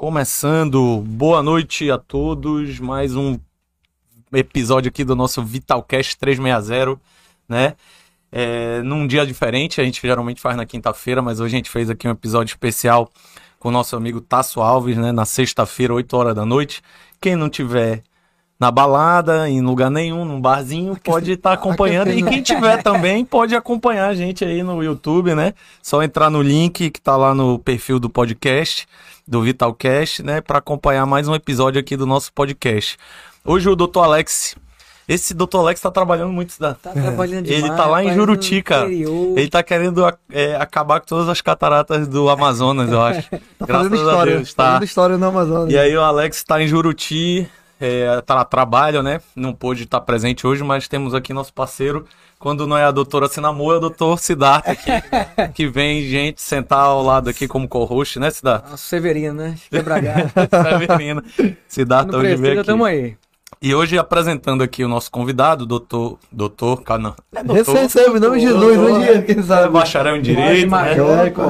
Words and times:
Começando, 0.00 1.04
boa 1.06 1.42
noite 1.42 1.90
a 1.90 1.98
todos, 1.98 2.80
mais 2.80 3.14
um 3.14 3.38
episódio 4.32 4.88
aqui 4.88 5.04
do 5.04 5.14
nosso 5.14 5.44
Vitalcast 5.44 6.16
360, 6.16 6.98
né? 7.46 7.74
É, 8.32 8.80
num 8.80 9.06
dia 9.06 9.26
diferente, 9.26 9.78
a 9.78 9.84
gente 9.84 10.00
geralmente 10.00 10.40
faz 10.40 10.56
na 10.56 10.64
quinta-feira, 10.64 11.20
mas 11.20 11.38
hoje 11.38 11.54
a 11.54 11.58
gente 11.58 11.68
fez 11.68 11.90
aqui 11.90 12.08
um 12.08 12.12
episódio 12.12 12.50
especial 12.50 13.10
com 13.58 13.68
o 13.68 13.70
nosso 13.70 13.94
amigo 13.94 14.22
Tasso 14.22 14.62
Alves, 14.62 14.96
né? 14.96 15.12
Na 15.12 15.26
sexta-feira, 15.26 15.92
8 15.92 16.16
horas 16.16 16.34
da 16.34 16.46
noite. 16.46 16.80
Quem 17.20 17.36
não 17.36 17.50
tiver 17.50 18.02
na 18.58 18.70
balada, 18.70 19.50
em 19.50 19.60
lugar 19.60 19.90
nenhum, 19.90 20.24
num 20.24 20.40
barzinho, 20.40 20.96
pode 21.04 21.32
estar 21.32 21.50
tá 21.50 21.54
acompanhando. 21.56 22.10
E 22.10 22.22
quem 22.22 22.40
tiver 22.40 22.80
também 22.82 23.22
pode 23.22 23.54
acompanhar 23.54 24.08
a 24.08 24.14
gente 24.14 24.46
aí 24.46 24.62
no 24.62 24.82
YouTube, 24.82 25.34
né? 25.34 25.52
Só 25.82 26.02
entrar 26.02 26.30
no 26.30 26.40
link 26.40 26.88
que 26.88 27.00
tá 27.02 27.18
lá 27.18 27.34
no 27.34 27.58
perfil 27.58 28.00
do 28.00 28.08
podcast 28.08 28.88
do 29.30 29.40
Vitalcast, 29.42 30.24
né, 30.24 30.40
para 30.40 30.58
acompanhar 30.58 31.06
mais 31.06 31.28
um 31.28 31.34
episódio 31.36 31.80
aqui 31.80 31.96
do 31.96 32.04
nosso 32.04 32.32
podcast. 32.32 32.98
Hoje 33.44 33.68
o 33.68 33.76
Dr. 33.76 34.00
Alex, 34.00 34.56
esse 35.06 35.32
Dr. 35.32 35.58
Alex 35.58 35.80
tá 35.80 35.88
trabalhando 35.88 36.32
muito, 36.32 36.58
tá? 36.58 36.74
Tá 36.74 36.90
trabalhando 36.90 37.44
demais. 37.44 37.64
Ele 37.64 37.76
tá 37.76 37.86
lá 37.86 38.02
em 38.02 38.12
Juruti, 38.12 38.60
cara. 38.60 38.90
Ele 38.90 39.48
tá 39.48 39.62
querendo 39.62 40.04
é, 40.32 40.56
acabar 40.56 40.98
com 40.98 41.06
todas 41.06 41.28
as 41.28 41.40
cataratas 41.40 42.08
do 42.08 42.28
Amazonas, 42.28 42.90
eu 42.90 43.00
acho. 43.00 43.30
tá 43.56 43.66
Graças 43.66 43.88
fazendo 43.88 43.94
história, 43.94 44.32
a 44.32 44.36
Deus, 44.36 44.54
tá. 44.54 44.64
Fazendo 44.64 44.84
história 44.84 45.16
no 45.16 45.26
Amazonas. 45.26 45.72
E 45.72 45.78
aí 45.78 45.96
o 45.96 46.02
Alex 46.02 46.42
tá 46.42 46.60
em 46.60 46.66
Juruti, 46.66 47.48
é, 47.80 48.20
tá 48.22 48.44
trabalho, 48.44 49.00
né? 49.00 49.20
Não 49.36 49.52
pôde 49.52 49.84
estar 49.84 50.00
presente 50.00 50.44
hoje, 50.44 50.64
mas 50.64 50.88
temos 50.88 51.14
aqui 51.14 51.32
nosso 51.32 51.54
parceiro 51.54 52.04
quando 52.40 52.66
não 52.66 52.76
é 52.76 52.84
a 52.84 52.90
doutora 52.90 53.28
Sinamor, 53.28 53.74
é 53.74 53.76
o 53.76 53.80
doutor 53.80 54.18
Siddhartha 54.18 54.72
aqui, 54.72 54.90
que 55.54 55.68
vem 55.68 56.08
gente 56.08 56.40
sentar 56.40 56.80
ao 56.80 57.02
lado 57.02 57.28
aqui 57.28 57.46
como 57.46 57.68
co-host, 57.68 58.18
né, 58.18 58.30
Siddhartha? 58.30 58.70
Nossa, 58.70 58.82
Severino, 58.82 59.34
né? 59.34 59.54
Quebragar. 59.70 60.32
Severino. 60.80 61.22
Siddhartha 61.68 62.16
hoje 62.16 62.36
veio 62.36 62.60
aqui. 62.60 62.66
Tamo 62.66 62.86
aí. 62.86 63.14
E 63.62 63.74
hoje 63.74 63.98
apresentando 63.98 64.62
aqui 64.62 64.82
o 64.82 64.88
nosso 64.88 65.10
convidado, 65.10 65.66
doutor. 65.66 66.18
Doutor. 66.32 66.82
Não, 66.98 67.14
é 67.34 67.44
doutor. 67.44 67.74
Recebe 67.74 68.16
o 68.16 68.20
nome 68.20 68.40
de 68.40 68.46
Jesus, 68.46 68.78
hoje, 68.78 69.22
quem 69.22 69.42
sabe? 69.42 69.66
É 69.66 69.68
bacharel 69.68 70.16
em 70.16 70.22
Direito. 70.22 70.70
né? 70.70 70.94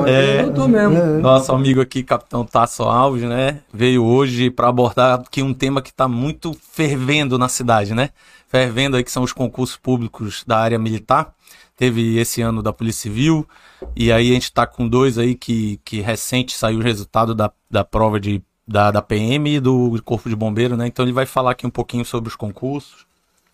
é, 0.08 0.36
é, 0.38 0.42
doutor 0.42 0.68
mesmo. 0.68 0.98
É. 0.98 1.18
Nosso 1.18 1.52
amigo 1.52 1.80
aqui, 1.80 2.02
capitão 2.02 2.44
Tasso 2.44 2.82
Alves, 2.82 3.22
né? 3.22 3.60
Veio 3.72 4.04
hoje 4.04 4.50
para 4.50 4.66
abordar 4.66 5.20
aqui 5.20 5.40
um 5.40 5.54
tema 5.54 5.80
que 5.80 5.90
está 5.90 6.08
muito 6.08 6.52
fervendo 6.72 7.38
na 7.38 7.48
cidade, 7.48 7.94
né? 7.94 8.10
Fervendo 8.50 8.96
aí 8.96 9.04
que 9.04 9.12
são 9.12 9.22
os 9.22 9.32
concursos 9.32 9.76
públicos 9.76 10.42
da 10.44 10.58
área 10.58 10.78
militar. 10.78 11.32
Teve 11.76 12.18
esse 12.18 12.42
ano 12.42 12.62
da 12.62 12.72
Polícia 12.72 13.02
Civil, 13.02 13.48
e 13.96 14.12
aí 14.12 14.30
a 14.30 14.34
gente 14.34 14.44
está 14.44 14.66
com 14.66 14.86
dois 14.86 15.16
aí 15.16 15.34
que, 15.34 15.80
que 15.84 16.00
recente 16.00 16.54
saiu 16.54 16.80
o 16.80 16.82
resultado 16.82 17.34
da, 17.34 17.50
da 17.70 17.84
prova 17.84 18.20
de, 18.20 18.42
da, 18.66 18.90
da 18.90 19.00
PM 19.00 19.48
e 19.48 19.60
do 19.60 19.98
Corpo 20.04 20.28
de 20.28 20.36
Bombeiro, 20.36 20.76
né? 20.76 20.88
Então 20.88 21.04
ele 21.04 21.12
vai 21.12 21.24
falar 21.24 21.52
aqui 21.52 21.66
um 21.66 21.70
pouquinho 21.70 22.04
sobre 22.04 22.28
os 22.28 22.36
concursos, 22.36 23.06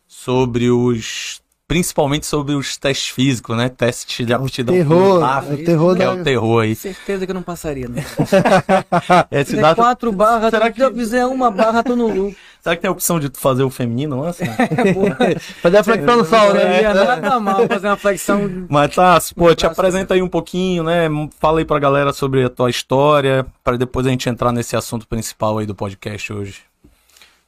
sobre 0.09 0.71
os 0.71 1.41
principalmente 1.69 2.27
sobre 2.27 2.55
os 2.55 2.77
testes 2.77 3.09
físicos, 3.11 3.57
né? 3.57 3.69
Teste 3.69 4.25
de 4.25 4.33
aptidão. 4.33 4.75
O 4.75 4.79
terror, 4.79 5.23
é 5.23 5.55
o 5.55 5.65
terror, 5.65 5.97
é 5.97 5.99
da... 5.99 6.13
o 6.15 6.25
terror 6.25 6.63
aí. 6.63 6.75
Certeza 6.75 7.27
que 7.27 7.33
eu 7.33 7.35
não 7.35 7.43
passaria, 7.43 7.89
né? 7.89 8.05
é, 9.31 9.45
se 9.45 9.57
dá... 9.57 9.75
quatro 9.75 10.13
barras, 10.13 10.51
será 10.51 10.71
que 10.71 10.83
eu 10.83 10.95
fizer 10.95 11.27
uma 11.27 11.51
barra, 11.51 11.83
tô 11.83 11.97
no 11.97 12.07
lucro. 12.07 12.37
Será 12.67 12.75
que 12.75 12.83
tem 12.83 12.89
a 12.89 12.93
opção 12.93 13.21
de 13.21 13.29
tu 13.29 13.39
fazer 13.39 13.63
o 13.63 13.71
feminino 13.71 14.19
lá? 14.19 14.31
Assim? 14.31 14.45
fazer 15.63 15.77
a 15.77 15.85
flexão 15.85 16.17
no 16.17 16.25
sol, 16.25 16.53
né? 16.53 16.83
É, 16.83 16.93
nada 16.93 17.39
mal 17.39 17.65
fazer 17.71 17.87
uma 17.87 17.97
flexão. 17.97 18.67
Mas 18.69 18.93
tá, 18.93 19.17
pô, 19.37 19.55
te 19.55 19.65
apresenta 19.65 20.15
aí 20.15 20.21
um 20.21 20.27
pouquinho, 20.29 20.83
né? 20.83 21.09
Fala 21.39 21.61
aí 21.61 21.65
pra 21.65 21.79
galera 21.79 22.13
sobre 22.13 22.43
a 22.43 22.51
tua 22.51 22.69
história, 22.69 23.47
para 23.63 23.77
depois 23.77 24.05
a 24.05 24.11
gente 24.11 24.29
entrar 24.29 24.51
nesse 24.51 24.75
assunto 24.75 25.07
principal 25.07 25.59
aí 25.59 25.67
do 25.67 25.77
podcast 25.77 26.33
hoje. 26.33 26.57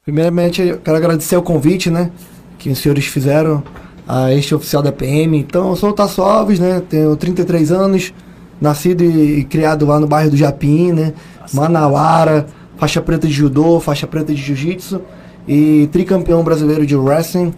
Primeiramente, 0.05 0.63
eu 0.63 0.79
quero 0.79 0.97
agradecer 0.97 1.37
o 1.37 1.43
convite, 1.43 1.91
né? 1.91 2.13
Que 2.57 2.71
os 2.71 2.79
senhores 2.79 3.07
fizeram 3.07 3.65
a 4.07 4.33
este 4.33 4.55
oficial 4.55 4.85
da 4.85 4.93
PM. 4.93 5.37
Então, 5.37 5.71
eu 5.71 5.75
sou 5.75 5.91
o 5.91 5.95
Tasso 5.95 6.23
Alves, 6.23 6.61
né? 6.61 6.81
Tenho 6.89 7.17
33 7.17 7.73
anos, 7.73 8.15
nascido 8.61 9.03
e 9.03 9.43
criado 9.43 9.85
lá 9.85 9.99
no 9.99 10.07
bairro 10.07 10.31
do 10.31 10.37
Japim, 10.37 10.93
né? 10.93 11.13
Manauara 11.53 12.47
faixa 12.79 13.03
preta 13.03 13.27
de 13.27 13.33
judô, 13.33 13.81
faixa 13.81 14.07
preta 14.07 14.33
de 14.33 14.41
jiu-jitsu 14.41 15.03
e 15.49 15.89
tricampeão 15.91 16.45
brasileiro 16.45 16.87
de 16.87 16.95
wrestling. 16.95 17.55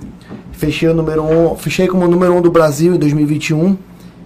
Fechei, 0.53 0.89
o 0.89 0.95
número 0.95 1.25
um, 1.25 1.57
fechei 1.57 1.89
como 1.89 2.07
número 2.07 2.35
um 2.35 2.41
do 2.41 2.51
Brasil 2.51 2.95
em 2.95 2.99
2021. 2.99 3.77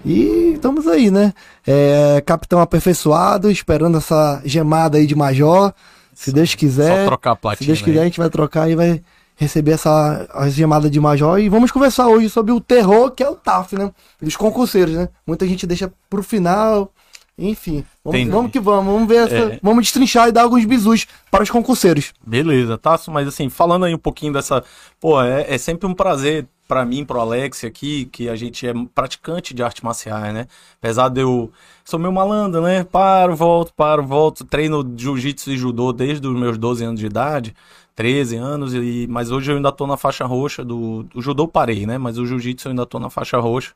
E 0.05 0.53
estamos 0.55 0.87
aí, 0.87 1.11
né? 1.11 1.33
É, 1.67 2.23
capitão 2.27 2.61
aperfeiçoado, 2.61 3.51
esperando 3.51 3.97
essa 3.97 4.43
gemada 4.45 4.99
aí 4.99 5.07
de 5.07 5.15
major. 5.15 5.73
Se 6.13 6.31
só, 6.31 6.37
Deus 6.37 6.55
quiser. 6.55 7.05
Só 7.05 7.07
trocar 7.07 7.31
a 7.31 7.37
platina. 7.37 7.65
Se 7.65 7.67
Deus 7.67 7.81
quiser, 7.81 8.01
aí. 8.01 8.03
a 8.03 8.05
gente 8.05 8.19
vai 8.19 8.29
trocar 8.29 8.71
e 8.71 8.75
vai 8.75 9.01
receber 9.37 9.73
essa 9.73 10.29
gemada 10.49 10.91
de 10.91 11.01
major. 11.01 11.41
E 11.41 11.49
vamos 11.49 11.73
conversar 11.73 12.07
hoje 12.09 12.29
sobre 12.29 12.53
o 12.53 12.61
terror 12.61 13.11
que 13.13 13.23
é 13.23 13.29
o 13.29 13.35
TAF, 13.35 13.77
né? 13.77 13.91
Dos 14.21 14.37
concurseiros, 14.37 14.95
né? 14.95 15.09
Muita 15.27 15.47
gente 15.49 15.67
deixa 15.67 15.91
pro 16.11 16.23
final 16.23 16.93
enfim, 17.37 17.85
vamos, 18.05 18.29
vamos, 18.29 18.53
que 18.53 18.61
vamos, 18.61 18.93
vamos 18.93 19.09
ver 19.09 19.27
essa, 19.27 19.55
é... 19.55 19.61
vamos 19.61 19.85
destrinchar 19.85 20.29
e 20.29 20.33
dar 20.33 20.43
alguns 20.43 20.65
bisus 20.65 21.07
para 21.31 21.43
os 21.43 21.51
concurseiros. 21.51 22.13
Beleza, 22.25 22.79
Tasso, 22.79 23.11
mas 23.11 23.27
assim, 23.27 23.49
falando 23.49 23.85
aí 23.85 23.95
um 23.95 23.99
pouquinho 23.99 24.33
dessa, 24.33 24.63
pô, 25.01 25.21
é, 25.21 25.53
é 25.53 25.59
sempre 25.59 25.87
um 25.87 25.95
prazer 25.95 26.47
para 26.67 26.85
mim, 26.85 27.05
pro 27.05 27.21
Alex 27.21 27.65
aqui, 27.65 28.07
que 28.07 28.29
a 28.29 28.37
gente 28.37 28.67
é 28.67 28.73
praticante 28.95 29.53
de 29.53 29.63
arte 29.63 29.85
marciais, 29.85 30.33
né? 30.33 30.47
Apesar 30.79 31.09
de 31.09 31.21
eu 31.21 31.51
sou 31.85 31.99
meio 31.99 32.13
malandro, 32.13 32.63
né? 32.63 32.85
Paro, 32.85 33.37
volto, 33.37 33.73
paro, 33.75 34.03
volto, 34.03 34.45
treino 34.45 34.83
jiu-jitsu 34.97 35.51
e 35.51 35.59
judô 35.59 35.93
desde 35.93 36.27
os 36.27 36.35
meus 36.39 36.57
12 36.57 36.85
anos 36.85 37.01
de 37.01 37.07
idade, 37.07 37.55
13 37.95 38.37
anos, 38.37 38.75
e, 38.75 39.07
mas 39.11 39.31
hoje 39.31 39.53
eu 39.53 39.57
ainda 39.57 39.71
tô 39.71 39.87
na 39.87 39.97
faixa 39.97 40.25
roxa 40.25 40.65
do, 40.65 41.03
do 41.03 41.21
judô 41.21 41.47
parei, 41.47 41.85
né? 41.85 41.99
Mas 41.99 42.17
o 42.17 42.25
jiu-jitsu 42.25 42.69
eu 42.69 42.71
ainda 42.71 42.87
tô 42.87 42.99
na 42.99 43.11
faixa 43.11 43.39
roxa. 43.39 43.73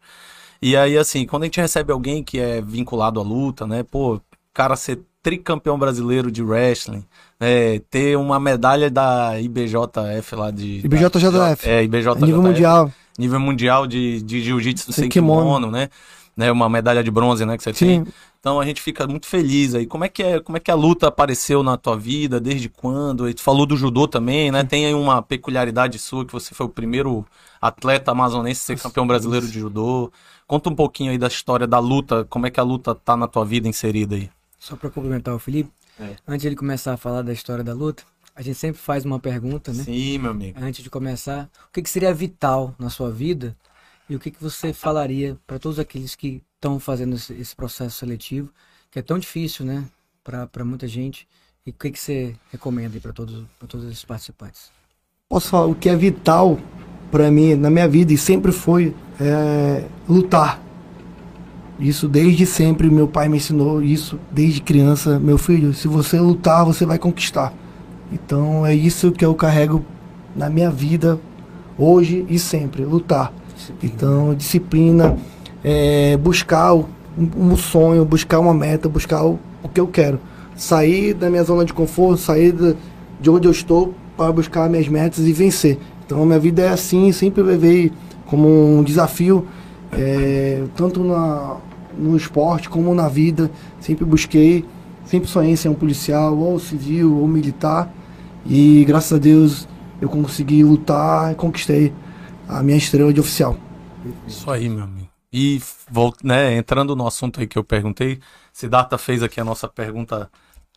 E 0.60 0.76
aí, 0.76 0.98
assim, 0.98 1.26
quando 1.26 1.44
a 1.44 1.46
gente 1.46 1.60
recebe 1.60 1.92
alguém 1.92 2.22
que 2.22 2.38
é 2.38 2.60
vinculado 2.60 3.20
à 3.20 3.22
luta, 3.22 3.66
né? 3.66 3.82
Pô, 3.82 4.20
cara 4.52 4.74
ser 4.74 5.00
tricampeão 5.22 5.78
brasileiro 5.78 6.32
de 6.32 6.42
wrestling, 6.42 7.04
né, 7.38 7.78
ter 7.90 8.16
uma 8.16 8.40
medalha 8.40 8.90
da 8.90 9.38
IBJF 9.40 10.34
lá 10.34 10.50
de... 10.50 10.80
IBJJF. 10.84 11.68
é, 11.68 11.84
IBJJF. 11.84 12.24
Nível 12.24 12.42
mundial. 12.42 12.92
Nível 13.18 13.40
mundial 13.40 13.86
de, 13.86 14.22
de 14.22 14.40
jiu-jitsu 14.42 14.92
sem 14.92 15.08
kimono, 15.08 15.42
kimono, 15.42 15.70
né? 15.70 15.88
né? 16.36 16.50
Uma 16.50 16.68
medalha 16.68 17.02
de 17.02 17.10
bronze, 17.10 17.44
né, 17.44 17.56
que 17.56 17.62
você 17.62 17.74
Sim. 17.74 17.86
tem. 18.04 18.14
Então 18.40 18.60
a 18.60 18.64
gente 18.64 18.80
fica 18.80 19.06
muito 19.06 19.26
feliz 19.26 19.74
aí. 19.74 19.86
Como 19.86 20.04
é 20.04 20.08
que 20.08 20.22
é, 20.22 20.40
como 20.40 20.56
é 20.56 20.60
que 20.60 20.70
a 20.70 20.74
luta 20.74 21.08
apareceu 21.08 21.62
na 21.62 21.76
tua 21.76 21.96
vida? 21.96 22.40
Desde 22.40 22.68
quando? 22.68 23.28
E 23.28 23.34
tu 23.34 23.42
falou 23.42 23.66
do 23.66 23.76
judô 23.76 24.06
também, 24.06 24.52
né? 24.52 24.62
Tem 24.62 24.86
aí 24.86 24.94
uma 24.94 25.20
peculiaridade 25.20 25.98
sua 25.98 26.24
que 26.24 26.32
você 26.32 26.54
foi 26.54 26.66
o 26.66 26.68
primeiro 26.68 27.26
atleta 27.60 28.12
amazonense 28.12 28.60
a 28.62 28.76
ser 28.76 28.82
campeão 28.82 29.06
brasileiro 29.06 29.46
de 29.46 29.58
judô. 29.58 30.12
Conta 30.48 30.70
um 30.70 30.74
pouquinho 30.74 31.10
aí 31.10 31.18
da 31.18 31.26
história 31.26 31.66
da 31.66 31.78
luta, 31.78 32.24
como 32.24 32.46
é 32.46 32.50
que 32.50 32.58
a 32.58 32.62
luta 32.62 32.94
tá 32.94 33.14
na 33.14 33.28
tua 33.28 33.44
vida 33.44 33.68
inserida 33.68 34.16
aí. 34.16 34.30
Só 34.58 34.76
para 34.76 34.88
complementar 34.88 35.34
o 35.34 35.38
Felipe, 35.38 35.70
é. 36.00 36.16
antes 36.26 36.40
de 36.40 36.48
ele 36.48 36.56
começar 36.56 36.94
a 36.94 36.96
falar 36.96 37.20
da 37.20 37.34
história 37.34 37.62
da 37.62 37.74
luta, 37.74 38.02
a 38.34 38.40
gente 38.40 38.56
sempre 38.56 38.80
faz 38.80 39.04
uma 39.04 39.20
pergunta, 39.20 39.74
né? 39.74 39.84
Sim, 39.84 40.16
meu 40.16 40.30
amigo. 40.30 40.58
Antes 40.58 40.82
de 40.82 40.88
começar, 40.88 41.50
o 41.68 41.72
que, 41.72 41.82
que 41.82 41.90
seria 41.90 42.14
vital 42.14 42.74
na 42.78 42.88
sua 42.88 43.10
vida 43.10 43.54
e 44.08 44.16
o 44.16 44.18
que, 44.18 44.30
que 44.30 44.42
você 44.42 44.72
falaria 44.72 45.36
para 45.46 45.58
todos 45.58 45.78
aqueles 45.78 46.14
que 46.14 46.42
estão 46.54 46.80
fazendo 46.80 47.16
esse, 47.16 47.34
esse, 47.34 47.54
processo 47.54 47.98
seletivo, 47.98 48.50
que 48.90 48.98
é 48.98 49.02
tão 49.02 49.18
difícil, 49.18 49.66
né, 49.66 49.84
para 50.24 50.64
muita 50.64 50.88
gente, 50.88 51.28
e 51.66 51.70
o 51.70 51.74
que, 51.74 51.90
que 51.90 52.00
você 52.00 52.34
recomenda 52.50 52.98
para 53.00 53.12
todos, 53.12 53.44
todos 53.68 53.86
esses 53.86 54.04
participantes? 54.04 54.70
Posso 55.28 55.50
falar, 55.50 55.66
o 55.66 55.74
que 55.74 55.90
é 55.90 55.94
vital 55.94 56.58
para 57.10 57.30
mim, 57.30 57.54
na 57.54 57.70
minha 57.70 57.88
vida, 57.88 58.12
e 58.12 58.18
sempre 58.18 58.52
foi 58.52 58.94
é, 59.20 59.84
lutar. 60.08 60.60
Isso 61.78 62.08
desde 62.08 62.44
sempre, 62.44 62.90
meu 62.90 63.06
pai 63.06 63.28
me 63.28 63.36
ensinou 63.36 63.80
isso 63.82 64.18
desde 64.32 64.60
criança. 64.60 65.18
Meu 65.18 65.38
filho, 65.38 65.72
se 65.72 65.86
você 65.86 66.18
lutar, 66.18 66.64
você 66.64 66.84
vai 66.84 66.98
conquistar. 66.98 67.52
Então 68.12 68.66
é 68.66 68.74
isso 68.74 69.12
que 69.12 69.24
eu 69.24 69.34
carrego 69.34 69.84
na 70.34 70.50
minha 70.50 70.70
vida, 70.70 71.18
hoje 71.76 72.26
e 72.28 72.38
sempre, 72.38 72.84
lutar. 72.84 73.32
Disciplina. 73.54 73.94
Então, 73.94 74.34
disciplina, 74.34 75.16
é, 75.62 76.16
buscar 76.16 76.74
o, 76.74 76.88
um 77.36 77.56
sonho, 77.56 78.04
buscar 78.04 78.40
uma 78.40 78.54
meta, 78.54 78.88
buscar 78.88 79.24
o, 79.24 79.38
o 79.62 79.68
que 79.68 79.80
eu 79.80 79.86
quero. 79.86 80.18
Sair 80.56 81.14
da 81.14 81.30
minha 81.30 81.44
zona 81.44 81.64
de 81.64 81.72
conforto, 81.72 82.20
sair 82.20 82.52
de, 82.52 82.76
de 83.20 83.30
onde 83.30 83.46
eu 83.46 83.52
estou 83.52 83.94
para 84.16 84.32
buscar 84.32 84.68
minhas 84.68 84.88
metas 84.88 85.26
e 85.26 85.32
vencer. 85.32 85.78
Então 86.08 86.24
minha 86.24 86.38
vida 86.38 86.62
é 86.62 86.70
assim, 86.70 87.12
sempre 87.12 87.42
levei 87.42 87.92
como 88.24 88.48
um 88.48 88.82
desafio, 88.82 89.46
é, 89.92 90.64
tanto 90.74 91.04
na, 91.04 91.58
no 91.98 92.16
esporte 92.16 92.66
como 92.66 92.94
na 92.94 93.10
vida. 93.10 93.50
Sempre 93.78 94.06
busquei, 94.06 94.64
sempre 95.04 95.28
sonhei 95.28 95.54
ser 95.54 95.68
um 95.68 95.74
policial, 95.74 96.34
ou 96.34 96.58
civil, 96.58 97.14
ou 97.14 97.28
militar. 97.28 97.92
E 98.46 98.86
graças 98.86 99.12
a 99.12 99.18
Deus 99.18 99.68
eu 100.00 100.08
consegui 100.08 100.64
lutar 100.64 101.32
e 101.32 101.34
conquistei 101.34 101.92
a 102.48 102.62
minha 102.62 102.78
estrela 102.78 103.12
de 103.12 103.20
oficial. 103.20 103.58
Isso 104.26 104.50
aí, 104.50 104.66
meu 104.66 104.84
amigo. 104.84 105.08
E 105.30 105.60
né, 106.24 106.56
entrando 106.56 106.96
no 106.96 107.06
assunto 107.06 107.38
aí 107.38 107.46
que 107.46 107.58
eu 107.58 107.64
perguntei, 107.64 108.18
Siddhartha 108.50 108.96
fez 108.96 109.22
aqui 109.22 109.38
a 109.38 109.44
nossa 109.44 109.68
pergunta 109.68 110.30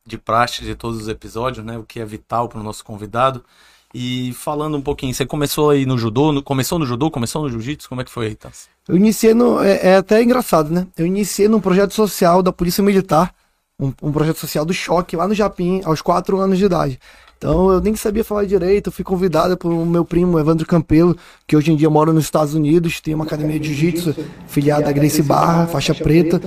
de 0.05 0.17
praxe 0.17 0.65
de 0.65 0.75
todos 0.75 1.03
os 1.03 1.07
episódios, 1.07 1.65
né? 1.65 1.77
O 1.77 1.85
que 1.85 2.01
é 2.01 2.05
vital 2.05 2.49
para 2.49 2.59
o 2.59 2.63
nosso 2.63 2.83
convidado. 2.83 3.45
E 3.93 4.33
falando 4.33 4.77
um 4.77 4.81
pouquinho, 4.81 5.13
você 5.13 5.25
começou 5.25 5.69
aí 5.69 5.85
no 5.85 5.97
judô, 5.97 6.31
no, 6.31 6.41
começou 6.41 6.79
no 6.79 6.85
judô, 6.85 7.11
começou 7.11 7.43
no 7.43 7.49
jiu-jitsu, 7.49 7.89
como 7.89 8.01
é 8.01 8.03
que 8.03 8.11
foi 8.11 8.27
aí, 8.27 8.35
Tassi? 8.35 8.67
Eu 8.87 8.95
iniciei 8.95 9.33
no. 9.33 9.61
É, 9.61 9.89
é, 9.89 9.95
até 9.97 10.23
engraçado, 10.23 10.69
né? 10.69 10.87
Eu 10.97 11.05
iniciei 11.05 11.47
num 11.47 11.59
projeto 11.59 11.93
social 11.93 12.41
da 12.41 12.53
Polícia 12.53 12.83
Militar, 12.83 13.33
um, 13.79 13.91
um, 14.01 14.11
projeto 14.11 14.37
social 14.37 14.63
do 14.63 14.73
choque 14.73 15.15
lá 15.15 15.27
no 15.27 15.33
Japim, 15.33 15.81
aos 15.83 16.01
quatro 16.01 16.39
anos 16.39 16.57
de 16.57 16.65
idade. 16.65 16.99
Então 17.37 17.71
eu 17.71 17.81
nem 17.81 17.95
sabia 17.95 18.23
falar 18.23 18.45
direito, 18.45 18.87
eu 18.87 18.91
fui 18.91 19.03
convidada 19.03 19.57
pelo 19.57 19.85
meu 19.85 20.05
primo 20.05 20.39
Evandro 20.39 20.65
Campelo, 20.65 21.17
que 21.47 21.57
hoje 21.57 21.71
em 21.71 21.75
dia 21.75 21.89
mora 21.89 22.13
nos 22.13 22.25
Estados 22.25 22.53
Unidos, 22.53 23.01
tem 23.01 23.15
uma 23.15 23.25
academia 23.25 23.59
de 23.59 23.73
jiu-jitsu, 23.73 24.15
filiada 24.47 24.89
a 24.89 24.91
Grace 24.91 25.21
Barra, 25.23 25.67
faixa 25.67 25.93
preta. 25.93 26.39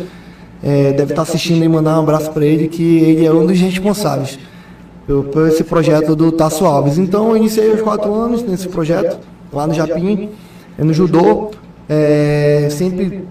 É, 0.63 0.93
deve 0.93 1.13
estar 1.13 1.23
assistindo 1.23 1.63
e 1.63 1.69
mandar 1.69 1.99
um 1.99 2.05
abraço 2.05 2.31
para 2.31 2.47
ele, 2.47 2.69
que 2.69 2.83
ele 2.83 3.27
é 3.27 3.33
um 3.33 3.45
dos 3.45 3.61
responsáveis 3.61 4.39
por 5.07 5.49
esse 5.49 5.65
projeto 5.65 6.17
do 6.17 6.33
Tasso 6.33 6.65
Alves. 6.65 6.99
Então 6.99 7.31
eu 7.31 7.37
iniciei 7.37 7.71
aos 7.71 7.83
quatro 7.83 8.13
anos 8.13 8.43
nesse 8.43 8.69
projeto, 8.69 9.19
lá 9.53 9.67
no 9.67 9.75
Japim, 9.75 10.31
no 10.79 10.93
judô. 10.93 11.51
É, 11.89 12.69
sempre 12.71 13.25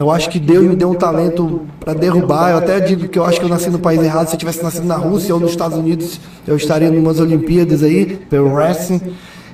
eu 0.00 0.10
acho 0.10 0.30
que 0.30 0.38
Deus 0.38 0.64
me 0.64 0.74
deu 0.74 0.90
um 0.90 0.94
talento 0.94 1.60
para 1.78 1.92
derrubar. 1.92 2.52
Eu 2.52 2.56
até 2.56 2.80
digo 2.80 3.06
que 3.06 3.18
eu 3.18 3.24
acho 3.24 3.38
que 3.38 3.44
eu 3.44 3.50
nasci 3.50 3.68
no 3.68 3.78
país 3.78 4.02
errado. 4.02 4.28
Se 4.28 4.34
eu 4.34 4.38
tivesse 4.38 4.62
nascido 4.62 4.86
na 4.86 4.96
Rússia 4.96 5.34
ou 5.34 5.40
nos 5.40 5.50
Estados 5.50 5.76
Unidos, 5.76 6.18
eu 6.46 6.56
estaria 6.56 6.88
em 6.88 6.98
umas 6.98 7.20
Olimpíadas 7.20 7.82
aí, 7.82 8.16
pelo 8.30 8.50
wrestling. 8.54 9.00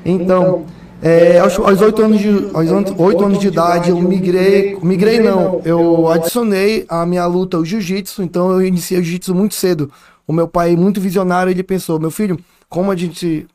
Então, 0.04 0.62
é, 1.02 1.40
aos, 1.40 1.58
8 1.58 2.00
anos 2.00 2.20
de 2.20 2.48
aos 2.54 2.70
8 2.96 3.24
anos 3.24 3.38
de 3.40 3.48
idade 3.48 3.90
eu 3.90 4.00
migrei, 4.00 4.78
migrei 4.82 5.20
não, 5.20 5.60
eu 5.64 6.08
adicionei 6.10 6.86
a 6.88 7.04
minha 7.04 7.26
luta 7.26 7.56
ao 7.56 7.64
jiu-jitsu, 7.64 8.22
então 8.22 8.52
eu 8.52 8.64
iniciei 8.64 9.00
o 9.00 9.02
jiu-jitsu 9.02 9.34
muito 9.34 9.54
cedo. 9.56 9.90
O 10.26 10.32
meu 10.32 10.48
pai, 10.48 10.76
muito 10.76 11.00
visionário, 11.00 11.50
ele 11.50 11.62
pensou: 11.62 12.00
meu 12.00 12.10
filho, 12.10 12.38
como 12.68 12.90
a 12.90 12.96
gente. 12.96 13.46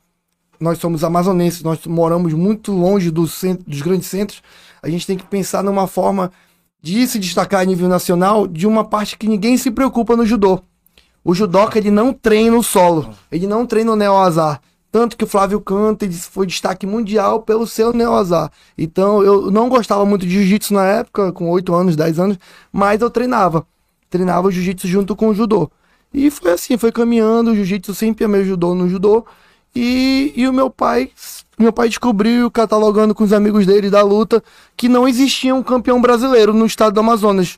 Nós 0.59 0.77
somos 0.77 1.03
amazonenses, 1.03 1.63
nós 1.63 1.87
moramos 1.87 2.33
muito 2.33 2.71
longe 2.71 3.09
do 3.09 3.27
centro, 3.27 3.65
dos 3.67 3.81
grandes 3.81 4.07
centros, 4.07 4.43
a 4.83 4.87
gente 4.87 5.07
tem 5.07 5.17
que 5.17 5.25
pensar 5.25 5.63
numa 5.63 5.87
forma 5.87 6.31
de 6.79 7.07
se 7.07 7.17
destacar 7.17 7.61
a 7.61 7.65
nível 7.65 7.89
nacional 7.89 8.47
de 8.47 8.67
uma 8.67 8.83
parte 8.83 9.17
que 9.17 9.27
ninguém 9.27 9.57
se 9.57 9.71
preocupa 9.71 10.15
no 10.15 10.23
judô. 10.23 10.61
O 11.23 11.33
judoca 11.33 11.79
ele 11.79 11.89
não 11.89 12.13
treina 12.13 12.55
o 12.55 12.63
solo, 12.63 13.09
ele 13.31 13.47
não 13.47 13.65
treina 13.65 13.91
o 13.91 13.95
neo-azar. 13.95 14.61
Tanto 14.91 15.15
que 15.15 15.23
o 15.23 15.27
Flávio 15.27 15.61
Canto 15.61 16.03
ele 16.03 16.13
foi 16.13 16.45
destaque 16.45 16.85
mundial 16.85 17.43
pelo 17.43 17.65
seu 17.65 17.93
neo-azar. 17.93 18.51
Então 18.77 19.23
eu 19.23 19.49
não 19.49 19.69
gostava 19.69 20.05
muito 20.05 20.25
de 20.25 20.33
jiu-jitsu 20.33 20.73
na 20.73 20.85
época, 20.85 21.31
com 21.31 21.49
8 21.49 21.73
anos, 21.73 21.95
10 21.95 22.19
anos, 22.19 22.37
mas 22.73 23.01
eu 23.01 23.09
treinava. 23.09 23.65
Treinava 24.09 24.51
jiu-jitsu 24.51 24.87
junto 24.87 25.15
com 25.15 25.29
o 25.29 25.33
judô. 25.33 25.71
E 26.13 26.29
foi 26.29 26.51
assim, 26.51 26.77
foi 26.77 26.91
caminhando, 26.91 27.51
o 27.51 27.55
jiu-jitsu 27.55 27.95
sempre 27.95 28.27
me 28.27 28.39
ajudou 28.39 28.75
no 28.75 28.89
judô. 28.89 29.25
E, 29.73 30.33
e 30.35 30.47
o 30.47 30.53
meu 30.53 30.69
pai, 30.69 31.09
meu 31.57 31.71
pai 31.71 31.87
descobriu, 31.87 32.51
catalogando 32.51 33.15
com 33.15 33.23
os 33.23 33.31
amigos 33.31 33.65
dele 33.65 33.89
da 33.89 34.01
luta, 34.01 34.43
que 34.75 34.89
não 34.89 35.07
existia 35.07 35.55
um 35.55 35.63
campeão 35.63 36.01
brasileiro 36.01 36.53
no 36.53 36.65
estado 36.65 36.93
do 36.93 36.99
Amazonas. 36.99 37.57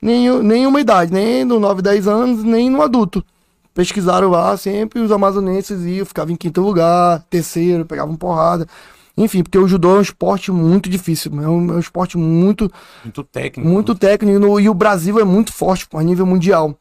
Nem, 0.00 0.30
nenhuma 0.42 0.80
idade, 0.80 1.10
nem 1.10 1.44
no 1.44 1.58
9, 1.58 1.80
10 1.80 2.06
anos, 2.06 2.44
nem 2.44 2.68
no 2.68 2.82
adulto. 2.82 3.24
Pesquisaram 3.72 4.28
lá, 4.28 4.54
sempre 4.56 5.00
os 5.00 5.10
amazonenses 5.10 5.82
iam, 5.84 6.04
ficavam 6.04 6.34
em 6.34 6.36
quinto 6.36 6.60
lugar, 6.60 7.24
terceiro, 7.30 7.86
pegavam 7.86 8.14
porrada. 8.14 8.66
Enfim, 9.16 9.42
porque 9.42 9.58
o 9.58 9.66
judô 9.66 9.96
é 9.96 9.98
um 9.98 10.02
esporte 10.02 10.52
muito 10.52 10.90
difícil, 10.90 11.32
é 11.40 11.48
um, 11.48 11.72
é 11.72 11.76
um 11.76 11.78
esporte 11.78 12.18
muito... 12.18 12.70
Muito 13.02 13.22
técnico. 13.24 13.68
Muito 13.68 13.94
técnico, 13.94 14.36
e, 14.36 14.38
no, 14.38 14.60
e 14.60 14.68
o 14.68 14.74
Brasil 14.74 15.18
é 15.18 15.24
muito 15.24 15.52
forte 15.52 15.86
a 15.94 16.02
nível 16.02 16.26
mundial. 16.26 16.76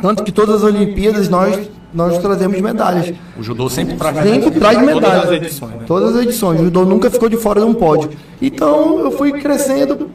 Tanto 0.00 0.22
que 0.22 0.32
todas 0.32 0.56
as 0.56 0.62
Olimpíadas 0.62 1.28
nós, 1.28 1.68
nós 1.92 2.18
trazemos 2.18 2.60
medalhas. 2.60 3.12
O 3.38 3.42
judô 3.42 3.68
sempre 3.68 3.96
traz 3.96 4.16
Sempre 4.16 4.50
traz 4.52 4.80
medalhas. 4.80 5.22
Todas 5.22 5.30
as 5.30 5.32
edições. 5.32 5.72
Né? 5.72 5.84
Todas 5.86 6.16
as 6.16 6.22
edições. 6.22 6.60
O 6.60 6.64
judô 6.64 6.84
nunca 6.84 7.10
ficou 7.10 7.28
de 7.28 7.36
fora 7.36 7.60
de 7.60 7.66
um 7.66 7.74
pódio. 7.74 8.10
Então 8.40 9.00
eu 9.00 9.10
fui 9.10 9.32
crescendo 9.32 10.10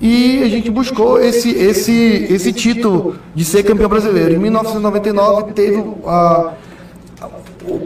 e 0.00 0.42
a 0.42 0.48
gente 0.48 0.70
buscou 0.70 1.18
esse, 1.20 1.50
esse, 1.50 2.26
esse 2.30 2.52
título 2.52 3.16
de 3.34 3.44
ser 3.44 3.62
campeão 3.62 3.88
brasileiro. 3.88 4.34
Em 4.34 4.38
1999 4.38 5.52
teve 5.52 5.82
a. 6.06 6.52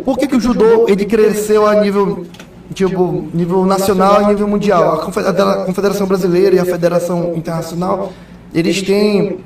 Por 0.05 0.19
que, 0.19 0.27
que 0.27 0.37
o 0.37 0.41
judô 0.41 0.87
ele 0.89 1.07
cresceu 1.07 1.67
a 1.67 1.81
nível 1.81 2.27
tipo, 2.75 3.29
nível 3.35 3.65
nacional 3.65 4.23
e 4.23 4.27
nível 4.27 4.49
mundial. 4.49 5.01
A 5.01 5.65
Confederação 5.65 6.07
Brasileira 6.07 6.57
e 6.57 6.59
a 6.59 6.65
Federação 6.65 7.35
Internacional, 7.35 8.13
eles 8.55 8.83
têm 8.83 9.39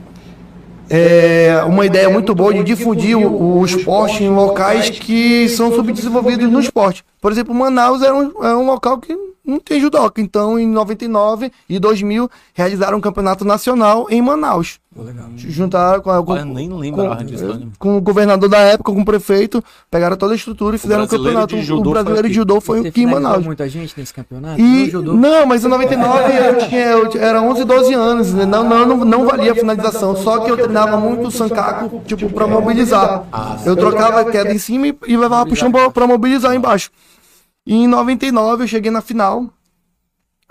é, 0.89 1.63
uma 1.67 1.87
ideia 1.87 2.11
muito 2.11 2.35
boa 2.35 2.53
de 2.53 2.63
difundir 2.63 3.17
o, 3.17 3.59
o, 3.59 3.65
esporte 3.65 4.23
em 4.23 4.29
locais 4.29 4.91
que 4.91 5.49
são 5.49 5.73
subdesenvolvidos 5.73 6.51
no 6.51 6.61
esporte. 6.61 7.05
Por 7.21 7.33
exemplo, 7.33 7.55
Manaus 7.55 8.03
é 8.03 8.13
um, 8.13 8.45
é 8.45 8.55
um 8.55 8.67
local 8.67 8.99
que 8.99 9.17
não 9.45 9.61
tem 9.61 9.81
judoca. 9.81 10.21
Então, 10.21 10.59
em 10.59 10.67
99 10.67 11.53
e 11.69 11.79
2000, 11.79 12.31
realizaram 12.55 12.99
um 12.99 13.01
campeonato 13.01 13.45
nacional 13.45 14.07
em 14.09 14.23
Manaus. 14.23 14.81
Legal. 14.97 15.27
Juntaram 15.37 16.01
com, 16.01 16.25
com, 16.25 16.37
Eu 16.37 16.45
nem 16.45 16.73
lembrava 16.73 17.17
com, 17.17 17.25
disso. 17.25 17.69
Com 17.81 17.97
o 17.97 18.01
governador 18.01 18.49
da 18.49 18.59
época, 18.59 18.93
com 18.93 19.01
o 19.01 19.05
prefeito, 19.05 19.63
pegaram 19.91 20.17
toda 20.17 20.35
a 20.35 20.37
estrutura 20.37 20.77
e 20.77 20.79
fizeram 20.79 21.03
um 21.03 21.07
campeonato. 21.09 21.57
o 21.57 21.91
brasileiro 21.91 22.29
de 22.29 22.35
judô 22.35 22.61
foi 22.61 22.87
aqui 22.87 23.03
em 23.03 23.07
Manaus. 23.07 23.45
muita 23.45 23.69
gente 23.69 23.93
nesse 23.99 24.15
campeonato? 24.15 24.61
E, 24.61 24.93
não, 24.93 25.47
mas 25.47 25.65
em 25.65 25.69
99 25.69 26.33
eu 26.33 26.69
tinha, 26.69 26.81
eu, 26.81 27.11
era 27.21 27.43
11, 27.43 27.65
12 27.65 27.95
anos. 27.95 28.33
Né? 28.33 28.47
Não, 28.47 28.63
não, 28.63 28.87
não, 28.87 29.05
não 29.05 29.27
valia 29.27 29.51
a 29.51 29.55
finalização. 29.57 30.15
Só 30.15 30.39
que 30.39 30.51
eu 30.51 30.57
treinava 30.57 30.97
muito 30.97 31.27
o 31.27 31.31
sancaco, 31.31 32.01
tipo, 32.07 32.31
pra 32.31 32.47
mobilizar. 32.47 33.25
Ah, 33.33 33.59
eu 33.67 33.75
trocava 33.75 34.21
a 34.21 34.31
queda 34.31 34.53
em 34.53 34.59
cima 34.59 34.87
e, 34.87 35.17
levava 35.17 35.45
pro 35.45 35.57
chão 35.57 35.73
pra, 35.73 35.91
pra 35.91 36.07
mobilizar 36.07 36.55
embaixo. 36.55 36.91
E 37.67 37.75
em 37.75 37.89
99 37.89 38.65
eu 38.65 38.69
cheguei 38.69 38.91
na 38.91 39.01
final. 39.01 39.49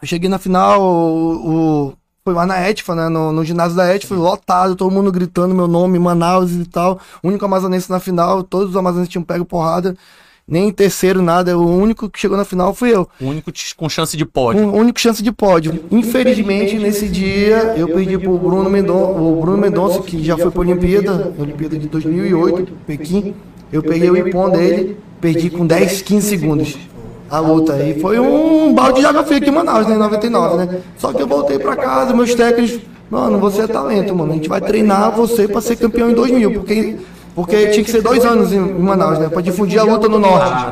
Eu 0.02 0.08
cheguei 0.08 0.28
na 0.28 0.40
final, 0.40 0.82
o, 0.82 1.90
o 1.90 1.94
foi 2.26 2.34
lá 2.34 2.46
na 2.46 2.70
ETFA, 2.70 2.96
né? 2.96 3.10
No, 3.10 3.32
no 3.32 3.44
ginásio 3.44 3.76
da 3.76 3.94
ETFA, 3.94 4.16
lotado, 4.16 4.76
todo 4.76 4.92
mundo 4.92 5.12
gritando 5.12 5.54
meu 5.54 5.68
nome, 5.68 6.00
Manaus 6.00 6.52
e 6.52 6.66
tal. 6.66 7.00
O 7.22 7.28
único 7.28 7.46
amazonense 7.46 7.90
na 7.90 8.00
final, 8.00 8.44
todos 8.44 8.72
os 8.72 8.78
amazonenses 8.78 9.12
tinham 9.12 9.24
pego 9.24 9.46
porrada. 9.46 9.96
Nem 10.48 10.72
terceiro, 10.72 11.22
nada. 11.22 11.58
O 11.58 11.66
único 11.66 12.10
que 12.10 12.20
chegou 12.20 12.36
na 12.36 12.44
final 12.44 12.74
fui 12.74 12.94
eu. 12.94 13.08
O 13.22 13.28
único 13.28 13.52
com 13.78 13.88
chance 13.88 14.18
de 14.18 14.26
pódio. 14.26 14.68
O 14.68 14.76
único 14.78 15.00
chance 15.00 15.22
de 15.22 15.32
pódio. 15.32 15.86
Infelizmente, 15.92 16.78
nesse 16.78 17.08
dia, 17.08 17.76
eu 17.78 17.88
perdi 17.88 18.18
pro 18.18 18.38
Bruno 18.38 18.70
Mendonça, 18.70 19.20
o 19.20 19.40
Bruno 19.40 19.58
Mendonça, 19.58 20.02
que 20.02 20.24
já 20.24 20.38
foi 20.38 20.52
pra 20.52 20.62
Olimpíada, 20.62 21.34
Olimpíada 21.38 21.78
de 21.78 21.88
2008, 21.88 22.74
Pequim. 22.88 23.34
Eu 23.72 23.84
peguei 23.84 24.10
o 24.10 24.18
ipom 24.28 24.50
dele, 24.50 24.98
perdi 25.22 25.50
com 25.50 25.66
10, 25.66 26.02
15 26.02 26.28
segundos 26.28 26.78
a 27.34 27.40
luta. 27.40 27.76
E 27.84 28.00
foi 28.00 28.20
um 28.20 28.72
balde 28.74 29.00
de 29.00 29.06
água 29.08 29.24
fria 29.24 29.40
aqui 29.40 29.50
em 29.50 29.54
Manaus, 29.54 29.88
né, 29.88 29.96
em 29.96 29.98
99, 29.98 30.58
né? 30.58 30.82
Só 30.98 31.12
que 31.12 31.20
eu 31.20 31.28
voltei 31.28 31.58
pra 31.58 31.76
casa, 31.76 32.14
meus 32.14 32.36
técnicos, 32.36 32.80
mano, 33.10 33.40
você 33.40 33.64
é 33.64 33.68
talento, 33.68 34.16
mano. 34.16 34.34
A 34.34 34.36
gente 34.36 34.48
vai 34.48 34.62
treinar 34.62 35.12
você 35.12 35.48
pra 35.48 35.60
ser 35.60 35.76
campeão 35.78 36.12
em 36.12 36.14
2000, 36.14 36.54
porque 36.54 36.98
porque 37.36 37.70
tinha 37.70 37.84
que 37.84 37.90
ser 37.90 38.04
dois 38.04 38.24
anos 38.24 38.54
em 38.54 38.60
Manaus, 38.60 39.18
né? 39.18 39.28
Pra 39.28 39.42
difundir 39.42 39.80
a 39.80 39.84
luta 39.84 40.08
no 40.08 40.20
norte. 40.20 40.64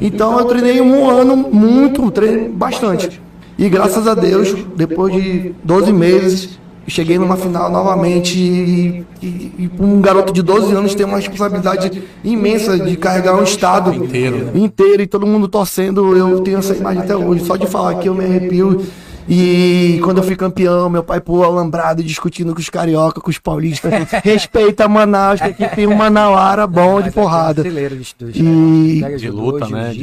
Então 0.00 0.38
eu 0.38 0.44
treinei 0.44 0.80
um 0.80 1.10
ano 1.10 1.36
muito, 1.36 2.08
treinei 2.12 2.48
bastante. 2.48 3.20
E 3.58 3.68
graças 3.68 4.06
a 4.06 4.14
Deus, 4.14 4.54
depois 4.76 5.12
de 5.12 5.52
12 5.64 5.92
meses, 5.92 6.60
cheguei 6.86 7.18
numa 7.18 7.36
final 7.36 7.70
novamente 7.70 8.38
e, 8.38 9.04
e, 9.22 9.26
e, 9.26 9.70
um 9.78 10.00
garoto 10.00 10.32
de 10.32 10.42
12 10.42 10.72
anos 10.74 10.94
tem 10.94 11.06
uma 11.06 11.18
responsabilidade 11.18 12.02
imensa 12.22 12.78
de 12.78 12.96
carregar 12.96 13.34
um 13.36 13.42
estado 13.42 13.92
inteiro, 13.92 14.50
inteiro 14.54 15.02
e 15.02 15.06
todo 15.06 15.26
mundo 15.26 15.48
torcendo. 15.48 16.16
Eu 16.16 16.40
tenho 16.40 16.58
essa 16.58 16.74
imagem 16.74 17.02
até 17.02 17.16
hoje, 17.16 17.44
só 17.44 17.56
de 17.56 17.66
falar 17.66 17.92
aqui 17.92 18.08
eu 18.08 18.14
me 18.14 18.24
arrepio. 18.24 18.84
E 19.28 19.98
quando 20.04 20.18
eu 20.18 20.22
fui 20.22 20.36
campeão, 20.36 20.90
meu 20.90 21.02
pai 21.02 21.18
pulou 21.18 21.44
alambrado 21.44 22.02
discutindo 22.02 22.54
com 22.54 22.60
os 22.60 22.68
carioca, 22.68 23.20
com 23.20 23.30
os 23.30 23.38
paulistas. 23.38 23.90
Respeita 24.22 24.86
Manaus, 24.86 25.40
que 25.40 25.46
aqui 25.46 25.76
tem 25.76 25.86
um 25.86 25.94
manauara 25.94 26.66
bom 26.66 27.00
de 27.00 27.10
porrada. 27.10 27.62
E... 27.66 29.02
De 29.16 29.30
luta, 29.30 29.66
né? 29.66 29.94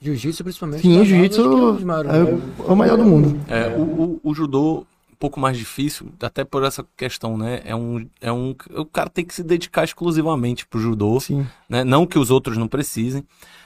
Jiu-jitsu, 0.00 0.42
principalmente. 0.42 0.80
Sim, 0.80 1.04
jiu-jitsu 1.04 1.78
é, 2.08 2.70
o 2.72 2.74
maior 2.74 2.96
do 2.96 3.04
mundo. 3.04 3.38
É, 3.48 3.68
o, 3.76 3.82
o, 3.82 4.20
o 4.22 4.34
judô 4.34 4.86
pouco 5.18 5.40
mais 5.40 5.56
difícil, 5.56 6.08
até 6.20 6.44
por 6.44 6.62
essa 6.62 6.84
questão, 6.96 7.36
né? 7.36 7.60
É 7.64 7.74
um, 7.74 8.06
é 8.20 8.32
um, 8.32 8.54
o 8.70 8.84
cara 8.84 9.10
tem 9.10 9.24
que 9.24 9.34
se 9.34 9.42
dedicar 9.42 9.84
exclusivamente 9.84 10.66
pro 10.66 10.80
judô, 10.80 11.18
Sim. 11.20 11.46
né? 11.68 11.84
Não 11.84 12.06
que 12.06 12.18
os 12.18 12.30
outros 12.30 12.56
não 12.56 12.68
precisem, 12.68 13.24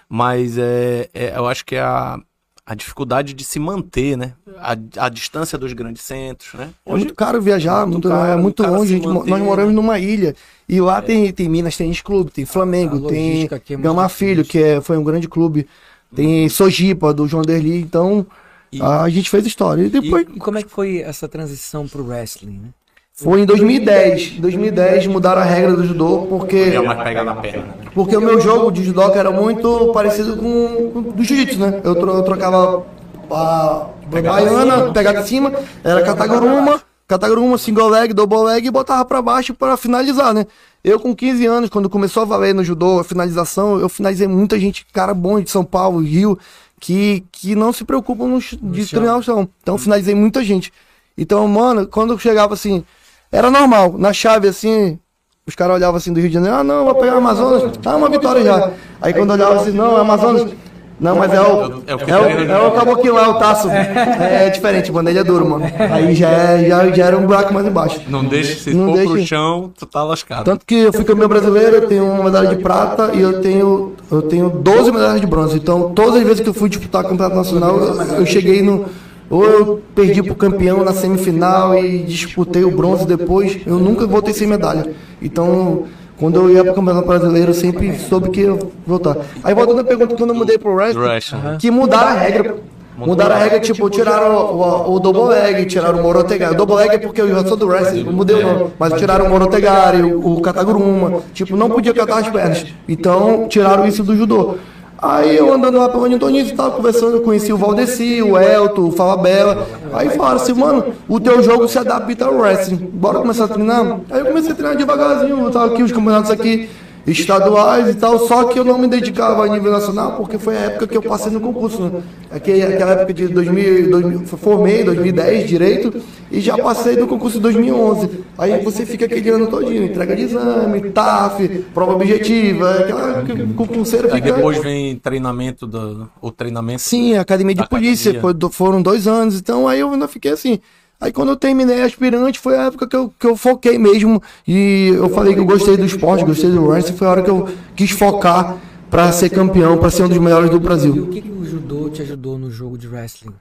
mas 0.08 0.56
é, 0.58 1.08
é 1.12 1.36
eu 1.36 1.46
acho 1.46 1.64
que 1.64 1.76
é 1.76 1.80
a, 1.80 2.18
a 2.64 2.74
dificuldade 2.74 3.34
de 3.34 3.44
se 3.44 3.58
manter, 3.58 4.16
né? 4.16 4.32
A, 4.58 4.72
a 5.04 5.08
distância 5.08 5.58
dos 5.58 5.72
grandes 5.72 6.02
centros, 6.02 6.54
né? 6.54 6.70
Hoje, 6.84 7.02
é 7.02 7.04
muito 7.04 7.14
caro 7.14 7.42
viajar, 7.42 7.86
muito, 7.86 8.08
caro, 8.08 8.32
é 8.32 8.36
muito 8.36 8.62
longe. 8.62 8.94
Gente, 8.94 9.06
nós 9.06 9.42
moramos 9.42 9.74
numa 9.74 9.98
ilha 9.98 10.34
e 10.68 10.80
lá 10.80 10.98
é. 10.98 11.02
tem, 11.02 11.32
tem 11.32 11.48
Minas 11.48 11.76
Tênis 11.76 12.00
Clube, 12.00 12.30
tem 12.30 12.46
Flamengo, 12.46 13.08
tem 13.08 13.48
é 13.50 13.76
Gama 13.76 14.08
Filho, 14.08 14.44
que 14.44 14.58
é, 14.58 14.80
foi 14.80 14.96
um 14.96 15.04
grande 15.04 15.28
clube, 15.28 15.66
tem 16.14 16.48
Sojipa, 16.48 17.12
do 17.12 17.26
João 17.26 17.42
Derli, 17.42 17.80
então 17.80 18.26
e, 18.72 18.80
a 18.82 19.08
gente 19.08 19.28
fez 19.30 19.46
história. 19.46 19.82
E 19.82 19.90
depois... 19.90 20.26
E 20.34 20.38
como 20.38 20.58
é 20.58 20.62
que 20.62 20.70
foi 20.70 21.00
essa 21.00 21.28
transição 21.28 21.86
pro 21.86 22.04
wrestling, 22.06 22.60
né? 22.62 22.68
Foi 23.14 23.40
em 23.42 23.44
2010. 23.44 24.38
Em 24.38 24.40
2010 24.40 25.06
mudaram 25.06 25.42
a 25.42 25.44
regra 25.44 25.76
do 25.76 25.84
judô 25.84 26.26
porque 26.28 26.56
É 26.56 26.80
né? 26.80 27.64
porque 27.94 28.16
o 28.16 28.20
meu 28.20 28.40
jogo 28.40 28.70
de 28.72 28.82
judoca 28.82 29.18
era 29.18 29.30
muito 29.30 29.92
parecido 29.92 30.36
com 30.36 30.92
o 30.94 31.12
do 31.14 31.22
jiu-jitsu, 31.22 31.58
né? 31.58 31.80
Eu, 31.84 31.94
tro- 31.94 32.14
eu 32.14 32.22
trocava 32.22 32.86
a 33.30 33.86
baiana, 34.10 34.92
pegada 34.92 35.20
em 35.20 35.26
cima, 35.26 35.52
era 35.84 36.02
kataguruma, 36.02 36.80
kataguruma, 37.06 37.58
single 37.58 37.88
leg, 37.90 38.12
double 38.14 38.44
leg 38.44 38.66
e 38.66 38.70
botava 38.70 39.04
pra 39.04 39.20
baixo 39.20 39.52
pra 39.54 39.76
finalizar, 39.76 40.32
né? 40.32 40.46
Eu 40.82 40.98
com 40.98 41.14
15 41.14 41.46
anos, 41.46 41.70
quando 41.70 41.88
começou 41.90 42.22
a 42.22 42.26
valer 42.26 42.54
no 42.54 42.64
judô 42.64 42.98
a 42.98 43.04
finalização, 43.04 43.78
eu 43.78 43.88
finalizei 43.88 44.26
muita 44.26 44.58
gente, 44.58 44.86
cara 44.92 45.14
bom 45.14 45.38
de 45.40 45.50
São 45.50 45.64
Paulo, 45.64 46.00
Rio, 46.00 46.38
que, 46.82 47.24
que 47.30 47.54
não 47.54 47.72
se 47.72 47.84
preocupam 47.84 48.26
no, 48.26 48.40
de 48.40 48.86
treinar 48.86 49.16
o 49.16 49.22
chão. 49.22 49.48
Então 49.62 49.76
eu 49.76 49.78
finalizei 49.78 50.16
muita 50.16 50.42
gente. 50.42 50.72
Então, 51.16 51.46
mano, 51.46 51.86
quando 51.86 52.12
eu 52.12 52.18
chegava 52.18 52.54
assim, 52.54 52.84
era 53.30 53.52
normal, 53.52 53.96
na 53.96 54.12
chave 54.12 54.48
assim, 54.48 54.98
os 55.46 55.54
caras 55.54 55.76
olhavam 55.76 55.96
assim 55.96 56.12
do 56.12 56.18
Rio 56.18 56.28
de 56.28 56.34
Janeiro, 56.34 56.56
ah 56.56 56.64
não, 56.64 56.84
vou 56.84 56.96
pegar 56.96 57.14
o 57.14 57.18
Amazonas, 57.18 57.78
ah, 57.86 57.96
uma 57.96 58.08
vitória 58.08 58.42
já. 58.42 58.72
Aí 59.00 59.14
quando 59.14 59.30
olhava 59.30 59.60
assim, 59.60 59.70
não, 59.70 59.96
é 59.96 60.00
Amazonas. 60.00 60.52
Não, 61.02 61.16
mas 61.16 61.32
é 61.34 61.40
o. 61.40 61.44
É 61.44 61.46
o 61.46 61.80
É 61.88 61.94
o, 61.94 61.98
treina, 61.98 62.52
é 62.54 62.58
o 62.66 62.70
caboclo, 62.70 63.18
é 63.18 63.28
o 63.28 63.34
taço. 63.34 63.68
É 63.68 64.48
diferente, 64.50 64.92
mano. 64.92 65.08
Ele 65.10 65.18
é 65.18 65.24
duro, 65.24 65.48
mano. 65.48 65.64
Aí 65.90 66.14
já, 66.14 66.28
é, 66.30 66.68
já, 66.68 66.90
já 66.92 67.06
era 67.06 67.18
um 67.18 67.26
buraco 67.26 67.52
mais 67.52 67.66
embaixo. 67.66 68.00
Não 68.08 68.24
deixa, 68.24 68.54
se 68.62 68.72
Não 68.72 68.94
for 68.94 69.04
pro 69.04 69.14
deixa. 69.14 69.26
chão, 69.34 69.72
tu 69.76 69.84
tá 69.84 70.04
lascado. 70.04 70.44
Tanto 70.44 70.64
que 70.64 70.76
eu 70.76 70.92
fui 70.92 71.04
campeão 71.04 71.28
brasileiro, 71.28 71.76
eu 71.76 71.88
tenho 71.88 72.04
uma 72.10 72.24
medalha 72.24 72.48
de 72.54 72.62
prata 72.62 73.10
e 73.14 73.20
eu 73.20 73.40
tenho, 73.40 73.92
eu 74.10 74.22
tenho 74.22 74.48
12 74.48 74.92
medalhas 74.92 75.20
de 75.20 75.26
bronze. 75.26 75.56
Então, 75.56 75.90
todas 75.90 76.16
as 76.16 76.22
vezes 76.22 76.40
que 76.40 76.48
eu 76.48 76.54
fui 76.54 76.68
disputar 76.68 77.02
campeonato 77.02 77.34
nacional, 77.34 77.76
eu, 77.78 78.02
eu 78.20 78.26
cheguei 78.26 78.62
no. 78.62 78.84
Ou 79.28 79.44
eu 79.46 79.82
perdi 79.94 80.22
pro 80.22 80.34
campeão 80.34 80.84
na 80.84 80.92
semifinal 80.92 81.74
e 81.76 81.98
disputei 82.04 82.64
o 82.64 82.70
bronze 82.70 83.06
depois, 83.06 83.58
eu 83.66 83.78
nunca 83.78 84.06
voltei 84.06 84.34
sem 84.34 84.46
medalha. 84.46 84.92
Então, 85.22 85.84
quando 86.22 86.36
eu 86.36 86.50
ia 86.52 86.62
pro 86.62 86.74
campeonato 86.74 87.08
brasileiro, 87.08 87.50
eu 87.50 87.54
sempre 87.54 87.98
soube 87.98 88.30
que 88.30 88.42
ia 88.42 88.56
voltar. 88.86 89.16
Aí 89.42 89.52
voltando 89.52 89.80
à 89.80 89.84
pergunta, 89.84 90.14
quando 90.14 90.30
eu 90.30 90.36
mudei 90.36 90.56
pro 90.56 90.72
wrestling, 90.72 91.02
Wrestling. 91.02 91.58
que 91.58 91.68
mudaram 91.68 92.10
a 92.10 92.14
regra. 92.14 92.54
Mudaram 92.96 93.34
a 93.34 93.38
regra, 93.38 93.58
tipo, 93.58 93.90
tiraram 93.90 94.36
o, 94.36 94.60
o, 94.60 94.94
o 94.94 95.00
double 95.00 95.24
leg, 95.24 95.66
tiraram 95.66 95.98
o 95.98 96.02
morotegari. 96.02 96.54
O 96.54 96.56
double 96.56 96.76
leg 96.76 96.90
é 96.94 96.98
porque 96.98 97.20
eu 97.20 97.28
já 97.28 97.44
sou 97.44 97.56
do 97.56 97.66
wrestling, 97.66 98.04
mudei 98.04 98.36
o 98.36 98.42
nome. 98.46 98.70
Mas 98.78 98.92
tiraram 98.94 99.26
o 99.26 99.30
morotegari, 99.30 100.02
o, 100.02 100.34
o 100.34 100.40
kataguruma. 100.40 101.22
Tipo, 101.34 101.56
não 101.56 101.68
podia 101.68 101.92
catar 101.92 102.18
as 102.18 102.28
pernas. 102.28 102.66
Então, 102.88 103.48
tiraram 103.48 103.84
isso 103.84 104.04
do 104.04 104.14
judô. 104.14 104.58
Aí 105.02 105.36
eu 105.36 105.52
andando 105.52 105.78
lá 105.78 105.88
pelo 105.88 106.04
Antônio, 106.04 106.56
tava 106.56 106.70
conversando, 106.70 107.16
eu 107.16 107.22
conheci 107.22 107.52
o 107.52 107.56
Valdeci, 107.56 108.22
o 108.22 108.38
Elton, 108.38 108.82
o 108.82 108.92
Falabella. 108.92 109.66
Aí 109.92 110.08
falaram 110.10 110.36
assim, 110.36 110.52
mano, 110.52 110.84
o 111.08 111.18
teu 111.18 111.42
jogo 111.42 111.66
se 111.66 111.76
adapta 111.76 112.24
ao 112.24 112.34
wrestling. 112.34 112.76
Bora 112.76 113.18
começar 113.18 113.46
a 113.46 113.48
treinar? 113.48 113.98
Aí 114.08 114.20
eu 114.20 114.26
comecei 114.26 114.52
a 114.52 114.54
treinar 114.54 114.76
devagarzinho, 114.76 115.44
eu 115.44 115.50
tava 115.50 115.72
aqui, 115.72 115.82
os 115.82 115.90
campeonatos 115.90 116.30
aqui 116.30 116.70
estaduais 117.06 117.88
e 117.88 117.94
tal, 117.94 118.18
só 118.28 118.44
que 118.44 118.58
eu 118.58 118.64
não 118.64 118.78
me 118.78 118.86
dedicava 118.86 119.44
a 119.44 119.48
nível 119.48 119.72
nacional 119.72 120.12
porque 120.16 120.38
foi 120.38 120.56
a 120.56 120.60
época 120.60 120.86
que 120.86 120.96
eu 120.96 121.02
passei 121.02 121.32
no 121.32 121.40
concurso, 121.40 121.82
né? 121.82 122.02
Aquela 122.30 122.92
época 122.92 123.12
de 123.12 123.28
2000, 123.28 123.90
2000 123.90 124.20
formei 124.26 124.82
em 124.82 124.84
2010 124.84 125.48
direito 125.48 126.00
e 126.30 126.40
já 126.40 126.56
passei 126.56 126.96
do 126.96 127.06
concurso 127.06 127.36
de 127.36 127.42
2011. 127.42 128.08
Aí 128.38 128.62
você 128.62 128.86
fica 128.86 129.04
aquele 129.06 129.28
ano 129.30 129.46
todinho, 129.48 129.84
entrega 129.84 130.14
de 130.16 130.22
exame, 130.22 130.90
TAF, 130.90 131.48
prova 131.74 131.94
objetiva, 131.94 132.70
aquela 132.70 133.22
que 133.24 133.32
o 133.32 133.54
concurseiro 133.54 134.08
Aí 134.08 134.20
fica... 134.20 134.32
depois 134.32 134.58
vem 134.62 134.96
treinamento 134.96 135.66
do. 135.66 136.08
O 136.20 136.30
treinamento. 136.30 136.80
Sim, 136.82 137.16
academia 137.16 137.54
de 137.54 137.60
Academia. 137.62 137.88
polícia, 137.90 138.12
do- 138.32 138.50
foram 138.50 138.80
dois 138.80 139.06
anos, 139.06 139.38
então 139.38 139.66
aí 139.68 139.80
eu 139.80 139.90
ainda 139.90 140.08
fiquei 140.08 140.32
assim. 140.32 140.58
Aí 141.02 141.12
quando 141.12 141.30
eu 141.30 141.36
terminei 141.36 141.82
aspirante, 141.82 142.38
foi 142.38 142.56
a 142.56 142.66
época 142.66 142.86
que 142.86 142.94
eu, 142.94 143.12
que 143.18 143.26
eu 143.26 143.36
foquei 143.36 143.76
mesmo. 143.76 144.22
E 144.46 144.92
eu 144.94 145.08
falei 145.10 145.34
que 145.34 145.40
eu 145.40 145.44
gostei 145.44 145.76
do 145.76 145.84
esporte, 145.84 146.24
gostei 146.24 146.48
do 146.48 146.64
wrestling, 146.64 146.96
foi 146.96 147.08
a 147.08 147.10
hora 147.10 147.22
que 147.22 147.30
eu 147.30 147.48
quis 147.74 147.90
focar 147.90 148.56
pra 148.88 149.10
ser 149.10 149.28
campeão, 149.30 149.76
pra 149.78 149.90
ser 149.90 150.04
um 150.04 150.08
dos 150.08 150.18
melhores 150.18 150.48
do 150.48 150.54
E 150.56 150.58
o 150.58 150.60
Brasil. 150.60 151.06
que, 151.08 151.22
que 151.22 151.28
o 151.30 151.44
judô 151.44 151.90
te 151.90 152.02
ajudou 152.02 152.38
no 152.38 152.50
jogo 152.52 152.78
de 152.78 152.86
wrestling? 152.86 153.32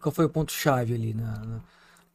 Qual 0.00 0.12
foi 0.12 0.26
o 0.26 0.28
ponto-chave 0.28 0.94
ali? 0.94 1.12
Na, 1.12 1.26
na- 1.44 1.60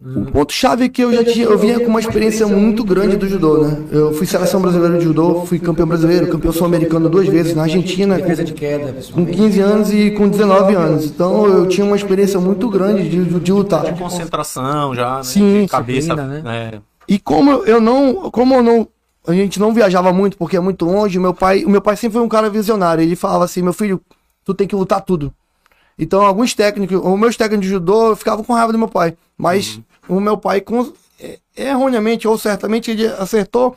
O 0.04 0.32
ponto 0.32 0.52
chave 0.52 0.86
é 0.86 0.90
que 0.90 1.04
eu 1.04 1.14
já 1.14 1.24
tinha, 1.24 1.46
eu 1.46 1.60
vinha 1.60 1.80
com 1.80 1.86
uma 1.86 2.00
experiência 2.00 2.48
muito 2.48 2.84
grande 2.84 3.18
do 3.18 3.28
judô, 3.30 3.68
né? 3.68 3.84
Eu 3.92 4.12
fui 4.12 4.26
seleção 4.26 4.60
brasileira 4.60 4.98
de 4.98 5.04
judô, 5.04 5.46
fui 5.46 5.60
campeão 5.60 5.88
brasileiro, 5.88 6.28
campeão 6.28 6.52
sul-americano 6.52 7.08
duas 7.08 7.28
vezes 7.28 7.54
na 7.54 7.64
Argentina, 7.64 8.16
de 8.16 8.24
com 8.24 8.94
principalmente. 8.94 9.38
15 9.38 9.60
anos 9.60 9.94
e 9.94 10.10
com 10.10 10.28
19 10.28 10.74
anos. 10.74 11.06
Então 11.06 11.46
eu 11.46 11.68
tinha 11.68 11.86
uma 11.86 11.96
experiência 11.96 12.40
muito 12.40 12.68
grande 12.68 13.08
de, 13.08 13.40
de 13.40 13.52
lutar. 13.52 13.96
Concentração 13.96 14.96
já, 14.96 15.18
né? 15.18 15.24
Sim. 15.24 15.68
Cabeça, 15.70 16.16
né? 16.16 16.82
E 17.08 17.20
como 17.20 17.52
eu 17.66 17.80
não, 17.80 18.32
como 18.32 18.56
eu 18.56 18.64
não, 18.64 18.88
a 19.28 19.34
gente 19.34 19.60
não 19.60 19.72
viajava 19.72 20.12
muito 20.12 20.36
porque 20.36 20.58
é 20.58 20.60
muito 20.60 20.84
longe, 20.84 21.20
meu 21.20 21.34
pai, 21.34 21.64
o 21.64 21.70
meu 21.70 21.82
pai 21.82 21.96
sempre 21.96 22.14
foi 22.14 22.24
um 22.24 22.30
cara 22.30 22.50
visionário. 22.50 23.04
Ele 23.04 23.16
falava 23.16 23.46
assim, 23.46 23.62
meu 23.62 23.74
filho, 23.74 24.02
tu 24.44 24.56
tem 24.56 24.68
que 24.68 24.76
lutar 24.76 25.02
tudo. 25.02 25.32
Então 26.00 26.26
alguns 26.26 26.56
técnicos, 26.56 27.00
os 27.00 27.20
meus 27.20 27.38
técnicos 27.38 27.68
de 27.68 27.72
judô 27.72 28.16
ficavam 28.16 28.44
com 28.44 28.54
raiva 28.54 28.72
do 28.72 28.80
meu 28.80 28.88
pai, 28.88 29.16
mas 29.38 29.80
o 30.08 30.20
meu 30.20 30.38
pai 30.38 30.62
com, 30.62 30.92
é, 31.20 31.40
erroneamente 31.56 32.28
ou 32.28 32.38
certamente 32.38 32.92
ele 32.92 33.08
acertou 33.08 33.76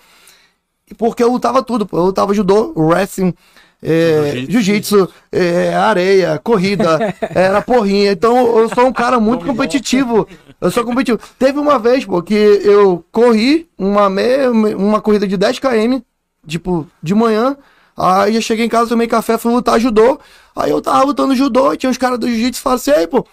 porque 0.98 1.22
eu 1.22 1.30
lutava 1.30 1.62
tudo, 1.62 1.86
pô. 1.86 1.96
eu 1.96 2.04
lutava 2.04 2.34
judô, 2.34 2.72
wrestling, 2.76 3.34
é, 3.82 4.46
Jiu-jitsu. 4.48 5.08
é, 5.30 5.74
areia, 5.74 6.40
corrida, 6.42 7.14
era 7.34 7.60
porrinha. 7.60 8.12
Então 8.12 8.58
eu 8.58 8.68
sou 8.70 8.86
um 8.86 8.92
cara 8.92 9.20
muito 9.20 9.44
competitivo. 9.44 10.26
Eu 10.58 10.70
sou 10.70 10.84
competitivo. 10.84 11.20
Teve 11.38 11.58
uma 11.58 11.78
vez, 11.78 12.04
pô, 12.04 12.22
que 12.22 12.34
eu 12.34 13.04
corri 13.12 13.68
uma 13.76 14.08
meia, 14.08 14.50
uma 14.50 15.02
corrida 15.02 15.28
de 15.28 15.36
10 15.36 15.58
km, 15.58 16.00
tipo, 16.46 16.86
de 17.02 17.14
manhã. 17.14 17.56
Aí 17.94 18.34
eu 18.34 18.42
cheguei 18.42 18.64
em 18.64 18.70
casa, 18.70 18.88
tomei 18.88 19.06
café, 19.06 19.36
fui 19.36 19.52
lutar 19.52 19.78
judô. 19.78 20.18
Aí 20.56 20.70
eu 20.70 20.80
tava 20.80 21.04
lutando 21.04 21.36
judô 21.36 21.72
e 21.72 21.76
tinha 21.76 21.90
uns 21.90 21.98
caras 21.98 22.18
do 22.18 22.26
jiu-jitsu 22.26 22.60
e 22.60 22.62
falaram 22.62 22.80
assim, 22.80 22.90
aí, 22.90 23.06
pô, 23.06 23.26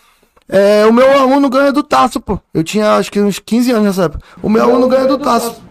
é, 0.51 0.85
o 0.85 0.93
meu 0.93 1.09
aluno 1.17 1.49
ganha 1.49 1.71
do 1.71 1.81
taço, 1.81 2.19
pô. 2.19 2.37
Eu 2.53 2.63
tinha 2.63 2.95
acho 2.97 3.11
que 3.11 3.19
uns 3.21 3.39
15 3.39 3.71
anos 3.71 3.85
nessa 3.85 4.03
época. 4.03 4.23
O 4.43 4.49
meu 4.49 4.63
aluno 4.63 4.87
ganha 4.87 5.05
do 5.07 5.17
taço. 5.17 5.61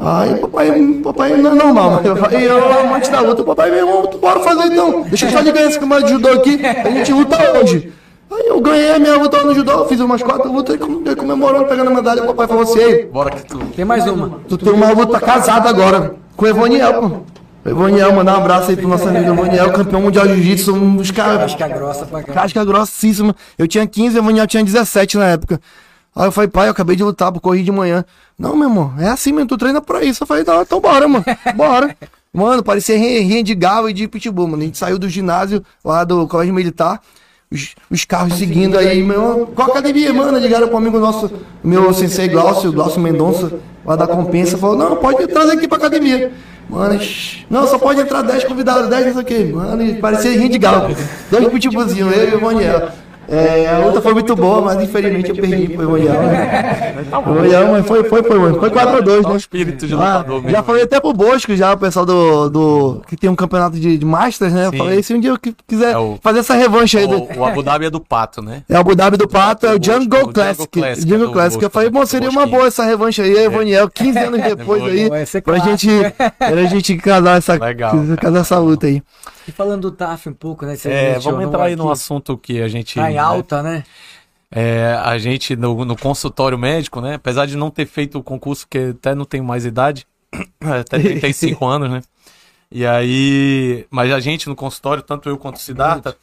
Aí 0.00 0.34
papai, 0.36 0.82
papai 1.04 1.36
não 1.36 1.52
é 1.52 1.54
normal, 1.54 1.90
mas 1.92 2.06
eu 2.06 2.16
falei, 2.16 2.50
eu 2.50 2.80
amante 2.80 3.08
da 3.10 3.20
luta, 3.20 3.44
papai, 3.44 3.70
meu 3.70 3.86
irmão, 3.86 4.10
bora 4.20 4.40
fazer 4.40 4.72
então. 4.72 5.02
Deixa 5.02 5.26
eu 5.26 5.30
só 5.30 5.42
de 5.42 5.52
ganhar 5.52 5.68
esse 5.68 5.78
campeonato 5.78 6.06
de 6.06 6.12
judô 6.14 6.28
aqui, 6.30 6.60
a 6.66 6.90
gente 6.90 7.12
luta 7.12 7.36
hoje. 7.60 7.92
Aí 8.34 8.46
eu 8.48 8.60
ganhei 8.60 8.94
a 8.94 8.98
minha 8.98 9.16
luta 9.16 9.44
no 9.44 9.54
judô, 9.54 9.84
fiz 9.84 10.00
umas 10.00 10.20
quatro 10.22 10.50
lutas 10.50 10.74
e 10.74 10.78
com- 10.78 11.02
e 11.08 11.14
comemorando, 11.14 11.66
pegando 11.66 11.90
a 11.90 11.94
medalha, 11.94 12.22
o 12.24 12.26
papai 12.28 12.48
falou 12.48 12.62
assim, 12.64 12.80
ei, 12.80 13.04
Bora 13.04 13.30
que 13.30 13.44
tu. 13.44 13.58
Tem 13.76 13.84
mais 13.84 14.04
uma. 14.08 14.40
tu 14.48 14.56
tem 14.58 14.72
uma 14.72 14.90
luta 14.90 15.20
casada 15.20 15.68
agora, 15.68 16.16
com 16.36 16.46
o 16.46 16.48
Evaniel, 16.48 16.94
pô. 16.94 17.10
Evaniel, 17.64 18.12
mandar 18.12 18.34
um 18.34 18.40
abraço 18.40 18.70
aí 18.70 18.76
pro 18.76 18.88
nosso 18.88 19.08
amigo 19.08 19.32
Evaniel, 19.32 19.72
campeão 19.72 20.02
mundial 20.02 20.26
de 20.26 20.34
jiu-jitsu, 20.34 20.74
um 20.74 20.96
dos 20.96 21.10
caras 21.12 21.54
Casca 21.54 21.68
grossa 21.68 22.06
pra 22.06 22.22
cá. 22.22 22.32
casca 22.32 22.64
grossíssima. 22.64 23.36
Eu 23.56 23.68
tinha 23.68 23.86
15, 23.86 24.16
o 24.16 24.18
Evaniel 24.18 24.46
tinha 24.48 24.64
17 24.64 25.16
na 25.16 25.26
época. 25.26 25.60
Aí 26.14 26.26
eu 26.26 26.32
falei, 26.32 26.48
pai, 26.48 26.66
eu 26.66 26.72
acabei 26.72 26.96
de 26.96 27.04
lutar, 27.04 27.32
corri 27.32 27.62
de 27.62 27.70
manhã. 27.70 28.04
Não, 28.38 28.56
meu 28.56 28.68
irmão, 28.68 28.92
é 28.98 29.08
assim 29.08 29.32
mesmo, 29.32 29.48
tu 29.48 29.56
treina 29.56 29.80
pra 29.80 30.02
isso. 30.02 30.24
Eu 30.24 30.26
falei, 30.26 30.44
não, 30.44 30.62
então 30.62 30.80
bora, 30.80 31.06
mano, 31.06 31.24
bora. 31.54 31.96
Mano, 32.34 32.62
parecia 32.62 32.96
rinha 32.96 33.44
de 33.44 33.54
galo 33.54 33.90
e 33.90 33.92
de 33.92 34.08
pitbull, 34.08 34.48
mano. 34.48 34.62
A 34.62 34.64
gente 34.64 34.78
saiu 34.78 34.98
do 34.98 35.06
ginásio 35.06 35.62
lá 35.84 36.02
do 36.02 36.26
colégio 36.26 36.54
militar, 36.54 36.98
os, 37.52 37.74
os 37.90 38.04
carros 38.04 38.38
seguindo 38.38 38.78
aí, 38.78 39.02
meu 39.02 39.52
qual 39.54 39.70
academia, 39.70 40.12
mano? 40.12 40.38
Ligaram 40.38 40.68
pro 40.68 40.78
amigo 40.78 40.98
nosso, 40.98 41.30
meu 41.62 41.92
sensei 41.92 42.28
Glaucio, 42.28 42.72
Glaucio 42.72 43.00
Mendonça, 43.00 43.52
lá 43.84 43.94
da 43.94 44.06
compensa, 44.06 44.56
falou, 44.56 44.76
não, 44.76 44.96
pode 44.96 45.26
trazer 45.26 45.52
aqui 45.52 45.68
pra 45.68 45.78
academia. 45.78 46.32
Mano, 46.68 46.98
não, 47.50 47.66
só 47.66 47.78
pode 47.78 48.00
entrar 48.00 48.22
10 48.22 48.44
convidados, 48.44 48.88
10 48.88 49.06
não 49.06 49.12
sei 49.12 49.22
o 49.22 49.24
que. 49.26 49.52
Mano, 49.52 49.84
e 49.84 49.94
parecia 49.96 50.30
rinha 50.30 50.48
de 50.48 50.58
galo. 50.58 50.96
Dois 51.30 51.48
pitbullzinhos, 51.48 52.16
eu 52.16 52.30
e 52.30 52.32
o 52.32 52.36
Evaniel. 52.36 52.88
É, 53.32 53.66
a 53.68 53.78
luta 53.78 54.02
foi 54.02 54.12
muito 54.12 54.36
boa, 54.36 54.60
mas 54.60 54.82
infelizmente 54.82 55.30
eu 55.30 55.36
perdi 55.36 55.68
pro 55.68 55.82
Evaniel. 55.84 56.22
Né? 56.22 56.94
O 57.10 57.72
mas 57.72 57.86
foi, 57.86 58.04
foi, 58.04 58.22
foi, 58.22 58.38
mano. 58.38 58.60
Foi 58.60 58.70
4x2, 58.70 59.22
Ó, 59.24 59.28
o 59.28 59.32
né? 59.32 59.36
espírito 59.38 59.86
de 59.86 59.94
Ah, 59.94 60.18
lutador 60.18 60.50
já 60.50 60.62
falei 60.62 60.82
até 60.82 61.00
pro 61.00 61.12
Bosco, 61.14 61.56
já, 61.56 61.72
o 61.72 61.78
pessoal 61.78 62.04
do, 62.04 62.50
do. 62.50 63.02
que 63.08 63.16
tem 63.16 63.30
um 63.30 63.34
campeonato 63.34 63.78
de, 63.80 63.96
de 63.96 64.04
Masters, 64.04 64.52
né? 64.52 64.70
Falei, 64.76 65.02
se 65.02 65.14
um 65.14 65.20
dia 65.20 65.30
eu 65.30 65.38
qui- 65.38 65.56
quiser 65.66 65.92
É 65.92 65.98
o- 65.98 66.18
fazer 66.22 66.40
essa 66.40 66.54
revanche 66.54 66.98
aí. 66.98 67.06
Do, 67.06 67.22
O, 67.38 67.44
Abu 67.44 67.62
Dhabi 67.62 67.86
é 67.86 67.90
do 67.90 68.00
pato, 68.00 68.42
né? 68.42 68.62
é 68.68 68.76
o 68.76 68.80
Abu 68.80 68.94
Dhabi 68.94 69.16
do 69.16 69.26
Pato, 69.26 69.66
é 69.66 69.70
o 69.70 69.82
Jungle 69.82 69.92
o 69.96 70.02
Jungle 70.02 70.32
Classic. 70.32 70.68
Classic, 70.68 71.08
Jungle 71.08 71.28
é 71.28 71.32
Classic. 71.32 71.62
Eu 71.62 71.70
falei, 71.70 71.88
né? 71.88 71.98
bom, 71.98 72.04
seria 72.06 72.28
uma 72.30 72.46
boa 72.46 72.66
essa 72.66 72.84
revanche 72.84 73.22
aí, 73.22 73.34
Evaniel, 73.36 73.88
15 73.88 74.18
anos 74.18 74.42
depois 74.44 74.82
aí, 74.82 75.08
pra 75.42 75.58
gente, 75.58 75.88
pra 76.38 76.64
gente 76.64 76.96
casar 76.96 77.38
essa, 77.38 77.54
Legal, 77.54 77.94
casar 78.20 78.40
essa 78.40 78.58
luta 78.58 78.86
aí. 78.86 79.02
E 79.46 79.50
falando 79.50 79.82
do 79.82 79.90
TAF 79.90 80.28
um 80.28 80.32
pouco, 80.32 80.64
né? 80.64 80.76
É, 80.84 81.18
vamos 81.18 81.44
entrar 81.44 81.64
aí 81.64 81.74
num 81.74 81.90
assunto 81.90 82.38
que 82.38 82.62
a 82.62 82.68
gente. 82.68 82.94
Tá 82.94 83.10
em 83.10 83.14
né, 83.14 83.20
alta, 83.22 83.62
né? 83.62 83.84
É, 84.50 84.98
a 85.02 85.16
gente 85.16 85.56
no, 85.56 85.84
no 85.84 85.96
consultório 85.96 86.58
médico, 86.58 87.00
né? 87.00 87.14
Apesar 87.14 87.46
de 87.46 87.56
não 87.56 87.70
ter 87.70 87.86
feito 87.86 88.18
o 88.18 88.22
concurso, 88.22 88.66
que 88.68 88.90
até 88.90 89.14
não 89.14 89.24
tenho 89.24 89.44
mais 89.44 89.64
idade, 89.64 90.06
até 90.60 90.98
35 90.98 91.64
anos, 91.66 91.90
né? 91.90 92.02
E 92.70 92.86
aí, 92.86 93.86
mas 93.90 94.12
a 94.12 94.20
gente 94.20 94.48
no 94.48 94.56
consultório, 94.56 95.02
tanto 95.02 95.28
eu 95.28 95.36
quanto 95.36 95.56
o 95.56 95.60
Siddhartha, 95.60 96.16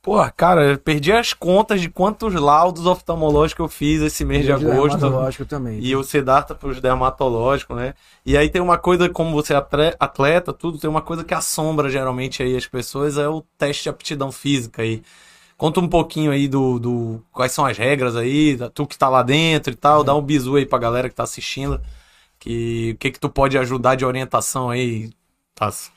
Porra, 0.00 0.32
cara, 0.32 0.76
perdi 0.78 1.12
as 1.12 1.32
contas 1.32 1.80
de 1.80 1.88
quantos 1.88 2.34
laudos 2.34 2.86
oftalmológicos 2.86 3.64
eu 3.64 3.68
fiz 3.68 4.02
esse 4.02 4.24
mês 4.24 4.44
de 4.44 4.50
agosto. 4.50 4.98
Dermatológico 4.98 5.44
também. 5.44 5.78
E 5.80 5.94
o 5.94 6.02
Siddhartha 6.02 6.56
para 6.56 6.68
os 6.68 6.80
dermatológicos, 6.80 7.76
né? 7.76 7.94
E 8.26 8.36
aí 8.36 8.48
tem 8.48 8.60
uma 8.60 8.76
coisa, 8.76 9.08
como 9.08 9.30
você 9.30 9.54
é 9.54 9.64
atleta, 10.00 10.52
tudo, 10.52 10.76
tem 10.76 10.90
uma 10.90 11.02
coisa 11.02 11.22
que 11.22 11.32
assombra 11.32 11.88
geralmente 11.88 12.42
aí 12.42 12.56
as 12.56 12.66
pessoas, 12.66 13.16
é 13.16 13.28
o 13.28 13.44
teste 13.56 13.84
de 13.84 13.88
aptidão 13.90 14.32
física 14.32 14.82
aí. 14.82 15.02
Conta 15.62 15.78
um 15.78 15.86
pouquinho 15.86 16.32
aí 16.32 16.48
do, 16.48 16.80
do 16.80 17.20
quais 17.30 17.52
são 17.52 17.64
as 17.64 17.78
regras 17.78 18.16
aí, 18.16 18.58
tu 18.74 18.84
que 18.84 18.98
tá 18.98 19.08
lá 19.08 19.22
dentro 19.22 19.72
e 19.72 19.76
tal, 19.76 20.02
dá 20.02 20.12
um 20.12 20.20
bisu 20.20 20.56
aí 20.56 20.66
pra 20.66 20.76
galera 20.76 21.08
que 21.08 21.14
tá 21.14 21.22
assistindo, 21.22 21.80
que 22.40 22.94
o 22.96 22.98
que 22.98 23.12
que 23.12 23.20
tu 23.20 23.28
pode 23.28 23.56
ajudar 23.56 23.94
de 23.94 24.04
orientação 24.04 24.70
aí, 24.70 25.10
Tasso? 25.54 25.92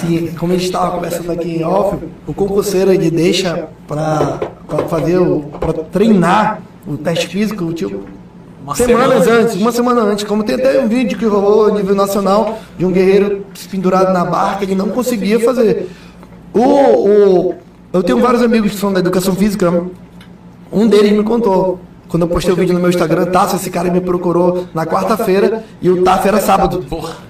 Sim, 0.00 0.34
como 0.34 0.52
a 0.52 0.56
gente 0.56 0.64
estava 0.64 0.96
conversando 0.96 1.30
aqui 1.30 1.58
em 1.58 1.62
off, 1.62 1.96
o 2.26 2.34
concurseiro 2.34 2.92
ele 2.92 3.08
deixa 3.08 3.68
para 3.86 4.40
fazer, 4.88 5.18
o- 5.18 5.42
pra 5.60 5.72
treinar 5.72 6.60
o 6.84 6.96
teste 6.96 7.28
físico, 7.28 7.72
tipo, 7.72 8.04
Uma 8.60 8.74
semanas 8.74 9.22
semana 9.22 9.42
antes, 9.42 9.54
uma 9.54 9.70
semana 9.70 10.00
antes. 10.00 10.24
Como 10.24 10.42
tem 10.42 10.56
até 10.56 10.80
um 10.80 10.88
vídeo 10.88 11.16
que 11.16 11.24
rolou 11.24 11.66
a 11.66 11.70
nível 11.70 11.94
nacional 11.94 12.58
de 12.76 12.84
um 12.84 12.90
guerreiro 12.90 13.46
pendurado 13.70 14.12
na 14.12 14.24
barca, 14.24 14.64
ele 14.64 14.74
não 14.74 14.88
conseguia 14.88 15.38
fazer. 15.38 15.88
O, 16.52 16.60
o, 16.60 17.67
eu 17.92 18.02
tenho 18.02 18.18
vários 18.20 18.42
amigos 18.42 18.72
que 18.72 18.78
são 18.78 18.92
da 18.92 19.00
educação 19.00 19.34
física, 19.34 19.84
um 20.72 20.86
deles 20.86 21.12
me 21.12 21.22
contou. 21.22 21.80
Quando 22.08 22.22
eu 22.22 22.28
postei 22.28 22.54
o 22.54 22.56
vídeo 22.56 22.72
no 22.72 22.80
meu 22.80 22.88
Instagram, 22.88 23.26
Tasso, 23.26 23.56
esse 23.56 23.68
cara 23.68 23.90
me 23.90 24.00
procurou 24.00 24.64
na 24.72 24.86
quarta-feira 24.86 25.62
e 25.82 25.90
o 25.90 26.02
TAF 26.02 26.26
era 26.26 26.40
sábado. 26.40 26.82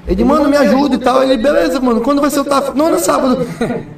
Ele, 0.07 0.23
mano, 0.23 0.49
me 0.49 0.57
ajuda 0.57 0.95
e 0.95 0.99
tal. 0.99 1.21
Ele, 1.21 1.37
beleza, 1.37 1.81
mano, 1.81 2.01
quando 2.01 2.21
vai 2.21 2.31
ser 2.31 2.39
o 2.41 2.45
TAF? 2.45 2.71
Não, 2.77 2.89
é 2.91 2.99
sábado. 2.99 3.45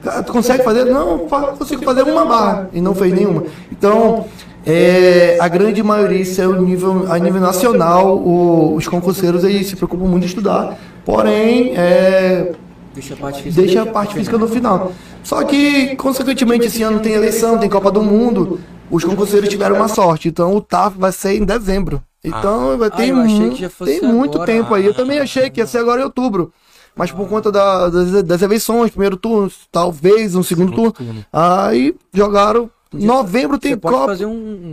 Cara, 0.03 0.23
Tu 0.23 0.33
consegue 0.33 0.65
fazer? 0.65 0.87
Não, 0.87 1.19
consigo 1.59 1.85
fazer 1.85 2.03
uma 2.05 2.25
barra. 2.25 2.71
E 2.73 2.81
não 2.81 2.95
fez 2.95 3.13
nenhuma. 3.13 3.43
Então, 3.71 4.25
é, 4.67 5.37
a 5.39 5.49
grande 5.49 5.83
maioria, 5.83 6.23
isso 6.23 6.41
é 6.41 6.47
o 6.49 6.63
nível, 6.63 7.05
a 7.11 7.19
nível 7.19 7.43
nacional, 7.43 8.17
o- 8.17 8.75
os 8.75 8.89
concurseiros 8.89 9.45
aí 9.45 9.63
se 9.63 9.77
preocupam 9.77 10.07
muito 10.07 10.23
em 10.25 10.27
estudar. 10.29 10.79
Porém, 11.05 11.75
é, 11.77 12.53
Deixa 12.95 13.15
a 13.15 13.17
parte 13.17 13.43
física. 13.43 13.63
deixa 13.63 13.83
a 13.83 13.87
parte 13.87 14.15
física 14.15 14.37
no 14.39 14.49
final. 14.49 14.93
Só 15.23 15.43
que, 15.45 15.95
consequentemente, 15.97 16.67
esse 16.67 16.83
ano 16.83 17.01
tem 17.01 17.13
eleição, 17.13 17.59
tem 17.59 17.69
Copa 17.69 17.91
do 17.91 18.03
Mundo. 18.03 18.61
Os 18.91 19.05
concurseiros 19.05 19.49
tiveram 19.49 19.77
uma 19.77 19.87
sorte. 19.89 20.29
Então, 20.29 20.55
o 20.57 20.61
TAF 20.61 20.97
vai 20.99 21.13
ser 21.13 21.35
em 21.37 21.45
dezembro. 21.45 22.03
Então, 22.23 22.77
vai 22.77 22.91
ter, 22.91 23.13
Ah, 23.13 23.25
que 23.51 23.61
já 23.63 23.71
fosse 23.71 24.01
tem 24.01 24.09
muito 24.13 24.35
agora. 24.35 24.47
tempo 24.53 24.75
aí. 24.75 24.85
Eu 24.85 24.93
também 24.95 25.21
achei 25.21 25.49
que 25.49 25.61
ia 25.61 25.67
ser 25.67 25.79
agora 25.79 26.01
em 26.01 26.05
outubro. 26.05 26.53
Mas 26.97 27.13
por 27.13 27.29
conta 27.29 27.53
da- 27.53 27.89
das, 27.89 28.23
das 28.25 28.43
eleições, 28.43 28.91
primeiro 28.91 29.17
turno, 29.17 29.51
talvez 29.71 30.35
um 30.35 30.43
segundo, 30.43 30.73
turno. 30.73 31.25
Aí 31.33 31.95
jogaram. 32.13 32.69
Novembro 32.93 33.57
tem 33.59 33.73
Você 33.73 33.77
pode 33.77 33.95
Copa. 33.95 34.07
fazer 34.09 34.27
um, 34.27 34.33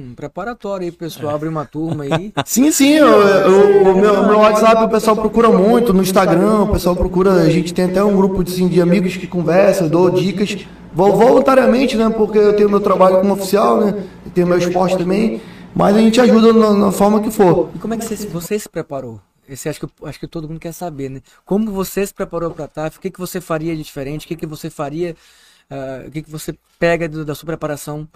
um 0.09 0.13
preparatório 0.15 0.85
aí, 0.85 0.91
pessoal. 0.91 1.35
Abre 1.35 1.47
uma 1.47 1.65
turma 1.65 2.03
aí. 2.03 2.33
Sim, 2.45 2.71
sim, 2.71 2.93
eu, 2.93 3.07
eu- 3.07 3.81
o 3.91 3.95
meu, 3.95 4.23
meu 4.25 4.39
WhatsApp 4.39 4.83
o 4.85 4.89
pessoal 4.89 5.15
procura 5.15 5.49
muito, 5.49 5.93
no 5.93 6.01
Instagram 6.01 6.63
o 6.63 6.71
pessoal 6.71 6.95
procura, 6.95 7.33
a 7.33 7.49
gente 7.49 7.73
tem 7.73 7.85
até 7.85 8.03
um 8.03 8.15
grupo 8.15 8.41
assim, 8.41 8.67
de 8.67 8.81
amigos 8.81 9.15
que 9.17 9.27
conversam, 9.27 9.85
eu 9.85 9.91
dou 9.91 10.09
dicas, 10.09 10.65
vol- 10.93 11.15
voluntariamente, 11.15 11.95
né, 11.95 12.09
porque 12.09 12.37
eu 12.39 12.55
tenho 12.55 12.69
meu 12.69 12.79
trabalho 12.79 13.19
como 13.19 13.33
oficial, 13.33 13.79
né, 13.81 14.03
e 14.25 14.29
tenho 14.31 14.47
meu 14.47 14.57
esporte 14.57 14.97
também, 14.97 15.39
mas 15.75 15.95
a 15.95 15.99
gente 15.99 16.19
ajuda 16.19 16.51
na, 16.53 16.73
na 16.73 16.91
forma 16.91 17.21
que 17.21 17.29
for. 17.29 17.69
E 17.75 17.77
como 17.79 17.93
é 17.93 17.97
que 17.97 18.05
você, 18.05 18.15
você 18.27 18.57
se 18.57 18.67
preparou? 18.67 19.19
Esse 19.47 19.69
acho 19.69 19.79
que, 19.79 19.85
eu- 19.85 20.07
acho 20.07 20.19
que 20.19 20.27
todo 20.27 20.47
mundo 20.47 20.59
quer 20.59 20.73
saber, 20.73 21.09
né? 21.09 21.21
Como 21.45 21.71
você 21.71 22.05
se 22.05 22.13
preparou 22.13 22.49
para 22.51 22.65
a 22.65 22.67
TAF? 22.67 22.97
O 22.97 22.99
que, 23.01 23.09
que 23.11 23.19
você 23.19 23.39
faria 23.39 23.75
de 23.75 23.83
diferente? 23.83 24.25
O 24.25 24.27
que, 24.27 24.35
que 24.35 24.45
você 24.45 24.69
faria? 24.69 25.15
Ah, 25.69 26.03
o 26.07 26.11
que, 26.11 26.23
que 26.23 26.29
você 26.31 26.57
pega 26.79 27.07
do- 27.09 27.25
da 27.25 27.35
sua 27.35 27.47
preparação 27.47 28.07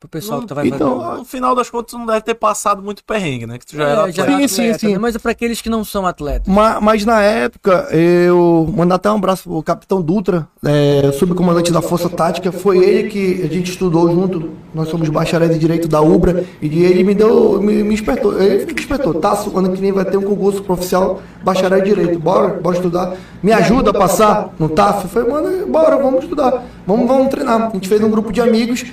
pro 0.00 0.08
pessoal 0.08 0.40
que 0.42 0.46
tá 0.46 0.54
vai 0.54 0.68
Então, 0.68 1.00
fazer? 1.00 1.18
No 1.18 1.24
final 1.24 1.54
das 1.54 1.68
contas, 1.68 1.90
tu 1.90 1.98
não 1.98 2.06
deve 2.06 2.20
ter 2.20 2.34
passado 2.34 2.80
muito 2.82 3.02
perrengue, 3.04 3.46
né? 3.46 3.58
Que 3.58 3.66
tu 3.66 3.76
já 3.76 3.82
É, 3.88 3.90
era 3.92 4.12
já 4.12 4.22
atleta. 4.22 4.48
Sim, 4.48 4.72
sim, 4.72 4.78
sim. 4.78 4.92
né? 4.92 4.98
Mas 4.98 5.16
é 5.16 5.18
para 5.18 5.32
aqueles 5.32 5.60
que 5.60 5.68
não 5.68 5.82
são 5.84 6.06
atletas. 6.06 6.46
Ma- 6.52 6.80
Mas, 6.80 7.04
na 7.04 7.20
época, 7.20 7.88
eu 7.90 8.72
mandar 8.76 8.94
até 8.94 9.10
um 9.10 9.16
abraço 9.16 9.44
pro 9.48 9.62
Capitão 9.62 10.00
Dutra, 10.00 10.46
é, 10.64 11.10
subcomandante 11.12 11.72
da 11.72 11.82
Força 11.82 12.08
Tática, 12.08 12.52
foi 12.52 12.78
ele 12.78 13.08
que 13.08 13.42
a 13.42 13.48
gente 13.52 13.70
estudou 13.70 14.08
junto, 14.10 14.50
nós 14.72 14.88
somos 14.88 15.08
bacharéis 15.08 15.52
de 15.52 15.58
Direito 15.58 15.88
da 15.88 16.00
UBRA, 16.00 16.44
e 16.62 16.84
ele 16.84 17.02
me 17.02 17.14
deu, 17.14 17.60
me, 17.60 17.82
me 17.82 17.94
espertou, 17.94 18.40
ele 18.40 18.66
me 18.72 18.80
espertou, 18.80 19.14
Tasso, 19.14 19.56
ano 19.58 19.72
que 19.72 19.80
vem 19.80 19.90
vai 19.90 20.04
ter 20.04 20.16
um 20.16 20.22
concurso 20.22 20.62
pro 20.62 20.74
oficial 20.74 21.20
bacharel 21.42 21.80
de 21.80 21.88
Direito, 21.88 22.18
bora, 22.20 22.48
bora 22.60 22.76
estudar, 22.76 23.14
me 23.42 23.52
ajuda 23.52 23.90
a 23.90 23.94
passar 23.94 24.50
no 24.58 24.68
TAF? 24.68 25.04
Eu 25.04 25.08
falei, 25.10 25.28
mano, 25.28 25.66
bora, 25.66 25.96
vamos 25.96 26.22
estudar, 26.22 26.64
vamos, 26.86 27.06
vamos 27.08 27.28
treinar. 27.28 27.68
A 27.68 27.70
gente 27.70 27.88
fez 27.88 28.00
um 28.02 28.10
grupo 28.10 28.32
de 28.32 28.40
amigos, 28.40 28.84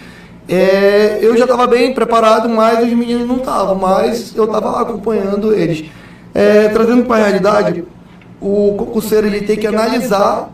é, 0.47 1.19
eu 1.21 1.35
já 1.35 1.45
estava 1.45 1.65
bem 1.65 1.93
preparado, 1.93 2.47
mas 2.47 2.83
os 2.83 2.93
meninos 2.93 3.27
não 3.27 3.37
estavam, 3.37 3.75
mas 3.75 4.35
eu 4.35 4.45
estava 4.45 4.81
acompanhando 4.81 5.53
eles. 5.53 5.89
É, 6.33 6.69
trazendo 6.69 7.05
para 7.05 7.15
a 7.23 7.27
realidade, 7.27 7.83
o 8.41 8.75
concurseiro 8.77 9.25
ele 9.27 9.41
tem 9.41 9.57
que 9.57 9.65
analisar 9.65 10.51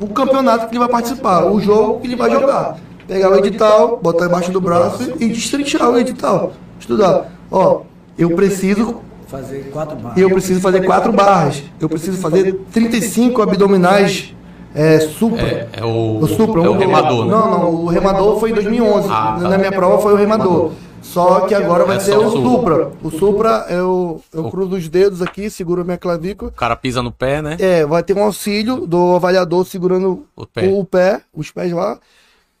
o 0.00 0.08
campeonato 0.08 0.66
que 0.66 0.72
ele 0.72 0.80
vai 0.80 0.88
participar, 0.88 1.44
o 1.44 1.60
jogo 1.60 2.00
que 2.00 2.08
ele 2.08 2.16
vai 2.16 2.30
jogar. 2.30 2.78
Pegar 3.06 3.30
o 3.30 3.36
edital, 3.36 4.00
botar 4.02 4.26
embaixo 4.26 4.50
do 4.50 4.60
braço 4.60 5.12
e 5.20 5.28
destrinchar 5.28 5.90
o 5.90 5.98
edital. 5.98 6.52
Estudar. 6.80 7.30
Ó, 7.50 7.82
eu 8.18 8.30
preciso 8.30 9.00
Fazer 9.26 9.70
quatro 9.72 9.96
barras. 9.96 10.18
eu 10.18 10.30
preciso 10.30 10.60
fazer 10.60 10.84
quatro 10.84 11.12
barras. 11.12 11.62
Eu 11.80 11.88
preciso 11.88 12.18
fazer 12.18 12.54
35 12.72 13.40
abdominais 13.40 14.34
é, 14.74 15.00
supra. 15.00 15.42
É, 15.42 15.68
é 15.80 15.84
o, 15.84 16.18
O 16.18 16.26
supra, 16.28 16.62
é 16.64 16.68
o 16.68 16.76
remador, 16.76 17.24
né? 17.26 17.30
Não, 17.30 17.50
não, 17.50 17.74
o 17.74 17.86
remador 17.88 18.38
foi 18.40 18.50
em 18.50 18.54
2011. 18.54 19.08
Ah, 19.10 19.38
tá. 19.40 19.48
Na 19.48 19.58
minha 19.58 19.72
prova 19.72 20.00
foi 20.00 20.12
o 20.12 20.16
remador. 20.16 20.72
Só 21.02 21.40
que 21.42 21.54
agora 21.54 21.84
vai 21.84 21.96
É 21.96 22.00
ser 22.00 22.16
o 22.16 22.30
supra. 22.30 22.92
O 23.02 23.10
supra, 23.10 23.66
eu, 23.68 24.22
eu 24.32 24.50
cruzo 24.50 24.76
os 24.76 24.88
dedos 24.88 25.20
aqui, 25.20 25.50
seguro 25.50 25.82
a 25.82 25.84
minha 25.84 25.98
clavícula. 25.98 26.50
O 26.50 26.54
cara 26.54 26.76
pisa 26.76 27.02
no 27.02 27.10
pé, 27.10 27.42
né? 27.42 27.56
É, 27.58 27.84
vai 27.84 28.02
ter 28.02 28.16
um 28.16 28.22
auxílio 28.22 28.86
do 28.86 29.16
avaliador 29.16 29.64
segurando 29.66 30.26
O 30.36 30.46
pé. 30.46 30.68
o 30.68 30.84
pé, 30.84 31.20
os 31.34 31.50
pés 31.50 31.72
lá. 31.72 31.98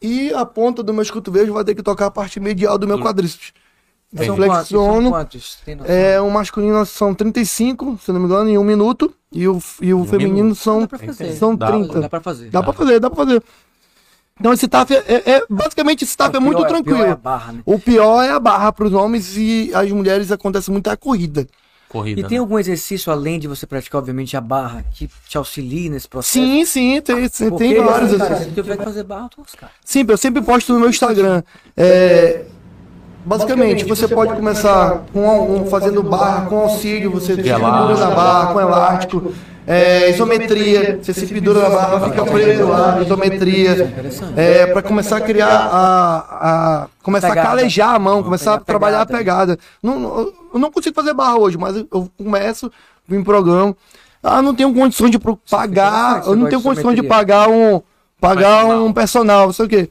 E 0.02 0.34
a 0.34 0.44
ponta 0.44 0.82
dos 0.82 0.94
meus 0.94 1.10
cotovelos 1.10 1.50
vai 1.50 1.64
ter 1.64 1.74
que 1.76 1.82
tocar 1.82 2.06
a 2.06 2.10
parte 2.10 2.40
medial 2.40 2.76
do 2.76 2.88
meu 2.88 2.98
quadríceps. 2.98 3.52
São 4.14 4.24
Eu 4.26 4.36
quantos? 4.36 4.68
São 4.68 4.80
flexiono. 4.84 5.10
quantos? 5.10 5.56
Tem? 5.64 5.78
É, 5.86 6.20
o 6.20 6.30
masculino 6.30 6.84
são 6.84 7.14
35, 7.14 7.98
se 8.04 8.12
não 8.12 8.20
me 8.20 8.26
engano, 8.26 8.48
em 8.50 8.58
um 8.58 8.64
minuto. 8.64 9.12
E 9.32 9.48
o, 9.48 9.58
e 9.80 9.94
o 9.94 10.04
feminino 10.04 10.34
minuto. 10.34 10.54
são, 10.58 10.80
Dá 10.80 10.88
pra 10.88 10.98
fazer. 10.98 11.32
são 11.36 11.56
Dá. 11.56 11.66
30. 11.72 12.00
Dá 12.02 12.08
pra 12.08 12.20
fazer. 12.20 12.50
Dá 12.50 12.62
pra 12.62 12.72
fazer, 12.74 13.00
dá 13.00 13.08
pra 13.10 13.24
fazer. 13.24 13.42
Então 14.38 14.52
esse 14.52 14.66
TAF 14.68 14.92
é, 14.94 15.04
é- 15.08 15.30
é- 15.36 15.42
basicamente 15.48 16.04
esse 16.04 16.16
TAF 16.16 16.34
é, 16.34 16.38
O 16.38 16.42
muito 16.42 16.58
pior- 16.58 16.68
tranquilo. 16.68 16.98
pior 16.98 17.06
é 17.08 17.12
a 17.12 17.16
barra, 17.16 17.52
né? 17.52 17.60
O 17.64 17.78
pior 17.78 18.22
é 18.22 18.30
a 18.30 18.40
barra 18.40 18.72
para 18.72 18.86
os 18.86 18.92
homens 18.92 19.36
e 19.36 19.70
as 19.74 19.90
mulheres 19.92 20.30
acontece 20.32 20.70
muito 20.70 20.88
a 20.88 20.96
corrida. 20.96 21.46
Corrida. 21.88 22.20
E 22.20 22.24
tem 22.24 22.38
né? 22.38 22.40
algum 22.40 22.58
exercício, 22.58 23.12
além 23.12 23.38
de 23.38 23.46
você 23.46 23.66
praticar, 23.66 23.98
obviamente, 24.00 24.34
a 24.36 24.40
barra, 24.40 24.82
que 24.92 25.08
te 25.28 25.36
auxilie 25.36 25.90
nesse 25.90 26.08
processo? 26.08 26.32
Sim, 26.44 26.64
sim, 26.64 27.00
tem, 27.02 27.28
tem, 27.28 27.48
Porque, 27.50 27.68
tem 27.74 27.84
vários. 27.84 28.12
exercícios. 28.14 28.46
se 28.48 28.50
tiver 28.52 28.76
que 28.78 28.84
fazer 28.84 29.02
barra, 29.04 29.24
eu 29.26 29.28
tô 29.28 29.40
lascado. 29.42 29.70
Sim, 29.84 30.04
eu 30.08 30.16
sempre 30.16 30.40
posto 30.42 30.72
no 30.72 30.80
meu 30.80 30.88
Instagram. 30.88 31.42
É, 31.76 32.44
basicamente, 33.24 33.84
você 33.84 34.06
pode 34.08 34.34
começar 34.34 35.02
com, 35.12 35.56
um- 35.62 35.66
fazendo 35.66 36.02
barra 36.02 36.46
com 36.46 36.58
auxílio, 36.60 37.10
você 37.10 37.34
se 37.36 37.42
pendura 37.42 37.96
na 37.96 38.10
barra 38.10 38.52
com 38.52 38.60
elástico. 38.60 39.32
É, 39.64 40.10
isometria, 40.10 40.98
você 41.00 41.14
se 41.14 41.24
pendura 41.28 41.60
na 41.60 41.70
barra, 41.70 42.00
fica 42.10 42.24
preso 42.24 42.66
lá, 42.66 43.00
isometria. 43.00 43.94
É, 44.36 44.66
para 44.66 44.82
começar 44.82 45.18
a 45.18 45.20
criar 45.20 45.48
a, 45.72 46.82
a 46.82 46.86
começar 47.02 47.28
a 47.32 47.36
calejar 47.36 47.94
a 47.94 47.98
mão, 47.98 48.22
começar 48.24 48.54
a 48.54 48.58
trabalhar 48.60 49.02
a 49.02 49.06
pegada. 49.06 49.56
Não, 49.80 50.32
eu 50.52 50.58
não 50.58 50.70
consigo 50.70 50.94
fazer 50.96 51.14
barra 51.14 51.36
hoje, 51.38 51.56
mas 51.56 51.76
eu- 51.76 52.10
começo, 52.18 52.72
vim 53.06 53.22
programa. 53.22 53.76
Ah, 54.20 54.42
não 54.42 54.52
tenho 54.54 54.72
condições 54.74 55.10
de 55.12 55.18
pro- 55.18 55.38
pagar, 55.48 56.24
eu 56.26 56.34
não 56.36 56.48
tenho 56.48 56.60
condições 56.62 56.96
de 56.96 57.02
pagar 57.02 57.48
um 57.48 57.80
pagar 58.20 58.62
Personal. 58.64 58.84
um 58.84 58.92
personal, 58.92 59.46
não 59.46 59.52
sei 59.52 59.66
o 59.66 59.68
quê. 59.68 59.88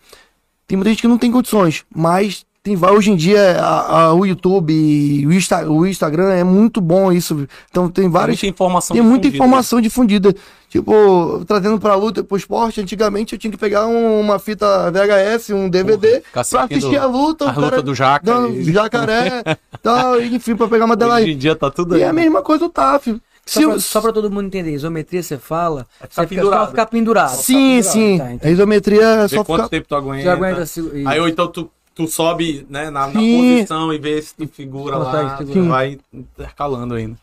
Tem 0.68 0.78
muita 0.78 0.90
gente 0.90 1.02
que 1.02 1.08
não 1.08 1.18
tem 1.18 1.30
condições, 1.32 1.84
mas 1.94 2.46
tem 2.64 2.76
vai 2.76 2.92
hoje 2.92 3.10
em 3.12 3.16
dia 3.16 3.60
a- 3.60 4.02
a- 4.04 4.14
o 4.14 4.24
YouTube, 4.24 4.72
e 4.72 5.26
o, 5.26 5.34
Insta- 5.34 5.68
o 5.68 5.86
Instagram 5.88 6.32
é 6.32 6.44
muito 6.44 6.80
bom 6.80 7.12
isso. 7.12 7.48
Então 7.72 7.90
tem 7.90 8.04
Tem 8.04 8.12
várias 8.12 8.38
muita 8.38 8.48
informação 8.48 8.94
tem 8.96 9.04
muita 9.04 9.22
difundida, 9.24 9.44
informação 9.46 9.82
difundida. 9.82 10.36
Tipo, 10.70 11.44
trazendo 11.48 11.80
pra 11.80 11.96
luta, 11.96 12.24
pro 12.24 12.38
esporte, 12.38 12.80
antigamente 12.80 13.34
eu 13.34 13.40
tinha 13.40 13.50
que 13.52 13.58
pegar 13.58 13.88
um- 13.88 14.20
uma 14.22 14.38
fita 14.38 14.92
VHS, 14.92 15.50
um 15.54 15.68
DVD, 15.68 16.22
ficar 16.22 16.46
pra 16.46 16.64
assistir 16.64 16.98
a 16.98 17.06
luta. 17.08 17.50
a 17.50 17.52
luta 17.60 17.82
do 17.82 17.96
Jaca 17.96 18.24
dando 18.26 18.54
e- 18.54 18.72
jacaré, 18.72 19.42
tal, 19.82 20.22
enfim, 20.22 20.56
pra 20.56 20.68
pegar 20.68 20.86
uma 20.86 20.96
né? 20.96 21.00
dela 21.00 21.16
Hoje 21.16 21.32
em 21.32 21.38
dia 21.38 21.56
tá 21.56 21.70
tudo 21.72 21.96
E 21.96 21.98
aí. 21.98 22.04
é 22.04 22.08
a 22.10 22.14
mesma 22.14 22.42
coisa 22.44 22.66
o 22.66 22.70
TAF. 22.70 23.20
Só, 23.44 23.60
pra, 23.62 23.70
o- 23.76 23.82
só 23.82 24.00
pra 24.02 24.14
todo 24.14 24.30
mundo 24.30 24.46
entender, 24.46 24.72
isometria 24.72 25.24
você 25.24 25.38
fala, 25.38 25.88
ficar 26.00 26.08
você 26.22 26.28
fica 26.28 26.42
pendurado. 26.42 26.62
só 26.64 26.68
ficar 26.70 26.86
pendurado. 26.86 27.36
Sim, 27.38 27.78
Ficar 27.82 27.92
sim. 27.92 28.00
pendurado, 28.18 28.40
tá, 28.40 28.48
a 28.48 28.52
isometria 28.52 29.02
é 29.04 29.22
Vê 29.28 29.36
só 29.36 29.44
quanto 29.44 29.58
ficar. 29.64 29.70
tempo 29.70 29.88
tu 29.90 29.96
aguenta. 29.96 30.32
Aguenta 30.32 30.66
se- 30.68 30.80
e- 30.94 31.08
Aí 31.08 31.20
ou 31.20 31.28
então 31.28 31.48
tu, 31.48 31.70
tu 32.06 32.12
sobe 32.12 32.66
né, 32.70 32.90
na, 32.90 33.08
na 33.08 33.20
posição 33.38 33.94
e 33.94 33.98
vê 33.98 34.22
se 34.22 34.34
tu 34.36 34.48
figura 34.48 34.98
lá, 34.98 35.12
tu 35.38 35.68
vai 35.70 35.98
intercalando 36.14 36.96
ainda. 36.96 37.18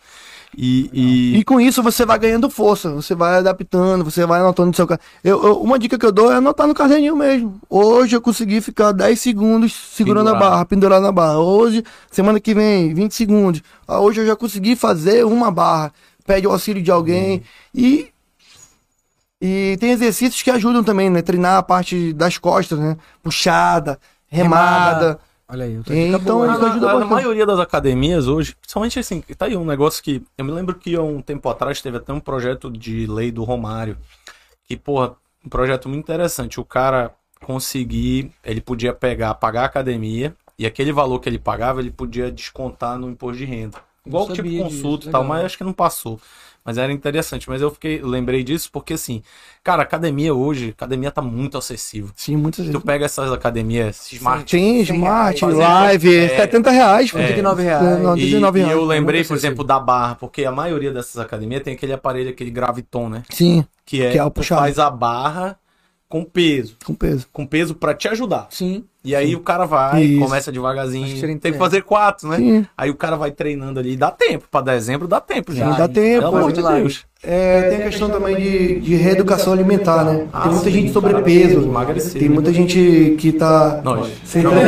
E, 0.56 0.88
e... 0.92 1.38
E 1.38 1.44
com 1.44 1.60
isso 1.60 1.82
você 1.82 2.06
vai 2.06 2.18
ganhando 2.18 2.48
força, 2.48 2.90
você 2.90 3.14
vai 3.14 3.36
adaptando, 3.36 4.02
você 4.02 4.24
vai 4.24 4.40
anotando 4.40 4.68
no 4.68 4.74
seu 4.74 4.86
ca- 4.86 4.98
eu, 5.22 5.44
eu- 5.44 5.60
Uma 5.60 5.78
dica 5.78 5.98
que 5.98 6.06
eu 6.06 6.10
dou 6.10 6.32
é 6.32 6.36
anotar 6.36 6.66
no 6.66 6.74
caderninho 6.74 7.14
mesmo. 7.14 7.60
Hoje 7.68 8.16
eu 8.16 8.20
consegui 8.20 8.60
ficar 8.62 8.92
10 8.92 9.20
segundos 9.20 9.74
segurando 9.74 10.30
a 10.30 10.32
barra, 10.40 10.64
pendurado 10.64 11.02
na 11.02 11.12
barra. 11.12 11.38
Hoje, 11.38 11.84
semana 12.10 12.40
que 12.40 12.54
vem, 12.54 12.94
20 12.94 13.14
segundos. 13.14 13.62
Ah, 13.86 14.00
hoje 14.00 14.22
eu 14.22 14.26
já 14.26 14.34
consegui 14.34 14.74
fazer 14.74 15.22
uma 15.26 15.50
barra. 15.50 15.92
Pede 16.26 16.46
o 16.46 16.50
auxílio 16.50 16.82
de 16.82 16.90
alguém. 16.90 17.42
E. 17.74 18.08
E 19.40 19.76
tem 19.78 19.90
exercícios 19.92 20.42
que 20.42 20.50
ajudam 20.50 20.82
também, 20.82 21.08
né? 21.10 21.22
Treinar 21.22 21.58
a 21.58 21.62
parte 21.62 22.12
das 22.12 22.38
costas, 22.38 22.78
né? 22.78 22.96
Puxada, 23.22 23.98
remada. 24.28 25.18
Olha 25.50 25.64
aí, 25.64 25.72
Então, 25.74 26.44
isso 26.44 26.64
ajuda 26.66 26.86
na- 26.86 26.86
na 26.86 26.92
bastante. 27.00 27.10
maioria 27.10 27.46
das 27.46 27.58
academias 27.58 28.26
hoje, 28.28 28.54
principalmente 28.60 28.98
assim, 28.98 29.22
tá 29.22 29.46
aí 29.46 29.56
um 29.56 29.64
negócio 29.64 30.02
que. 30.02 30.22
Eu 30.36 30.44
me 30.44 30.52
lembro 30.52 30.74
que 30.74 30.94
há 30.94 31.02
um 31.02 31.22
tempo 31.22 31.48
atrás 31.48 31.80
teve 31.80 31.96
até 31.96 32.12
um 32.12 32.20
projeto 32.20 32.70
de 32.70 33.06
lei 33.06 33.32
do 33.32 33.44
Romário. 33.44 33.96
Que, 34.66 34.76
porra, 34.76 35.14
um 35.44 35.48
projeto 35.48 35.88
muito 35.88 36.02
interessante. 36.02 36.60
O 36.60 36.64
cara 36.64 37.12
conseguir. 37.42 38.30
Ele 38.44 38.60
podia 38.60 38.92
pegar, 38.92 39.34
pagar 39.36 39.62
a 39.62 39.66
academia, 39.66 40.36
e 40.58 40.66
aquele 40.66 40.92
valor 40.92 41.18
que 41.20 41.28
ele 41.30 41.38
pagava, 41.38 41.80
ele 41.80 41.90
podia 41.90 42.30
descontar 42.30 42.98
no 42.98 43.08
imposto 43.08 43.38
de 43.38 43.46
renda. 43.46 43.78
Igual 44.04 44.26
tipo 44.32 44.48
consulta 44.50 44.98
disso, 44.98 45.08
e 45.08 45.12
tal, 45.12 45.22
legal. 45.22 45.24
mas 45.36 45.44
acho 45.46 45.56
que 45.58 45.64
não 45.64 45.72
passou. 45.72 46.20
Mas 46.68 46.76
era 46.76 46.92
interessante. 46.92 47.48
Mas 47.48 47.62
eu 47.62 47.70
fiquei, 47.70 47.98
lembrei 48.02 48.44
disso 48.44 48.68
porque 48.70 48.92
assim, 48.92 49.22
cara, 49.64 49.82
academia 49.84 50.34
hoje, 50.34 50.74
academia 50.76 51.10
tá 51.10 51.22
muito 51.22 51.56
acessível. 51.56 52.10
Sim, 52.14 52.36
muitas 52.36 52.66
Tu 52.66 52.72
vezes. 52.72 52.84
pega 52.84 53.06
essas 53.06 53.32
academias 53.32 54.12
smart 54.12 54.50
Tem 54.50 54.82
Smart, 54.82 55.42
reais. 55.46 55.56
Live, 55.56 56.14
É. 56.14 56.28
70 56.36 56.70
reais. 56.70 57.10
pô. 57.10 57.16
89 57.16 57.62
reais. 57.62 57.86
É, 57.86 58.18
E, 58.18 58.24
19 58.26 58.58
e 58.58 58.62
reais. 58.64 58.76
eu 58.76 58.84
lembrei, 58.84 59.24
por 59.24 59.34
exemplo, 59.34 59.64
da 59.64 59.80
barra, 59.80 60.14
porque 60.16 60.44
a 60.44 60.52
maioria 60.52 60.92
dessas 60.92 61.16
academias 61.16 61.62
tem 61.62 61.72
aquele 61.72 61.94
aparelho, 61.94 62.28
aquele 62.28 62.50
graviton, 62.50 63.08
né? 63.08 63.22
Sim, 63.30 63.64
Que 63.86 64.02
é, 64.02 64.12
Que 64.12 64.18
é 64.18 64.22
o 64.24 64.28
tu 64.30 64.34
puxado. 64.34 64.60
faz 64.60 64.78
a 64.78 64.90
barra 64.90 65.56
com 66.08 66.24
peso, 66.24 66.76
com 66.84 66.94
peso. 66.94 67.26
com 67.32 67.46
peso 67.46 67.74
pra 67.74 67.94
te 67.94 68.08
ajudar. 68.08 68.46
Sim. 68.50 68.84
E 69.04 69.14
aí 69.14 69.34
o 69.36 69.40
cara 69.40 69.64
vai, 69.64 70.02
Isso. 70.02 70.20
começa 70.24 70.50
devagarzinho, 70.52 71.38
tem 71.38 71.52
que 71.52 71.58
fazer 71.58 71.82
quatro, 71.82 72.28
né? 72.28 72.36
Sim. 72.36 72.66
Aí 72.76 72.90
o 72.90 72.94
cara 72.94 73.16
vai 73.16 73.30
treinando 73.30 73.78
ali, 73.78 73.96
dá 73.96 74.10
tempo, 74.10 74.46
pra 74.50 74.60
dezembro 74.60 75.06
dá 75.06 75.20
tempo 75.20 75.54
já. 75.54 75.70
Sim, 75.72 75.78
dá 75.78 75.88
tempo. 75.88 76.20
Pelo 76.24 76.36
amor 76.36 76.52
de. 76.52 76.62
Deus. 76.62 77.04
É, 77.22 77.62
tem 77.70 77.78
a 77.78 77.82
questão 77.84 78.08
também 78.10 78.36
de, 78.36 78.80
de 78.80 78.94
reeducação 78.96 79.52
alimentar, 79.52 80.04
né? 80.04 80.26
Ah, 80.32 80.42
tem 80.42 80.52
muita 80.52 80.64
sim. 80.66 80.70
gente 80.72 80.92
sobrepeso. 80.92 81.60
Emagrecer. 81.62 82.20
Tem 82.20 82.28
muita 82.28 82.52
gente 82.52 83.16
que 83.18 83.32
tá. 83.32 83.80
Nós. 83.82 84.10
Sem- 84.24 84.42
Não, 84.42 84.52
não, 84.52 84.60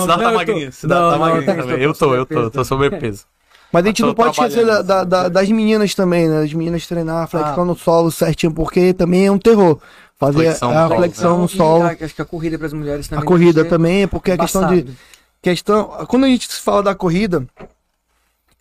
Cidade 0.00 0.06
Não, 0.06 0.18
tá 0.18 0.32
magrinho. 0.32 0.72
Cidade 0.72 1.00
não, 1.00 1.10
tá 1.10 1.18
não, 1.18 1.18
magrinho 1.18 1.82
eu 1.82 1.94
tô- 1.94 2.14
Eu 2.14 2.26
tô, 2.26 2.34
eu 2.40 2.50
tô, 2.50 2.64
sobrepeso. 2.64 3.24
Mas 3.72 3.84
a 3.84 3.88
gente 3.88 4.00
Eu 4.02 4.06
não 4.08 4.14
pode 4.14 4.30
esquecer 4.30 4.64
da- 4.64 4.82
da- 4.82 5.04
da- 5.04 5.28
das 5.28 5.48
meninas 5.50 5.94
também, 5.94 6.28
né? 6.28 6.42
As 6.44 6.52
meninas 6.52 6.86
treinar, 6.86 7.28
flexão 7.28 7.62
Ah. 7.62 7.66
no 7.66 7.76
solo 7.76 8.10
certinho, 8.10 8.52
porque 8.52 8.92
também 8.92 9.26
é 9.26 9.30
um 9.30 9.38
terror. 9.38 9.78
Fazer 10.18 10.38
Flexão 10.44 10.70
no 10.70 10.76
a 10.78 10.88
solo, 10.88 10.96
flexão 11.00 11.38
no 11.38 11.44
E 11.44 11.48
solo. 11.48 11.84
a- 11.84 11.96
acho 12.04 12.14
que 12.14 12.22
a 12.22 12.24
corrida 12.24 12.56
para 12.58 12.66
as 12.66 12.72
mulheres 12.72 13.06
também. 13.08 13.22
A 13.22 13.26
corrida 13.26 13.64
também, 13.64 14.08
porque 14.08 14.30
a 14.32 14.38
questão 14.38 14.66
de. 14.68 14.74
embaçado. 14.80 14.96
questão 15.42 15.84
Quando 16.08 16.24
a 16.24 16.28
gente 16.28 16.48
fala 16.48 16.82
da 16.82 16.94
corrida, 16.94 17.46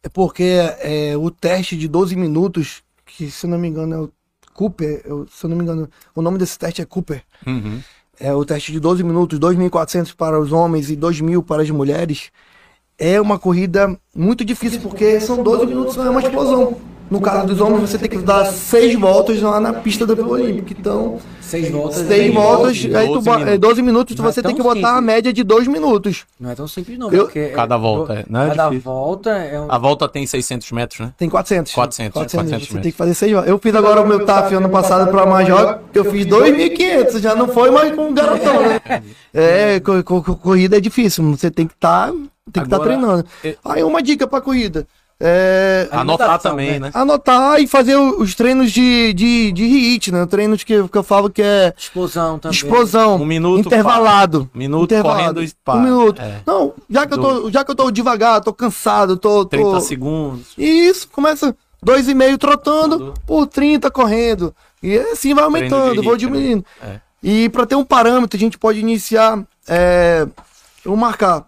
é 0.03 0.09
porque 0.09 0.43
é, 0.79 1.15
o 1.17 1.31
teste 1.31 1.77
de 1.77 1.87
12 1.87 2.15
minutos, 2.15 2.83
que 3.05 3.31
se 3.31 3.45
eu 3.45 3.49
não 3.49 3.57
me 3.57 3.67
engano 3.67 3.93
é 3.93 3.97
o 3.99 4.11
Cooper, 4.53 5.01
eu- 5.05 5.27
se 5.31 5.45
eu 5.45 5.49
não 5.49 5.57
me 5.57 5.63
engano, 5.63 5.89
o 6.13 6.21
nome 6.21 6.37
desse 6.37 6.57
teste 6.59 6.81
é 6.81 6.85
Cooper. 6.85 7.23
Uhum. 7.45 7.79
é, 8.19 8.33
o 8.33 8.45
teste 8.45 8.71
de 8.71 8.79
12 8.79 9.03
minutos, 9.03 9.37
2.400 9.39 10.13
para 10.13 10.39
os 10.39 10.51
homens 10.53 10.89
e 10.89 10.95
2.000 10.95 11.43
para 11.43 11.61
as 11.63 11.69
mulheres, 11.69 12.31
é 12.97 13.19
uma 13.19 13.37
corrida 13.37 13.97
muito 14.15 14.45
difícil, 14.45 14.79
porque 14.79 15.19
são 15.19 15.43
12 15.43 15.65
minutos, 15.65 15.97
não 15.97 16.05
é 16.05 16.09
uma 16.09 16.21
explosão. 16.21 16.77
No 17.09 17.21
caso 17.21 17.45
dos 17.45 17.61
homens, 17.61 17.81
você 17.89 17.99
tem 17.99 18.09
que 18.09 18.17
dar 18.17 18.45
seis 18.45 18.95
voltas 18.99 19.39
lá 19.39 19.59
na 19.59 19.71
pista 19.73 20.07
da 20.07 20.15
Vila 20.15 20.29
Olímpica. 20.29 20.75
Então, 20.79 21.19
Seis 21.39 21.69
voltas. 21.69 21.97
seis 22.07 22.33
né? 22.33 22.41
voltas, 22.41 22.77
12 22.83 22.95
aí 22.95 23.07
tu, 23.07 23.21
bo- 23.21 23.31
minutos. 23.33 23.53
é, 23.53 23.57
12 23.59 23.81
minutos, 23.83 24.19
é 24.19 24.21
você 24.23 24.41
tão 24.41 24.49
tem 24.49 24.55
que 24.57 24.63
botar 24.63 24.97
a 24.97 25.01
média 25.01 25.31
de 25.31 25.43
2 25.43 25.67
minutos. 25.67 26.25
Não 26.39 26.49
é 26.49 26.55
tão 26.55 26.67
simples, 26.67 26.97
não. 26.97 27.11
Eu- 27.11 27.25
porque 27.25 27.49
Cada 27.49 27.77
volta, 27.77 28.13
é. 28.13 28.25
Não 28.27 28.41
é 28.41 28.47
cada 28.49 28.63
difícil. 28.69 28.81
volta 28.91 29.29
é 29.29 29.61
um. 29.61 29.67
A 29.71 29.77
volta 29.77 30.09
tem 30.09 30.25
600 30.25 30.71
metros, 30.71 30.99
né? 31.01 31.13
Tem 31.15 31.29
400. 31.29 31.71
400, 31.73 32.13
400 32.13 32.67
Você 32.67 32.79
tem 32.79 32.91
que 32.91 32.97
fazer 32.97 33.13
seis 33.13 33.31
voltas. 33.31 33.49
Eu 33.51 33.59
fiz 33.59 33.75
agora 33.75 34.01
o 34.01 34.07
meu 34.07 34.25
TAF 34.25 34.55
ano 34.55 34.69
passado 34.69 35.11
para 35.11 35.21
a 35.21 35.25
É. 35.25 35.29
Major, 35.29 35.79
eu 35.93 36.05
fiz 36.11 36.25
2.500, 36.25 37.19
já 37.21 37.35
não 37.35 37.47
foi 37.49 37.69
mais 37.69 37.93
com 37.95 38.07
um 38.09 38.13
garotão, 38.15 38.61
né? 38.63 38.81
É, 39.31 39.79
co- 39.81 40.03
co- 40.03 40.23
co- 40.23 40.35
corrida 40.37 40.77
é 40.77 40.79
difícil, 40.81 41.23
você 41.35 41.51
tem 41.51 41.67
que 41.67 41.73
estar 41.75 42.09
tem 42.51 42.63
que 42.63 42.67
estar 42.67 42.75
Agora, 42.77 42.89
treinando. 42.91 43.25
é- 43.43 43.55
Aí 43.65 43.83
uma 43.83 44.01
dica 44.01 44.25
para 44.25 44.39
corrida. 44.41 44.87
É, 45.17 45.87
Anotar 45.91 46.39
também, 46.39 46.71
né? 46.71 46.79
né? 46.87 46.91
anotar 46.93 47.61
e 47.61 47.67
fazer 47.67 47.95
os 47.95 48.35
treinos 48.35 48.69
de, 48.69 49.13
de, 49.13 49.51
de 49.53 49.63
HIIT, 49.63 50.11
né? 50.11 50.25
Treinos 50.25 50.63
que, 50.63 50.87
que 50.89 50.97
eu 50.97 51.03
falo 51.03 51.29
que 51.29 51.41
é 51.41 51.73
Explosão 51.77 52.37
também. 52.37 52.53
explosão, 52.55 53.15
Um 53.15 53.25
minuto, 53.25 53.65
intervalado. 53.67 54.49
Um 54.53 54.57
minuto 54.57 54.83
intervalado. 54.83 55.35
correndo 55.35 55.43
e. 55.43 55.71
Um 55.71 55.81
minuto. 55.81 56.21
É. 56.21 56.41
Não, 56.45 56.73
já 56.89 57.07
que, 57.07 57.13
eu 57.13 57.17
tô, 57.17 57.49
já 57.49 57.63
que 57.63 57.71
eu 57.71 57.75
tô 57.75 57.89
devagar, 57.91 58.41
tô 58.41 58.51
cansado, 58.53 59.15
tô... 59.15 59.45
30 59.45 59.63
tô... 59.65 59.79
segundos. 59.79 60.47
Isso, 60.57 61.07
começa 61.07 61.55
dois 61.81 62.09
e 62.09 62.13
meio 62.13 62.37
trotando 62.37 62.97
Tudo. 62.97 63.13
por 63.25 63.47
30 63.47 63.89
correndo. 63.89 64.53
E 64.83 64.97
assim 64.97 65.33
vai 65.33 65.45
aumentando, 65.45 66.03
vou 66.03 66.13
né? 66.13 66.19
diminuindo. 66.19 66.65
É. 66.83 66.99
E 67.23 67.47
para 67.49 67.65
ter 67.65 67.75
um 67.75 67.85
parâmetro, 67.85 68.35
a 68.35 68.39
gente 68.39 68.57
pode 68.57 68.79
iniciar. 68.79 69.41
É, 69.67 70.27
eu 70.83 70.91
vou 70.91 70.97
marcar. 70.97 71.47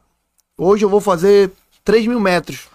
Hoje 0.57 0.85
eu 0.85 0.89
vou 0.89 1.01
fazer 1.01 1.51
3 1.83 2.07
mil 2.07 2.19
metros. 2.19 2.67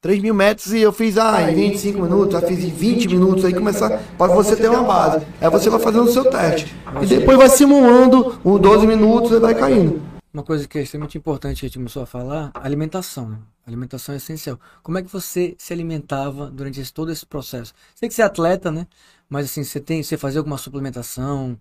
3 0.00 0.22
mil 0.22 0.34
metros 0.34 0.72
e 0.72 0.78
eu 0.80 0.92
fiz 0.92 1.18
ah, 1.18 1.50
em 1.50 1.54
25 1.54 2.00
minutos, 2.00 2.32
já 2.32 2.40
fiz 2.40 2.58
em 2.64 2.70
20 2.70 3.08
minutos, 3.08 3.44
aí 3.44 3.52
começar 3.52 3.98
para 4.16 4.32
você 4.32 4.56
ter 4.56 4.70
uma 4.70 4.82
base. 4.82 5.26
Aí 5.40 5.50
você 5.50 5.68
vai 5.68 5.78
fazendo 5.78 6.04
o 6.04 6.12
seu 6.12 6.24
teste. 6.30 6.74
E 7.02 7.06
depois 7.06 7.36
vai 7.36 7.48
simulando 7.50 8.40
os 8.42 8.60
12 8.60 8.86
minutos 8.86 9.30
e 9.32 9.38
vai 9.38 9.54
caindo. 9.54 10.00
Uma 10.32 10.42
coisa 10.42 10.66
que 10.66 10.78
é 10.78 10.82
extremamente 10.82 11.18
importante 11.18 11.60
que 11.60 11.66
a 11.66 11.68
gente 11.68 11.76
começou 11.78 12.02
a 12.02 12.06
falar, 12.06 12.50
alimentação. 12.54 13.28
Né? 13.28 13.38
Alimentação 13.66 14.14
é 14.14 14.16
essencial. 14.16 14.58
Como 14.82 14.96
é 14.96 15.02
que 15.02 15.12
você 15.12 15.54
se 15.58 15.72
alimentava 15.72 16.46
durante 16.50 16.80
esse- 16.80 16.92
todo 16.92 17.10
esse 17.12 17.26
processo? 17.26 17.74
Você 17.94 18.00
tem 18.00 18.08
que 18.08 18.14
ser 18.14 18.22
atleta, 18.22 18.70
né? 18.70 18.86
Mas 19.28 19.46
assim, 19.46 19.62
você 19.64 19.80
tem, 19.80 20.02
você 20.02 20.16
fazia 20.16 20.40
alguma 20.40 20.56
suplementação 20.56 21.58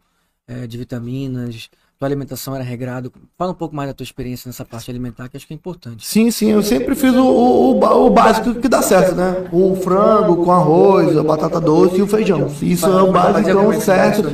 eh, 0.47 0.65
de 0.65 0.78
vitaminas? 0.78 1.69
Tua 1.99 2.07
alimentação 2.07 2.55
era 2.55 2.63
regrada? 2.63 3.12
Fala 3.38 3.51
um 3.51 3.53
pouco 3.53 3.75
mais 3.75 3.89
da 3.89 3.93
tua 3.93 4.05
experiência 4.05 4.47
nessa 4.47 4.63
parte 4.63 4.89
alimentar, 4.89 5.27
que 5.27 5.35
acho 5.35 5.45
que 5.45 5.53
é 5.53 5.55
importante. 5.55 6.07
Sim, 6.07 6.31
sim, 6.31 6.49
eu 6.49 6.63
sempre 6.63 6.95
fiz 6.95 7.13
o, 7.13 7.25
o, 7.25 8.05
o 8.05 8.09
básico 8.09 8.55
que 8.55 8.69
dá 8.69 8.81
certo, 8.81 9.13
né? 9.15 9.43
O 9.51 9.75
frango 9.75 10.38
com 10.38 10.49
arroz, 10.49 11.17
a 11.17 11.21
batata 11.21 11.59
doce 11.59 11.97
e 11.97 12.01
o 12.01 12.07
feijão. 12.07 12.47
Isso 12.62 12.85
é 12.85 13.03
o 13.03 13.12
básico, 13.12 13.49
então 13.49 13.81
certo. 13.81 14.31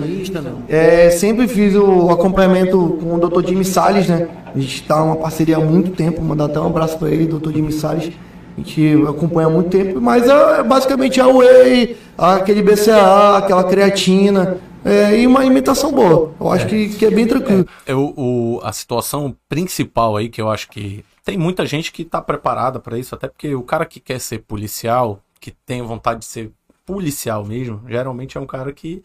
É, 0.70 1.10
sempre 1.10 1.48
fiz 1.48 1.74
o 1.74 2.12
acompanhamento 2.12 3.00
com 3.02 3.16
o 3.16 3.20
Dr. 3.20 3.48
Jimmy 3.48 3.66
Salles, 3.66 4.08
né? 4.08 4.28
A 4.54 4.60
gente 4.60 4.84
está 4.84 5.02
uma 5.02 5.16
parceria 5.16 5.58
há 5.58 5.60
muito 5.60 5.90
tempo, 5.90 6.22
mandar 6.22 6.46
até 6.46 6.60
um 6.60 6.68
abraço 6.68 7.00
para 7.00 7.10
ele, 7.10 7.26
Dr. 7.26 7.52
Jimmy 7.52 7.72
Salles. 7.72 8.12
A 8.56 8.62
gente 8.62 9.08
acompanha 9.10 9.48
há 9.48 9.52
muito 9.52 9.72
tempo, 9.72 10.00
mas 10.00 10.30
é, 10.30 10.62
basicamente 10.62 11.20
é 11.20 11.26
o 11.26 11.38
whey, 11.38 11.98
aquele 12.16 12.62
BCA, 12.62 13.38
aquela 13.38 13.64
creatina 13.64 14.56
é, 14.86 15.20
e 15.20 15.26
uma 15.26 15.40
alimentação 15.40 15.92
boa. 15.92 16.32
Eu 16.40 16.52
acho 16.52 16.68
que, 16.68 16.90
que 16.90 17.06
é 17.06 17.10
bem 17.10 17.26
tranquilo. 17.26 17.68
Eu, 17.88 18.14
o, 18.16 18.60
a 18.64 18.72
situação 18.72 19.36
principal 19.50 20.16
aí, 20.16 20.30
que 20.30 20.40
eu 20.40 20.50
acho 20.50 20.70
que 20.70 21.04
tem 21.24 21.38
muita 21.38 21.66
gente 21.66 21.92
que 21.92 22.06
tá 22.06 22.22
preparada 22.22 22.80
para 22.80 23.00
isso, 23.00 23.16
até 23.16 23.28
porque 23.28 23.56
o 23.56 23.64
cara 23.64 23.84
que 23.84 24.00
quer 24.00 24.20
ser 24.20 24.40
policial, 24.40 25.20
que 25.40 25.50
tem 25.50 25.82
vontade 25.82 26.20
de 26.20 26.26
ser 26.26 26.52
policial 26.86 27.44
mesmo, 27.44 27.82
geralmente 27.88 28.38
é 28.38 28.40
um 28.40 28.46
cara 28.46 28.72
que, 28.72 29.04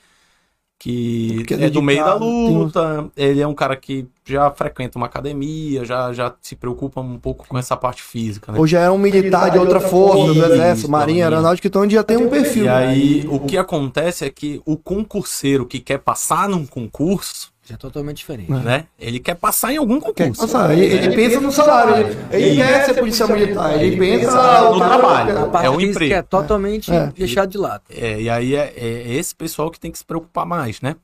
que 0.83 1.45
Que 1.45 1.55
é 1.55 1.64
é, 1.66 1.71
do 1.71 1.83
meio 1.83 2.03
da 2.03 2.16
um- 2.16 2.59
luta, 2.59 3.07
ele 3.14 3.38
é 3.43 3.47
um 3.47 3.53
cara 3.53 3.77
que 3.77 4.07
já 4.25 4.51
frequenta 4.51 4.97
uma 4.97 5.07
academia, 5.07 5.85
já, 5.85 6.11
já 6.14 6.35
se 6.40 6.57
preocupa 6.57 7.03
um 7.03 7.19
pouco 7.19 7.47
com 7.47 7.59
essa 7.59 7.77
parte 7.77 8.03
física, 8.03 8.51
né? 8.51 8.59
Ou 8.59 8.66
já 8.66 8.81
é 8.81 8.90
um 8.90 8.97
militar 8.97 9.51
de 9.51 9.59
outra 9.59 9.79
força, 9.79 10.33
do 10.33 10.33
Isso, 10.33 10.53
exército, 10.53 10.90
marinha, 10.90 10.90
marinha. 10.90 11.25
aeronáutica, 11.27 11.69
então 11.69 11.88
já 11.90 12.03
tem 12.03 12.16
um 12.16 12.31
perfil. 12.31 12.64
E 12.64 12.69
aí, 12.69 13.27
o 13.31 13.38
que 13.40 13.59
acontece 13.59 14.25
é 14.25 14.31
que 14.31 14.62
o 14.64 14.75
concurseiro 14.77 15.66
que 15.66 15.81
quer 15.81 15.99
passar 15.99 16.49
num 16.49 16.64
concurso, 16.64 17.53
Já 17.71 17.75
é 17.75 17.79
totalmente 17.79 18.19
diferente. 18.19 18.51
né? 18.51 18.87
Ele 18.99 19.19
quer 19.21 19.35
passar 19.37 19.73
em 19.73 19.77
algum 19.79 20.01
Quer 20.01 20.25
concurso. 20.27 20.43
passar, 20.43 20.77
ele, 20.77 20.85
ele 20.87 21.15
pensa 21.17 21.41
no 21.41 21.51
salário, 21.53 21.97
ele, 22.31 22.45
ele 22.45 22.57
quer 22.57 22.85
ser 22.85 22.95
policial 22.95 23.29
militar, 23.31 23.81
ele 23.83 23.97
pensa 23.97 24.71
no 24.71 24.79
trabalho. 24.79 25.39
A 25.39 25.49
parte 25.49 25.67
É 25.67 25.71
o 25.71 25.75
física 25.79 25.91
emprego. 25.93 26.15
é 26.15 26.23
totalmente 26.23 26.93
É. 26.93 27.07
deixado 27.09 27.49
de 27.51 27.59
lado. 27.59 27.83
É, 27.89 28.21
e 28.21 28.29
aí 28.29 28.55
é, 28.55 28.75
é 28.77 29.15
esse 29.15 29.35
pessoal 29.35 29.71
que 29.71 29.79
tem 29.81 29.91
que 29.91 29.99
se 29.99 30.05
preocupar 30.05 30.45
mais, 30.45 30.81
né? 30.81 30.97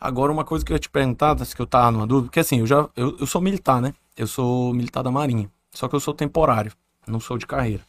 Agora, 0.00 0.32
uma 0.32 0.44
coisa 0.44 0.64
que 0.64 0.72
eu 0.72 0.74
ia 0.74 0.80
te 0.80 0.90
perguntar, 0.90 1.36
que 1.36 1.62
eu 1.62 1.66
tava 1.66 1.90
numa 1.92 2.06
dúvida, 2.06 2.26
porque 2.26 2.40
assim, 2.40 2.60
eu 2.60 2.66
já 2.66 2.88
eu, 2.96 3.16
eu 3.20 3.26
sou 3.26 3.40
militar, 3.40 3.80
né? 3.80 3.94
Eu 4.16 4.26
sou 4.26 4.74
militar 4.74 5.02
da 5.02 5.10
Marinha. 5.10 5.48
Só 5.72 5.88
que 5.88 5.94
eu 5.96 6.00
sou 6.00 6.12
temporário, 6.12 6.72
não 7.06 7.18
sou 7.20 7.38
de 7.38 7.46
carreira. 7.46 7.80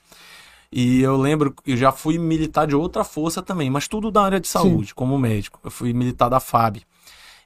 E 0.72 1.02
eu 1.02 1.18
lembro 1.18 1.52
que 1.52 1.72
eu 1.74 1.78
já 1.78 1.92
fui 1.92 2.18
militar 2.18 2.66
de 2.66 2.76
outra 2.76 3.04
força 3.04 3.42
também, 3.44 3.70
mas 3.70 3.88
tudo 3.88 4.10
da 4.10 4.24
área 4.24 4.40
de 4.40 4.48
saúde, 4.48 4.96
como 4.96 5.18
médico. 5.20 5.60
Eu 5.64 5.70
fui 5.70 5.92
militar 5.94 6.30
da 6.30 6.40
FAB. 6.40 6.78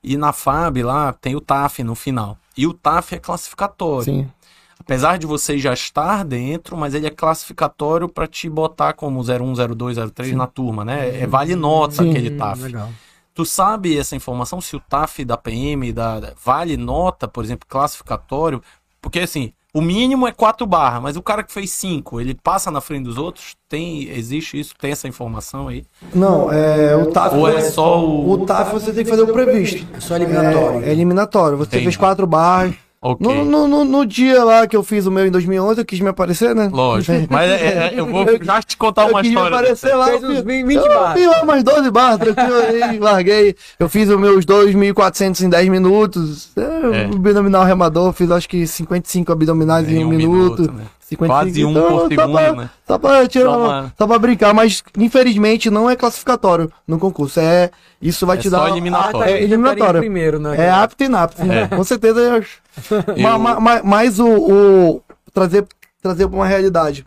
E 0.04 0.16
na 0.18 0.32
FAB 0.34 0.84
lá 0.84 1.12
tem 1.14 1.36
o 1.36 1.42
TAF 1.42 1.84
no 1.84 1.96
final. 1.96 2.38
E 2.58 2.66
o 2.68 2.74
TAF 2.74 3.16
é 3.16 3.20
classificatório. 3.20 4.04
Sim. 4.06 4.32
apesar 4.80 5.18
de 5.18 5.26
você 5.26 5.58
já 5.58 5.74
estar 5.74 6.24
dentro, 6.24 6.78
mas 6.78 6.94
ele 6.94 7.08
é 7.08 7.10
classificatório 7.10 8.08
para 8.08 8.28
te 8.28 8.48
botar 8.50 8.94
como 8.94 9.22
01, 9.22 9.76
02, 9.76 9.98
03 10.12 10.34
na 10.34 10.48
turma, 10.48 10.86
né? 10.86 11.22
É 11.22 11.28
vale 11.28 11.56
nota 11.56 11.96
Sim. 12.04 12.10
aquele 12.12 12.32
TAF. 12.32 12.62
Legal. 12.62 12.90
Tu 13.34 13.46
sabe 13.46 13.98
essa 13.98 14.16
informação 14.16 14.62
se 14.62 14.76
o 14.76 14.80
TAF 14.80 15.26
da 15.26 15.36
PM 15.38 15.92
da- 15.92 16.34
vale 16.44 16.78
nota, 16.78 17.28
por 17.28 17.44
exemplo, 17.44 17.68
classificatório? 17.68 18.62
Porque 19.02 19.20
assim, 19.20 19.52
o 19.74 19.82
mínimo 19.82 20.28
é 20.28 20.32
4 20.32 20.66
barras, 20.66 21.02
mas 21.02 21.18
o 21.18 21.22
cara 21.22 21.44
que 21.44 21.52
fez 21.52 21.72
5, 21.72 22.22
ele 22.22 22.34
passa 22.42 22.72
na 22.72 22.82
frente 22.82 23.04
dos 23.04 23.18
outros? 23.18 23.56
Tem, 23.70 24.10
existe 24.10 24.60
isso? 24.60 24.74
Tem 24.80 24.92
essa 24.92 25.08
informação 25.08 25.68
aí? 25.68 25.86
Não, 26.16 26.52
é, 26.52 26.96
o 26.96 27.08
TAF. 27.08 27.36
Ou 27.36 27.48
é 27.48 27.62
só 27.62 28.00
o. 28.00 28.32
O 28.32 28.46
TAF 28.46 28.72
você 28.72 28.94
tem 28.94 29.04
que 29.04 29.10
fazer 29.10 29.24
o 29.24 29.28
previsto. 29.28 29.86
É 29.94 30.00
só 30.00 30.16
eliminatório. 30.16 30.84
É, 30.84 30.90
é 30.90 30.92
eliminatório. 30.92 31.58
Você 31.58 31.70
Entendi. 31.70 31.84
fez 31.84 31.98
quatro 31.98 32.26
barras. 32.26 32.76
Ok. 33.12 33.26
No, 33.28 33.46
no, 33.46 33.68
no, 33.68 33.86
no 33.86 34.06
dia 34.06 34.44
lá 34.44 34.66
que 34.68 34.76
eu 34.76 34.84
fiz 34.84 35.06
o 35.06 35.12
meu 35.12 35.26
em 35.26 35.32
2011, 35.32 35.80
eu 35.82 35.86
quis 35.86 36.00
me 36.00 36.10
aparecer, 36.10 36.54
né? 36.56 36.70
Lógico. 36.72 37.18
Mas 37.30 37.50
é- 37.50 37.56
é- 37.66 37.94
eu 37.96 38.06
vou 38.06 38.26
já 38.42 38.62
te 38.62 38.76
contar 38.78 39.04
eu 39.04 39.10
uma 39.10 39.22
quis 39.22 39.30
história. 39.32 39.50
me 39.52 39.56
aparecer 39.58 39.96
lá. 39.96 40.06
Fez 40.08 40.24
eu 40.24 40.30
uns 40.30 40.36
fiz- 40.38 40.44
20 40.46 40.76
eu 40.76 40.84
barras. 40.90 41.14
fiz 41.20 41.28
lá 41.28 41.42
umas 41.44 41.64
12 41.64 41.92
barras, 41.92 42.18
tranquilo 42.20 42.56
aí, 42.60 43.00
larguei. 43.00 43.56
Eu 43.80 43.88
fiz 43.90 44.10
os 44.10 44.20
meus 44.20 44.46
2.400 44.46 45.42
em 45.42 45.50
10 45.50 45.70
minutos. 45.70 46.50
É, 46.58 46.62
É. 46.62 47.08
O 47.08 47.16
abdominal 47.16 47.64
remador, 47.64 48.12
fiz 48.14 48.30
acho 48.32 48.48
que 48.50 48.66
55 48.68 49.32
abdominais 49.32 49.88
em, 49.90 49.98
Em 49.98 50.04
um, 50.06 50.08
um 50.08 50.12
minuto. 50.12 50.62
minuto, 50.62 50.74
né? 50.74 50.84
55, 51.10 51.26
Quase 51.34 51.64
um 51.66 51.74
por 51.74 51.80
só 52.02 52.08
segundo, 52.10 52.32
pra, 52.34 52.54
né? 52.54 52.70
Só 52.86 52.98
pra, 52.98 53.28
tirar, 53.30 53.46
Só 53.52 53.58
uma- 53.58 53.94
só 53.98 54.08
pra 54.08 54.20
brincar, 54.20 54.54
mas 54.54 54.84
infelizmente 54.98 55.70
não 55.70 55.90
é 55.90 55.96
classificatório 55.96 56.70
no 56.86 57.00
concurso. 57.00 57.40
É, 57.40 57.72
isso 58.02 58.26
vai 58.26 58.36
É 58.36 58.42
te 58.42 58.50
só 58.50 58.58
dar. 58.66 58.70
eliminatório. 58.72 59.24
É 59.34 59.42
eliminatório. 59.42 60.02
primeiro, 60.02 60.38
né? 60.38 60.56
É 60.58 60.70
apto 60.70 61.02
e 61.02 61.06
inapto, 61.06 61.46
né? 61.46 61.62
É. 61.72 61.76
Com 61.76 61.82
certeza. 61.86 62.44
Eu 62.92 63.84
Mas 63.84 64.20
o, 64.20 64.28
o- 64.28 65.02
trazer 65.34 65.66
trazer 66.02 66.28
para 66.28 66.36
uma 66.36 66.48
realidade. 66.48 67.06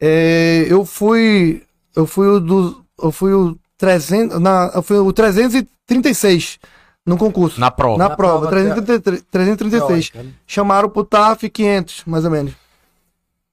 É, 0.00 0.66
eu 0.68 0.84
fui 0.84 1.62
eu 1.94 2.06
fui 2.06 2.26
o 2.26 2.40
do 2.40 2.82
eu 3.02 3.12
fui 3.12 3.32
o 3.32 3.56
300 3.78 4.40
na 4.40 4.70
eu 4.74 4.82
fui 4.82 4.98
o 4.98 5.12
336 5.12 6.58
no 7.06 7.16
concurso. 7.16 7.58
Na 7.60 7.70
prova. 7.70 7.98
Na, 7.98 8.08
Na 8.10 8.16
prova, 8.16 8.46
prova, 8.48 8.50
333, 8.50 9.24
336. 9.30 10.10
Teórica, 10.10 10.22
né? 10.22 10.34
Chamaram 10.46 10.88
pro 10.88 11.04
TAF 11.04 11.48
500, 11.48 12.02
mais 12.06 12.24
ou 12.24 12.30
menos. 12.30 12.52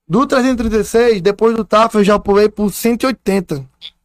Do 0.08 0.26
336, 0.26 1.20
depois 1.20 1.54
do 1.56 1.64
TAF 1.64 1.96
eu 1.96 2.04
já 2.04 2.18
pulei 2.18 2.48
pro 2.48 2.70
180. 2.70 3.64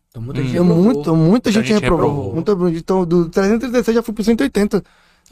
Então, 0.10 0.22
muita 0.22 0.42
Hum. 0.42 0.44
gente 0.44 0.58
É 0.58 0.60
reprovou. 0.60 0.84
muito, 0.84 1.16
muita 1.16 1.52
gente, 1.52 1.68
gente 1.68 1.82
reprovou. 1.82 2.34
reprovou. 2.34 2.62
Muita, 2.64 2.78
então, 2.80 3.06
do 3.06 3.30
336 3.30 3.96
já 3.96 4.04
fui 4.04 4.14
pro 4.14 4.24
180. 4.24 4.84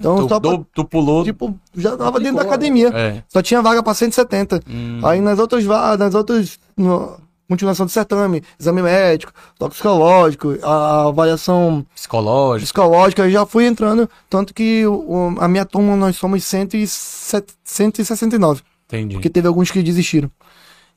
Então, 0.01 0.15
Tu, 0.17 0.29
só 0.29 0.39
pra, 0.39 0.51
do- 0.51 0.67
tu 0.73 0.83
pulou. 0.83 1.23
tipo, 1.23 1.55
já 1.75 1.95
tava 1.95 2.19
dentro 2.19 2.37
da 2.37 2.41
academia. 2.41 2.89
É. 2.93 3.23
Só 3.29 3.41
tinha 3.41 3.61
vaga 3.61 3.81
pra 3.83 3.93
170. 3.93 4.59
Hum. 4.69 4.99
Aí 5.03 5.21
nas 5.21 5.39
outras 5.39 5.63
vagas, 5.63 5.99
nas 5.99 6.15
outras. 6.15 6.59
No, 6.75 7.17
continuação 7.47 7.85
do 7.85 7.91
certame, 7.91 8.41
exame 8.59 8.81
médico, 8.81 9.31
toxicológico, 9.59 10.57
a 10.63 11.07
avaliação 11.09 11.85
Psicológico. 11.93 12.65
psicológica, 12.65 13.21
eu 13.23 13.29
já 13.31 13.45
fui 13.45 13.65
entrando. 13.65 14.09
Tanto 14.29 14.53
que 14.53 14.85
o- 14.87 14.93
o- 15.33 15.35
a 15.39 15.47
minha 15.47 15.65
turma 15.65 15.95
nós 15.95 16.15
somos 16.15 16.43
107 16.43 17.53
169. 17.63 18.61
Entendi. 18.87 19.15
Porque 19.15 19.29
teve 19.29 19.47
alguns 19.47 19.69
que 19.71 19.81
desistiram. 19.83 20.29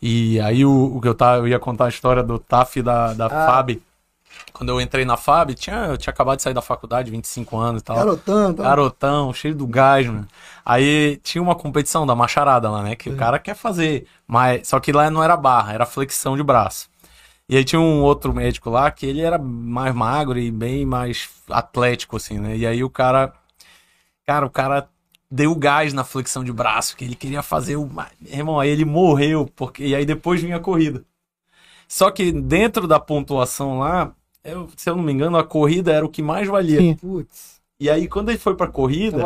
E 0.01 0.39
aí 0.41 0.65
o, 0.65 0.97
o 0.97 1.01
que 1.01 1.09
eu, 1.09 1.15
tava, 1.15 1.39
eu 1.39 1.49
ia 1.49 1.59
contar 1.59 1.87
a 1.87 1.89
história 1.89 2.23
do 2.23 2.39
TAF 2.39 2.83
da, 2.83 3.13
da 3.15 3.27
Ah. 3.27 3.47
FAB. 3.47 3.81
Quando 4.55 4.69
eu 4.69 4.81
entrei 4.81 5.05
na 5.05 5.17
FAB, 5.17 5.53
tinha, 5.55 5.87
eu 5.87 5.99
tinha 5.99 6.13
acabado 6.13 6.37
de 6.37 6.45
sair 6.45 6.55
da 6.55 6.63
faculdade, 6.63 7.11
25 7.11 7.59
anos 7.59 7.83
e 7.83 7.85
tal. 7.85 7.97
Garotão, 7.97 8.55
tá? 8.55 8.63
Garotão, 8.63 9.33
cheio 9.35 9.53
do 9.53 9.67
gás, 9.67 10.07
mano. 10.07 10.29
Aí 10.65 11.17
tinha 11.25 11.43
uma 11.43 11.57
competição 11.57 12.07
da 12.07 12.15
macharada 12.15 12.71
lá, 12.71 12.81
né? 12.81 12.95
Que 12.95 13.11
o 13.11 13.17
cara 13.17 13.41
quer 13.41 13.57
fazer. 13.57 14.07
Mas, 14.29 14.69
só 14.69 14.79
que 14.79 14.93
lá 14.93 15.11
não 15.11 15.25
era 15.25 15.37
barra, 15.37 15.73
era 15.73 15.85
flexão 15.85 16.37
de 16.37 16.43
braço. 16.45 16.89
E 17.49 17.57
aí 17.57 17.65
tinha 17.65 17.81
um 17.81 18.01
outro 18.03 18.33
médico 18.33 18.71
lá 18.71 18.93
que 18.93 19.05
ele 19.05 19.23
era 19.23 19.39
mais 19.39 19.93
magro 19.93 20.39
e 20.39 20.53
bem 20.53 20.87
mais 20.87 21.29
atlético, 21.51 22.17
assim, 22.17 22.39
né? 22.39 22.57
E 22.57 22.65
aí 22.65 22.85
o 22.85 22.89
cara. 22.89 23.33
Cara, 24.25 24.47
o 24.47 24.51
cara 24.51 24.89
deu 25.29 25.53
gás 25.57 25.93
na 25.93 26.05
flexão 26.05 26.45
de 26.45 26.53
braço, 26.53 26.97
que 26.97 27.05
ele 27.05 27.17
queria 27.17 27.43
fazer 27.43 27.75
o. 27.75 27.91
Irmão, 28.25 28.61
aí 28.61 28.71
ele 28.71 28.85
morreu, 28.85 29.51
porque. 29.57 29.85
E 29.85 29.97
aí 29.97 30.07
depois 30.07 30.41
vinha 30.41 30.59
a 30.59 30.61
corrida. 30.61 31.05
Só 31.89 32.09
que 32.13 32.31
dentro 32.31 32.87
da 32.87 33.01
pontuação 33.01 33.81
lá, 33.81 34.15
eu- 34.45 34.69
se 34.77 34.89
eu 34.91 34.97
não 34.97 35.03
me 35.03 35.13
engano, 35.13 35.37
a 35.37 35.45
corrida 35.45 35.93
era 35.93 36.05
o 36.05 36.09
que 36.09 36.23
mais 36.23 36.47
valia. 36.49 36.81
Sim. 36.81 36.95
Putz, 36.95 37.55
E 37.81 37.91
aí, 37.91 38.07
quando 38.07 38.29
ele 38.29 38.39
foi 38.39 38.55
pra 38.55 38.69
corrida, 38.69 39.19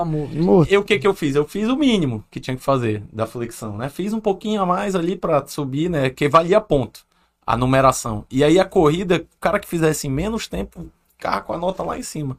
eu 0.72 0.80
o 0.80 0.84
que 0.84 0.98
que 0.98 1.06
eu 1.06 1.14
fiz? 1.14 1.34
Eu 1.36 1.46
fiz 1.46 1.68
o 1.68 1.76
mínimo 1.76 2.24
que 2.30 2.40
tinha 2.40 2.56
que 2.56 2.62
fazer 2.62 3.02
da 3.12 3.26
flexão, 3.26 3.76
né? 3.76 3.88
Fiz 3.90 4.12
um 4.14 4.20
pouquinho 4.20 4.62
a 4.62 4.66
mais 4.66 4.94
ali 4.94 5.14
pra 5.16 5.46
subir, 5.46 5.90
né? 5.90 6.08
Que 6.10 6.28
valia 6.28 6.60
ponto 6.60 7.06
a 7.46 7.56
numeração. 7.56 8.24
E 8.30 8.42
aí 8.42 8.58
a 8.58 8.64
corrida, 8.64 9.16
o 9.16 9.40
cara 9.40 9.58
que 9.60 9.68
fizesse 9.68 10.08
menos 10.08 10.48
tempo, 10.48 10.86
ficava 11.16 11.40
com 11.42 11.52
a 11.52 11.58
nota 11.58 11.82
lá 11.82 11.98
em 11.98 12.02
cima. 12.02 12.38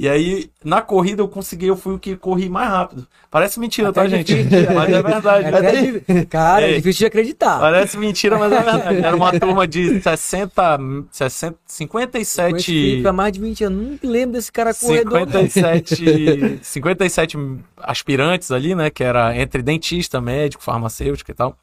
E 0.00 0.08
aí, 0.08 0.48
na 0.64 0.80
corrida, 0.80 1.22
eu 1.22 1.26
consegui, 1.26 1.66
eu 1.66 1.76
fui 1.76 1.94
o 1.94 1.98
que 1.98 2.14
corri 2.14 2.48
mais 2.48 2.70
rápido. 2.70 3.04
Parece 3.28 3.58
mentira, 3.58 3.88
Até 3.88 4.02
tá, 4.02 4.08
gente? 4.08 4.32
difícil, 4.32 4.72
Mas 4.72 4.92
é 4.92 5.02
verdade. 5.02 5.44
É 5.44 5.48
até 5.48 6.24
Cara, 6.26 6.70
é 6.70 6.76
difícil 6.76 7.00
de 7.00 7.06
acreditar. 7.06 7.58
Parece 7.58 7.98
mentira, 7.98 8.38
mas 8.38 8.52
é 8.52 8.62
verdade. 8.62 9.04
Era 9.04 9.16
uma 9.16 9.32
turma 9.40 9.66
de 9.66 10.00
60, 10.00 10.78
60 11.10 11.58
57 11.66 12.50
Conheço 12.52 12.66
Felipe 12.66 13.08
há 13.08 13.12
mais 13.12 13.32
de 13.32 13.40
20 13.40 13.64
anos. 13.64 13.82
Não 13.82 13.90
me 13.90 13.98
lembro 14.04 14.36
desse 14.36 14.52
cara 14.52 14.72
corredor. 14.72 15.18
57, 15.18 16.60
57 16.62 17.36
aspirantes 17.78 18.52
ali, 18.52 18.76
né? 18.76 18.90
Que 18.90 19.02
era 19.02 19.36
entre 19.36 19.62
dentista, 19.62 20.20
médico, 20.20 20.62
farmacêutico 20.62 21.28
e 21.32 21.34
tal. 21.34 21.58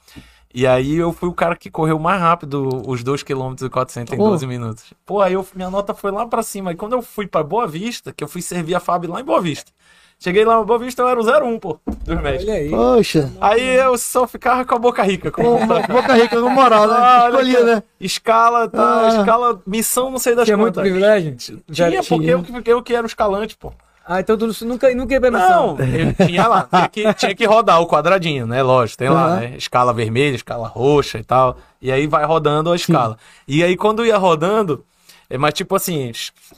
E 0.57 0.65
aí 0.65 0.95
eu 0.95 1.11
fui 1.11 1.27
o 1.27 1.33
cara 1.33 1.53
que 1.53 1.69
correu 1.69 1.99
mais 1.99 2.21
rápido 2.21 2.81
os 2.87 3.03
2 3.03 3.23
km 3.23 3.53
e 3.61 3.69
400 3.69 4.13
em 4.13 4.17
Pô. 4.17 4.29
12 4.29 4.47
minutos. 4.47 4.85
Pô, 5.05 5.21
aí 5.21 5.33
eu, 5.33 5.45
minha 5.53 5.69
nota 5.69 5.93
foi 5.93 6.11
lá 6.11 6.25
pra 6.25 6.41
cima. 6.41 6.71
E 6.71 6.75
quando 6.75 6.93
eu 6.93 7.01
fui 7.01 7.27
pra 7.27 7.43
Boa 7.43 7.67
Vista, 7.67 8.13
que 8.13 8.23
eu 8.23 8.27
fui 8.29 8.41
servir 8.41 8.73
a 8.73 8.79
Fábio 8.79 9.11
lá 9.11 9.19
em 9.19 9.23
Boa 9.25 9.41
Vista. 9.41 9.69
Cheguei 10.17 10.45
lá 10.45 10.61
em 10.61 10.63
Boa 10.63 10.79
Vista, 10.79 11.01
eu 11.01 11.09
era 11.09 11.19
o 11.19 11.23
01, 11.25 11.59
pô, 11.59 11.77
dos 11.85 12.21
médicos. 12.21 12.45
Olha 12.47 12.53
aí. 12.57 12.69
Poxa. 12.69 13.33
Aí 13.41 13.75
eu 13.75 13.97
só 13.97 14.25
ficava 14.25 14.63
com 14.63 14.73
a 14.75 14.79
boca 14.79 15.03
rica. 15.03 15.29
Com... 15.29 15.43
Boca 15.67 16.13
Rica 16.13 16.39
com 16.41 16.49
moral, 16.49 16.87
né? 16.87 16.93
Ah, 16.97 17.27
Escolhia, 17.29 17.63
né? 17.65 17.83
Escala, 17.99 18.69
tá, 18.69 19.07
Ah. 19.07 19.19
escala, 19.19 19.61
missão, 19.67 20.09
não 20.09 20.17
sei 20.17 20.33
das 20.35 20.45
Tinha 20.45 20.55
muito 20.55 20.75
quantas. 20.75 20.83
privilégio? 20.89 21.35
Já 21.69 21.89
Tinha, 21.89 22.01
porque 22.01 22.29
eu, 22.29 22.41
que- 22.43 22.71
eu 22.71 22.81
que 22.81 22.95
era 22.95 23.03
o 23.03 23.07
escalante, 23.07 23.57
pô. 23.57 23.73
Ah, 24.07 24.19
então 24.19 24.37
tu 24.37 24.47
nunca, 24.65 24.93
nunca 24.93 25.13
ia 25.13 25.19
pra 25.21 25.31
Não, 25.31 25.77
eu 25.79 26.27
tinha 26.27 26.47
lá, 26.47 26.67
tinha 26.71 26.89
que, 26.89 27.13
tinha 27.15 27.35
que 27.35 27.45
rodar 27.45 27.81
o 27.81 27.87
quadradinho, 27.87 28.45
né? 28.45 28.61
Lógico, 28.61 28.99
tem 28.99 29.09
lá, 29.09 29.37
né? 29.37 29.55
Escala 29.57 29.91
vermelha, 29.93 30.35
escala 30.35 30.67
roxa 30.67 31.17
e 31.17 31.23
tal. 31.23 31.57
E 31.81 31.91
aí 31.91 32.05
vai 32.05 32.23
rodando 32.25 32.71
a 32.71 32.75
escala. 32.75 33.17
E 33.47 33.63
aí 33.63 33.75
quando 33.75 34.05
ia 34.05 34.17
rodando, 34.17 34.85
é, 35.27 35.39
mas 35.39 35.55
tipo 35.55 35.75
assim, 35.75 36.11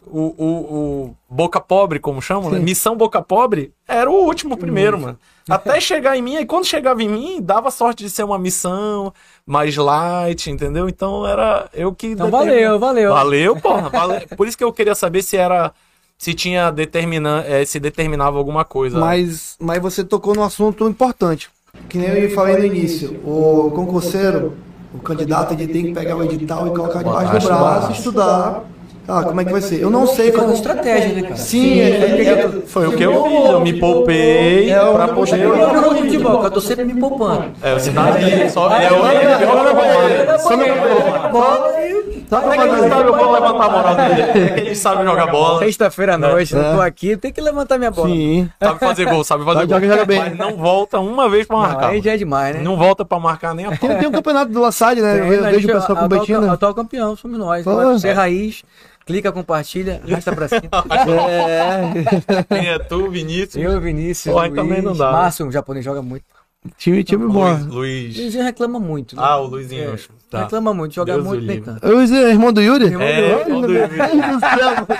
o, 0.05 0.19
o, 0.37 0.47
o 0.47 1.15
Boca 1.29 1.59
Pobre, 1.61 1.99
como 1.99 2.21
chamam, 2.21 2.49
né? 2.51 2.57
Sim. 2.59 2.63
Missão 2.65 2.97
Boca 2.97 3.21
Pobre 3.21 3.71
era 3.87 4.09
o 4.09 4.13
último 4.25 4.57
primeiro, 4.57 4.99
mano. 4.99 5.17
Até 5.49 5.79
chegar 5.79 6.17
em 6.17 6.21
mim, 6.21 6.35
e 6.35 6.45
quando 6.45 6.65
chegava 6.65 7.01
em 7.01 7.07
mim, 7.07 7.39
dava 7.41 7.71
sorte 7.71 8.03
de 8.03 8.09
ser 8.09 8.23
uma 8.23 8.37
missão 8.37 9.13
mais 9.45 9.77
light, 9.77 10.51
entendeu? 10.51 10.89
Então 10.89 11.25
era 11.25 11.69
eu 11.73 11.93
que. 11.95 12.07
Então 12.07 12.29
determin- 12.29 12.51
valeu, 12.51 12.79
valeu. 12.79 13.13
Valeu, 13.13 13.55
porra. 13.55 13.87
valeu. 13.89 14.21
Por 14.35 14.45
isso 14.45 14.57
que 14.57 14.63
eu 14.65 14.73
queria 14.73 14.93
saber 14.95 15.21
se 15.21 15.37
era. 15.37 15.71
Se 16.17 16.33
tinha 16.33 16.71
determina, 16.71 17.43
eh, 17.47 17.63
se 17.63 17.79
determinava 17.79 18.37
alguma 18.37 18.65
coisa. 18.65 18.97
Mas, 18.97 19.55
mas 19.59 19.79
você 19.81 20.03
tocou 20.03 20.33
num 20.35 20.43
assunto 20.43 20.87
importante. 20.89 21.49
Que 21.87 21.97
nem 21.97 22.09
eu 22.09 22.31
falei 22.31 22.57
no 22.57 22.65
início. 22.65 23.19
O 23.23 23.71
concurseiro, 23.75 24.53
o 24.93 24.97
candidato, 24.99 25.53
ele 25.53 25.67
tem 25.67 25.83
que 25.85 25.91
pegar 25.93 26.15
o 26.17 26.23
edital 26.23 26.65
e 26.67 26.71
colocar 26.71 27.03
debaixo 27.03 27.33
do 27.33 27.47
braço, 27.47 27.47
braço. 27.59 27.91
estudar. 27.91 28.63
Ah, 29.09 29.23
como 29.23 29.39
é 29.39 29.45
que 29.45 29.51
vai 29.53 29.61
ser? 29.61 29.79
Eu 29.81 29.89
não 29.89 30.05
sei 30.05 30.31
Foi 30.31 30.39
uma 30.41 30.47
como. 30.47 30.53
estratégia, 30.55 31.13
né, 31.13 31.21
cara? 31.21 31.37
Sim, 31.37 31.79
é, 31.79 31.89
é, 31.91 32.23
é- 32.29 32.49
Foi 32.65 32.87
o 32.87 32.91
que 32.91 33.03
eu 33.03 33.23
fiz. 33.23 33.49
Eu 33.51 33.61
me 33.61 33.73
poupei 33.79 34.69
É, 34.69 34.79
pra 34.79 35.07
eu- 35.07 35.13
poder. 35.13 35.39
Eu 35.39 35.55
não 35.55 35.81
jogo 35.83 35.95
futebol. 35.95 36.43
Eu 36.43 36.51
tô 36.51 36.59
sempre 36.59 36.83
me 36.83 36.99
poupando. 36.99 37.45
É, 37.61 37.73
você 37.79 37.91
tá 37.91 38.05
ali, 38.07 38.49
só. 38.49 38.69
É, 38.75 38.89
eu, 38.89 39.07
é, 39.07 39.43
eu 39.43 39.47
vou 39.47 39.55
lá. 39.55 40.39
Só 40.39 40.57
não- 40.57 41.31
bola 41.31 41.73
e. 41.79 42.16
Sabe 42.29 42.41
Como 42.41 42.53
é 42.53 42.57
que 42.57 42.67
fazer? 42.67 42.81
ele 42.83 42.89
sabe? 42.89 43.07
Eu 43.09 43.15
vou 43.15 43.31
levantar 43.31 43.65
a 43.65 43.69
moral 43.69 43.95
dele. 43.95 44.21
É 44.21 44.49
que 44.55 44.59
ele 44.61 44.75
sabe 44.75 45.03
jogar 45.05 45.27
bola? 45.31 45.59
Sexta-feira 45.59 46.15
à 46.15 46.17
noite, 46.17 46.55
É. 46.55 46.59
eu 46.59 46.75
tô 46.75 46.81
aqui, 46.81 47.15
tem 47.17 47.31
que 47.31 47.39
levantar 47.39 47.77
minha 47.77 47.89
bola. 47.91 48.09
Sim. 48.09 48.49
Sabe 48.61 48.79
fazer 48.79 49.05
gol, 49.05 49.23
sabe 49.23 49.45
fazer 49.45 49.59
Sabe 49.59 49.71
gol. 49.71 49.79
jogar, 49.81 49.93
joga 49.93 50.05
bem. 50.05 50.19
Mas 50.19 50.37
não 50.37 50.57
volta 50.57 50.99
uma 50.99 51.29
vez 51.29 51.47
pra 51.47 51.55
Não, 51.55 51.63
marcar. 51.63 51.89
aí 51.89 52.01
já 52.01 52.13
é 52.13 52.17
demais, 52.17 52.55
né? 52.55 52.61
Não 52.61 52.75
volta 52.75 53.05
pra 53.05 53.19
marcar 53.19 53.53
nem 53.55 53.65
a 53.65 53.69
pau. 53.69 53.89
Tem, 53.89 53.97
tem 53.99 54.07
um 54.07 54.11
campeonato 54.11 54.51
do 54.51 54.59
Lassade, 54.59 55.01
né? 55.01 55.19
Tem, 55.19 55.27
Eu 55.31 55.45
a 55.45 55.49
vejo 55.51 55.67
o 55.69 55.71
pessoal 55.71 55.97
competindo. 55.97 56.49
Atual 56.49 56.73
campeão, 56.73 57.15
somos 57.15 57.37
nós. 57.39 57.65
É 58.03 58.11
raiz, 58.11 58.63
clica, 59.05 59.31
compartilha, 59.31 60.01
arrasta 60.07 60.33
pra 60.35 60.47
cima. 60.49 60.61
É. 61.29 62.43
Quem 62.55 62.67
é 62.69 62.79
tu, 62.79 63.09
Vinícius? 63.09 63.55
Eu, 63.63 63.79
Vinícius, 63.79 64.35
Luiz, 64.35 64.53
também 64.53 64.81
não 64.81 64.93
dá, 64.95 65.05
né? 65.07 65.11
Márcio, 65.13 65.47
o 65.47 65.51
japonês, 65.51 65.85
joga 65.85 66.01
muito. 66.01 66.25
Time, 66.77 67.03
time 67.03 67.25
bom. 67.27 67.49
Luiz. 67.49 67.65
O 67.65 67.69
Luiz. 67.75 68.17
Luizinho 68.17 68.43
reclama 68.43 68.79
muito. 68.79 69.15
né? 69.15 69.21
Ah, 69.25 69.37
o 69.37 69.47
Luizinho. 69.47 69.93
É, 69.93 69.97
Tá. 70.29 70.39
Reclama 70.43 70.73
muito, 70.73 70.93
joga 70.93 71.13
Deus 71.13 71.25
muito, 71.25 71.41
o 71.43 71.45
nem 71.45 71.55
livre. 71.57 71.71
tanto. 71.73 71.85
Eu, 71.87 71.99
é 72.01 72.29
irmão 72.31 72.51
do 72.51 72.61
Yuri? 72.61 72.85
Irmão 72.85 73.01
É, 73.01 73.21
do- 73.21 73.49
irmão 73.49 73.61
do 73.61 73.73
Yuri. 73.73 73.95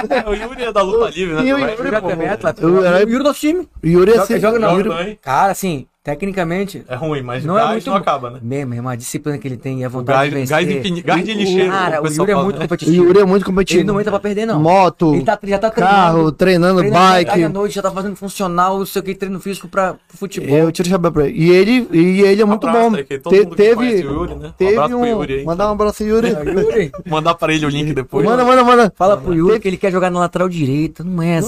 É, 0.09 0.29
o 0.29 0.33
Yuri 0.33 0.63
é 0.63 0.71
da 0.71 0.81
luta 0.81 1.09
livre, 1.09 1.35
né? 1.35 1.41
E 1.45 1.53
o? 1.53 1.57
Yuri, 1.59 2.01
pô, 2.01 2.09
é 2.11 2.29
atleta. 2.29 2.65
O 2.65 2.69
Yuri 2.85 3.15
é 3.15 3.19
nosso 3.19 3.39
time. 3.39 3.67
Yuri 3.83 4.11
é 4.11 4.13
Joga, 4.13 4.23
assim. 4.23 4.39
joga. 4.39 4.59
Joga 4.59 4.83
também. 4.89 5.19
Cara, 5.21 5.51
assim, 5.51 5.85
Tecnicamente, 6.07 6.85
É 6.87 6.95
ruim, 6.95 7.21
mas 7.21 7.43
Não 7.43 7.55
o 7.55 7.57
é 7.57 7.61
gás 7.61 7.71
muito 7.73 7.89
não 7.89 7.97
acaba, 7.97 8.29
né? 8.29 8.39
mesmo, 8.41 8.73
é 8.73 8.79
uma 8.79 8.95
disciplina 8.95 9.37
que 9.37 9.45
ele 9.45 9.57
tem 9.57 9.81
e 9.81 9.83
a 9.83 9.87
O 9.87 9.91
vontade 9.91 10.17
gás, 10.17 10.29
de 10.29 10.35
vencer. 10.39 10.55
gás, 10.65 10.77
infini- 10.79 11.01
gás 11.01 11.25
de 11.25 11.33
lixeiro. 11.33 11.69
Cara, 11.69 11.99
o 11.99 12.03
pessoal 12.03 12.27
Yuri 12.27 12.31
é 12.31 12.43
muito 12.43 12.59
né? 12.59 12.65
O 12.65 12.67
competitivo. 12.69 13.03
Yuri 13.05 13.19
é 13.19 13.25
muito 13.25 13.45
competitivo. 13.45 13.79
Ele 13.81 13.87
não 13.87 13.99
entra 13.99 14.11
pra 14.11 14.19
perder, 14.21 14.45
não. 14.45 14.57
Moto, 14.61 15.13
Ele 15.13 15.23
tá, 15.25 15.37
já 15.43 15.59
tá 15.59 15.69
carro, 15.69 16.31
treinando. 16.31 16.79
treinando 16.79 16.83
de 16.83 16.89
bike. 16.91 17.43
à 17.43 17.49
noite, 17.49 17.75
já 17.75 17.81
tá 17.81 17.91
fazendo 17.91 18.15
funcional, 18.15 18.79
não 18.79 18.85
sei 18.85 19.01
o 19.01 19.03
que, 19.03 19.13
treino 19.15 19.37
físico 19.41 19.67
pra 19.67 19.95
pro 20.07 20.17
futebol. 20.17 20.55
Eu 20.57 20.71
tiro 20.71 20.87
o 20.87 20.91
chapéu 20.91 21.11
pra 21.11 21.27
ele. 21.27 21.37
E 21.37 21.49
ele, 21.51 21.87
e 21.91 22.21
ele 22.21 22.41
é 22.41 22.45
muito 22.45 22.65
abraço 22.65 22.89
bom. 22.89 22.95
aí, 22.95 23.03
que 23.03 23.19
todo 23.19 23.33
Te- 23.33 23.43
mundo 23.43 23.55
teve 23.57 23.81
o 24.07 24.13
Yuri, 24.13 24.35
né? 24.35 24.47
Um 24.47 24.51
teve 24.53 24.71
abraço 24.75 24.89
pro 24.89 24.99
um. 24.99 25.05
Yuri 25.05 25.33
aí. 25.39 25.43
Mandar 25.45 25.67
um 25.67 25.71
abraço, 25.73 26.03
Yuri. 26.05 26.27
É, 26.29 26.49
Yuri, 26.61 26.91
Mandar 27.05 27.35
pra 27.35 27.53
ele 27.53 27.65
o 27.65 27.69
link 27.69 27.93
depois. 27.93 28.25
Manda, 28.25 28.45
manda, 28.45 28.63
manda. 28.63 28.93
fala 28.95 29.17
pro 29.17 29.33
Yuri 29.33 29.59
que 29.59 29.67
ele 29.67 29.75
quer 29.77 29.91
jogar 29.91 30.09
na 30.09 30.19
lateral 30.21 30.47
direita, 30.47 31.03
não 31.03 31.21
é 31.21 31.41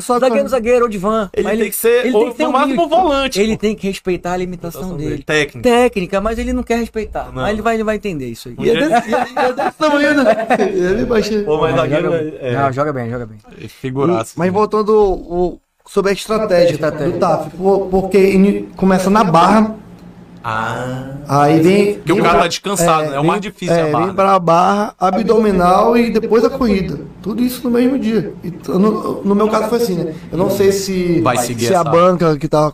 só 0.00 0.18
zagueiro, 0.18 0.48
zagueiro 0.48 0.84
ou 0.84 0.88
de 0.88 0.98
van. 0.98 1.28
Ele 1.32 1.48
tem 1.56 1.70
que 1.70 1.76
ser, 1.76 2.06
ele 2.06 2.12
tem 2.12 2.30
que 2.30 2.36
ter 2.36 2.42
no 2.44 2.48
um 2.50 2.52
máximo, 2.52 2.74
limite. 2.82 2.90
Volante. 3.02 3.40
Ele 3.40 3.52
pô. 3.54 3.58
tem 3.60 3.74
que 3.74 3.86
respeitar 3.86 4.32
a 4.32 4.36
limitação 4.36 4.96
dele. 4.96 5.22
Técnico. 5.22 5.62
Técnica, 5.68 6.20
mas 6.20 6.38
ele 6.38 6.52
não 6.52 6.62
quer 6.62 6.78
respeitar. 6.78 7.26
Não. 7.26 7.42
Mas 7.42 7.52
ele 7.52 7.62
vai, 7.62 7.74
ele 7.74 7.84
vai 7.84 7.96
entender 7.96 8.26
isso 8.26 8.48
aí. 8.48 8.56
E 8.58 8.70
é 8.70 8.74
desse, 8.74 9.10
desse 9.10 9.78
tamanho, 9.78 10.14
né? 10.22 10.36
Ele 10.90 11.04
baixinho. 11.04 11.44
Pô, 11.44 11.58
mas 11.60 11.74
zagueiro 11.76 12.04
joga, 12.04 12.34
é, 12.40 12.54
Não, 12.54 12.72
joga 12.72 12.92
bem, 12.92 13.10
joga 13.10 13.26
bem. 13.26 13.38
é 13.62 13.68
figuraça. 13.68 14.34
Mas 14.36 14.52
voltando 14.52 14.90
o, 14.96 15.60
sobre 15.86 16.10
a 16.10 16.14
estratégia, 16.14 16.72
Estratégia. 16.74 17.12
do 17.12 17.18
TAF, 17.18 17.50
por- 17.56 17.86
porque 17.88 18.66
começa 18.76 19.10
na 19.10 19.24
barra, 19.24 19.74
Ah. 20.42 21.16
aí 21.28 21.60
vem. 21.60 21.94
Porque 21.96 22.12
o 22.12 22.14
vem 22.16 22.24
cara 22.24 22.34
pra- 22.34 22.42
tá 22.44 22.48
descansado, 22.48 23.10
né? 23.10 23.16
É 23.16 23.20
o 23.20 23.24
mais 23.24 23.40
difícil 23.40 23.74
é, 23.74 23.88
a 23.88 23.92
barra, 23.92 24.06
Vem 24.06 24.14
pra 24.14 24.38
barra, 24.38 24.94
abdominal 24.98 25.96
e 25.96 26.10
depois 26.10 26.44
a 26.44 26.50
corrida. 26.50 26.98
Tudo 27.22 27.42
isso 27.42 27.62
no 27.64 27.70
mesmo 27.70 27.98
dia. 27.98 28.32
Então, 28.42 28.78
no, 28.78 29.22
no 29.22 29.34
meu 29.34 29.48
caso 29.48 29.68
foi 29.68 29.78
assim, 29.82 29.96
né? 29.96 30.14
Eu 30.32 30.38
não 30.38 30.50
sei 30.50 30.72
se, 30.72 31.20
Vai 31.20 31.36
seguir 31.36 31.66
se 31.66 31.74
a 31.74 31.84
banca 31.84 32.38
que 32.38 32.48
tá, 32.48 32.72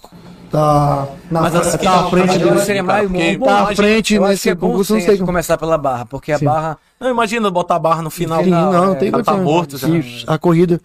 tá 0.51 1.09
na 1.31 1.41
Mas 1.43 1.53
frente, 1.53 1.67
assim, 1.69 1.79
tá 1.79 2.01
à 2.01 2.05
frente 2.11 2.39
do. 2.39 2.59
seria 2.61 2.83
mais 2.83 3.11
bom, 3.11 3.47
Tá 3.47 3.61
à 3.63 3.75
frente 3.75 4.19
nesse 4.19 4.51
é 4.51 4.55
concurso, 4.55 4.95
não 4.95 5.01
sei 5.01 5.19
começar 5.19 5.59
pela 5.59 5.77
barra, 5.77 6.07
porque 6.07 6.31
a 6.33 6.39
barra 6.39 6.79
Não, 7.01 7.11
imagina 7.11 7.51
botar 7.51 7.77
a 7.77 7.79
barra 7.81 8.01
no 8.03 8.11
final. 8.11 8.45
Sim, 8.45 8.51
não, 8.51 8.73
não 8.73 8.95
tem 8.95 9.11
tá 9.11 9.19
condição. 9.19 9.43
morto 9.43 9.77
já. 9.77 9.89
Sim, 9.89 10.03
A 10.27 10.39
corrida. 10.39 10.81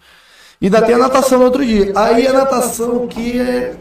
E 0.60 0.66
ainda 0.66 0.82
tem 0.82 0.94
a 0.94 0.98
natação 0.98 1.38
no 1.38 1.44
outro 1.46 1.64
dia. 1.64 1.92
Aí 1.94 2.26
a 2.26 2.32
natação 2.32 3.06
que 3.08 3.40
é 3.40 3.74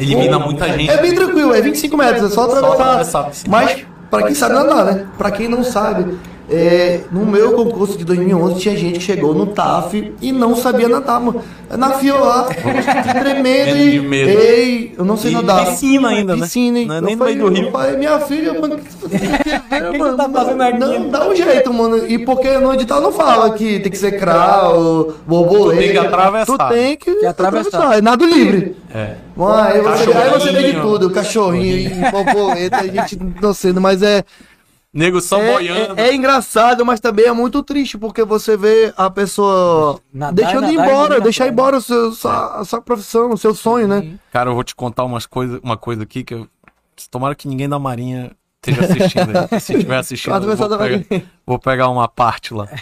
Elimina 0.00 0.38
muita 0.38 0.66
gente. 0.68 0.90
É 0.90 1.00
bem 1.00 1.14
tranquilo, 1.14 1.54
é 1.54 1.60
25 1.60 1.96
metros, 1.96 2.32
é 2.32 2.34
só 2.34 2.44
atravessar. 2.44 2.82
atravessar. 2.82 3.30
Mas, 3.48 3.84
pra 4.10 4.22
quem 4.22 4.34
sabe 4.34 4.54
nadar, 4.54 4.84
né? 4.86 5.06
Pra 5.18 5.30
quem 5.30 5.48
não 5.48 5.62
sabe, 5.62 6.16
é, 6.50 7.00
no 7.12 7.24
meu 7.24 7.52
concurso 7.52 7.96
de 7.96 8.04
2011 8.04 8.60
tinha 8.60 8.76
gente 8.76 8.94
que 8.98 9.04
chegou 9.04 9.32
no 9.34 9.46
TAF 9.46 10.12
e 10.20 10.32
não 10.32 10.56
sabia 10.56 10.88
nadar, 10.88 11.20
mano. 11.20 11.42
Na 11.70 11.92
fila 11.92 12.18
lá, 12.18 12.48
tremendo 13.22 13.76
e. 13.76 14.00
medo. 14.00 14.28
Ei, 14.40 14.92
eu 14.98 15.04
não 15.04 15.16
sei 15.16 15.30
E 15.30 15.34
nadar. 15.34 15.66
piscina 15.66 16.08
ainda, 16.08 16.34
né? 16.34 16.42
Piscina, 16.42 16.78
hein? 16.80 16.86
Não 16.86 16.94
é 16.96 17.00
nem 17.00 17.14
no 17.14 17.18
falei- 17.20 17.36
meio 17.36 17.48
do 17.48 17.54
rio. 17.60 17.70
Falei, 17.70 17.96
minha 17.96 18.18
filha, 18.20 18.60
mano, 18.60 18.74
o 18.74 18.78
que 18.78 18.92
você 18.92 19.18
quer 19.68 19.92
ver, 19.92 19.98
mano? 19.98 20.16
tá 20.16 20.28
fazendo 20.28 20.62
aqui? 20.62 20.78
Não, 20.78 21.08
dá 21.08 21.28
um 21.28 21.36
jeito, 21.36 21.72
mano. 21.72 22.06
E 22.08 22.18
porque 22.18 22.58
no 22.58 22.74
edital 22.74 23.00
não 23.00 23.12
fala 23.12 23.50
que 23.54 23.78
tem 23.78 23.92
que 23.92 23.98
ser 23.98 24.18
crawl, 24.18 25.12
borboleta. 25.26 25.76
Tu 25.76 25.78
tem 25.80 25.92
que 25.92 25.98
atravessar. 25.98 26.58
Tu 26.68 26.74
tem 26.74 26.96
que, 26.96 27.14
Que 27.14 27.26
atravessar. 27.26 27.98
É 27.98 28.00
nado 28.00 28.24
livre. 28.26 28.76
É. 28.92 29.14
Mano, 29.36 29.54
aí 29.62 29.80
você, 29.80 30.12
aí 30.12 30.30
você 30.30 30.48
de 30.48 30.54
Cachorrinho. 30.54 30.82
tudo, 30.82 31.10
cachorrinho 31.10 31.76
e 32.06 32.10
borboleta, 32.10 32.76
a 32.78 32.86
gente 32.88 33.18
não 33.40 33.54
sei, 33.54 33.72
mas 33.74 34.02
é, 34.02 34.24
Nego 34.92 35.20
só 35.20 35.40
é, 35.40 35.52
boiando. 35.52 36.00
é, 36.00 36.08
é 36.08 36.14
engraçado, 36.14 36.84
mas 36.84 36.98
também 36.98 37.26
é 37.26 37.32
muito 37.32 37.62
triste, 37.62 37.96
porque 37.96 38.24
você 38.24 38.56
vê 38.56 38.92
a 38.96 39.08
pessoa 39.08 40.00
Nadar 40.12 40.34
deixando 40.34 40.66
é 40.66 40.72
ir 40.72 40.76
nadar 40.76 40.88
e 40.88 40.90
embora, 40.90 41.08
morrer 41.08 41.18
na 41.18 41.24
deixar 41.24 41.48
embora 41.48 41.76
o 41.76 41.80
seu, 41.80 42.12
sua, 42.12 42.60
a 42.60 42.64
sua 42.64 42.80
profissão, 42.82 43.30
o 43.30 43.38
seu 43.38 43.54
sonho, 43.54 43.86
né? 43.86 44.18
Cara, 44.32 44.50
eu 44.50 44.54
vou 44.54 44.64
te 44.64 44.74
contar 44.74 45.04
umas 45.04 45.26
coisa, 45.26 45.60
uma 45.62 45.76
coisa 45.76 46.02
aqui 46.02 46.24
que 46.24 46.34
eu. 46.34 46.48
Tomara 47.10 47.34
que 47.34 47.48
ninguém 47.48 47.68
da 47.68 47.78
Marinha 47.78 48.32
esteja 48.56 48.82
assistindo. 48.82 49.32
aí. 49.38 49.48
Se 49.60 49.72
estiver 49.74 49.96
assistindo, 49.96 50.56
vou, 50.56 50.78
pegar, 50.78 51.22
vou 51.46 51.58
pegar 51.58 51.88
uma 51.88 52.08
parte 52.08 52.52
lá. 52.52 52.68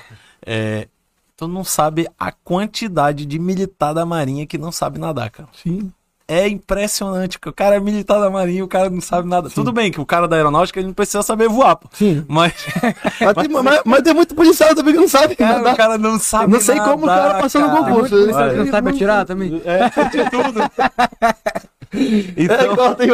É, 0.50 0.88
tu 1.36 1.46
não 1.46 1.62
sabe 1.62 2.08
a 2.18 2.32
quantidade 2.32 3.26
de 3.26 3.38
militar 3.38 3.92
da 3.92 4.06
Marinha 4.06 4.46
que 4.46 4.56
não 4.56 4.72
sabe 4.72 4.98
nadar, 4.98 5.28
cara. 5.28 5.48
Sim. 5.52 5.92
É 6.30 6.46
impressionante, 6.46 7.38
que 7.38 7.48
o 7.48 7.52
cara 7.54 7.76
é 7.76 7.80
militar 7.80 8.20
da 8.20 8.28
Marinha 8.28 8.62
o 8.62 8.68
cara 8.68 8.90
não 8.90 9.00
sabe 9.00 9.26
nada. 9.26 9.48
Tudo 9.48 9.72
bem 9.72 9.90
que 9.90 9.98
o 9.98 10.04
cara 10.04 10.28
da 10.28 10.36
aeronáutica 10.36 10.78
ele 10.78 10.88
não 10.88 10.94
precisa 10.94 11.22
saber 11.22 11.48
voar, 11.48 11.76
pô. 11.76 11.88
Sim. 11.94 12.22
Mas, 12.28 12.52
Mas, 13.18 13.34
tem, 13.34 13.48
mas- 13.64 13.80
mas 13.82 14.02
tem 14.02 14.12
muito 14.12 14.34
policial 14.34 14.74
também 14.74 14.92
que 14.92 15.00
não 15.00 15.08
sabe 15.08 15.34
cara, 15.34 15.56
nadar. 15.56 15.72
o 15.72 15.76
cara 15.78 15.96
não 15.98 16.18
sabe 16.18 16.52
Não 16.52 16.60
sei 16.60 16.78
como 16.80 17.04
o 17.04 17.06
nadar, 17.06 17.28
cara 17.30 17.42
passou 17.42 17.60
no 17.62 17.68
cara. 17.68 17.82
concurso. 17.82 18.14
Isso 18.28 18.38
Olha. 18.38 18.50
ele 18.50 18.64
não 18.64 18.70
sabe 18.70 18.90
atirar 18.90 19.24
também. 19.24 19.62
É, 19.64 19.88
de 20.10 20.18
É, 21.92 21.98
Então, 22.44 22.76
corta 22.76 23.02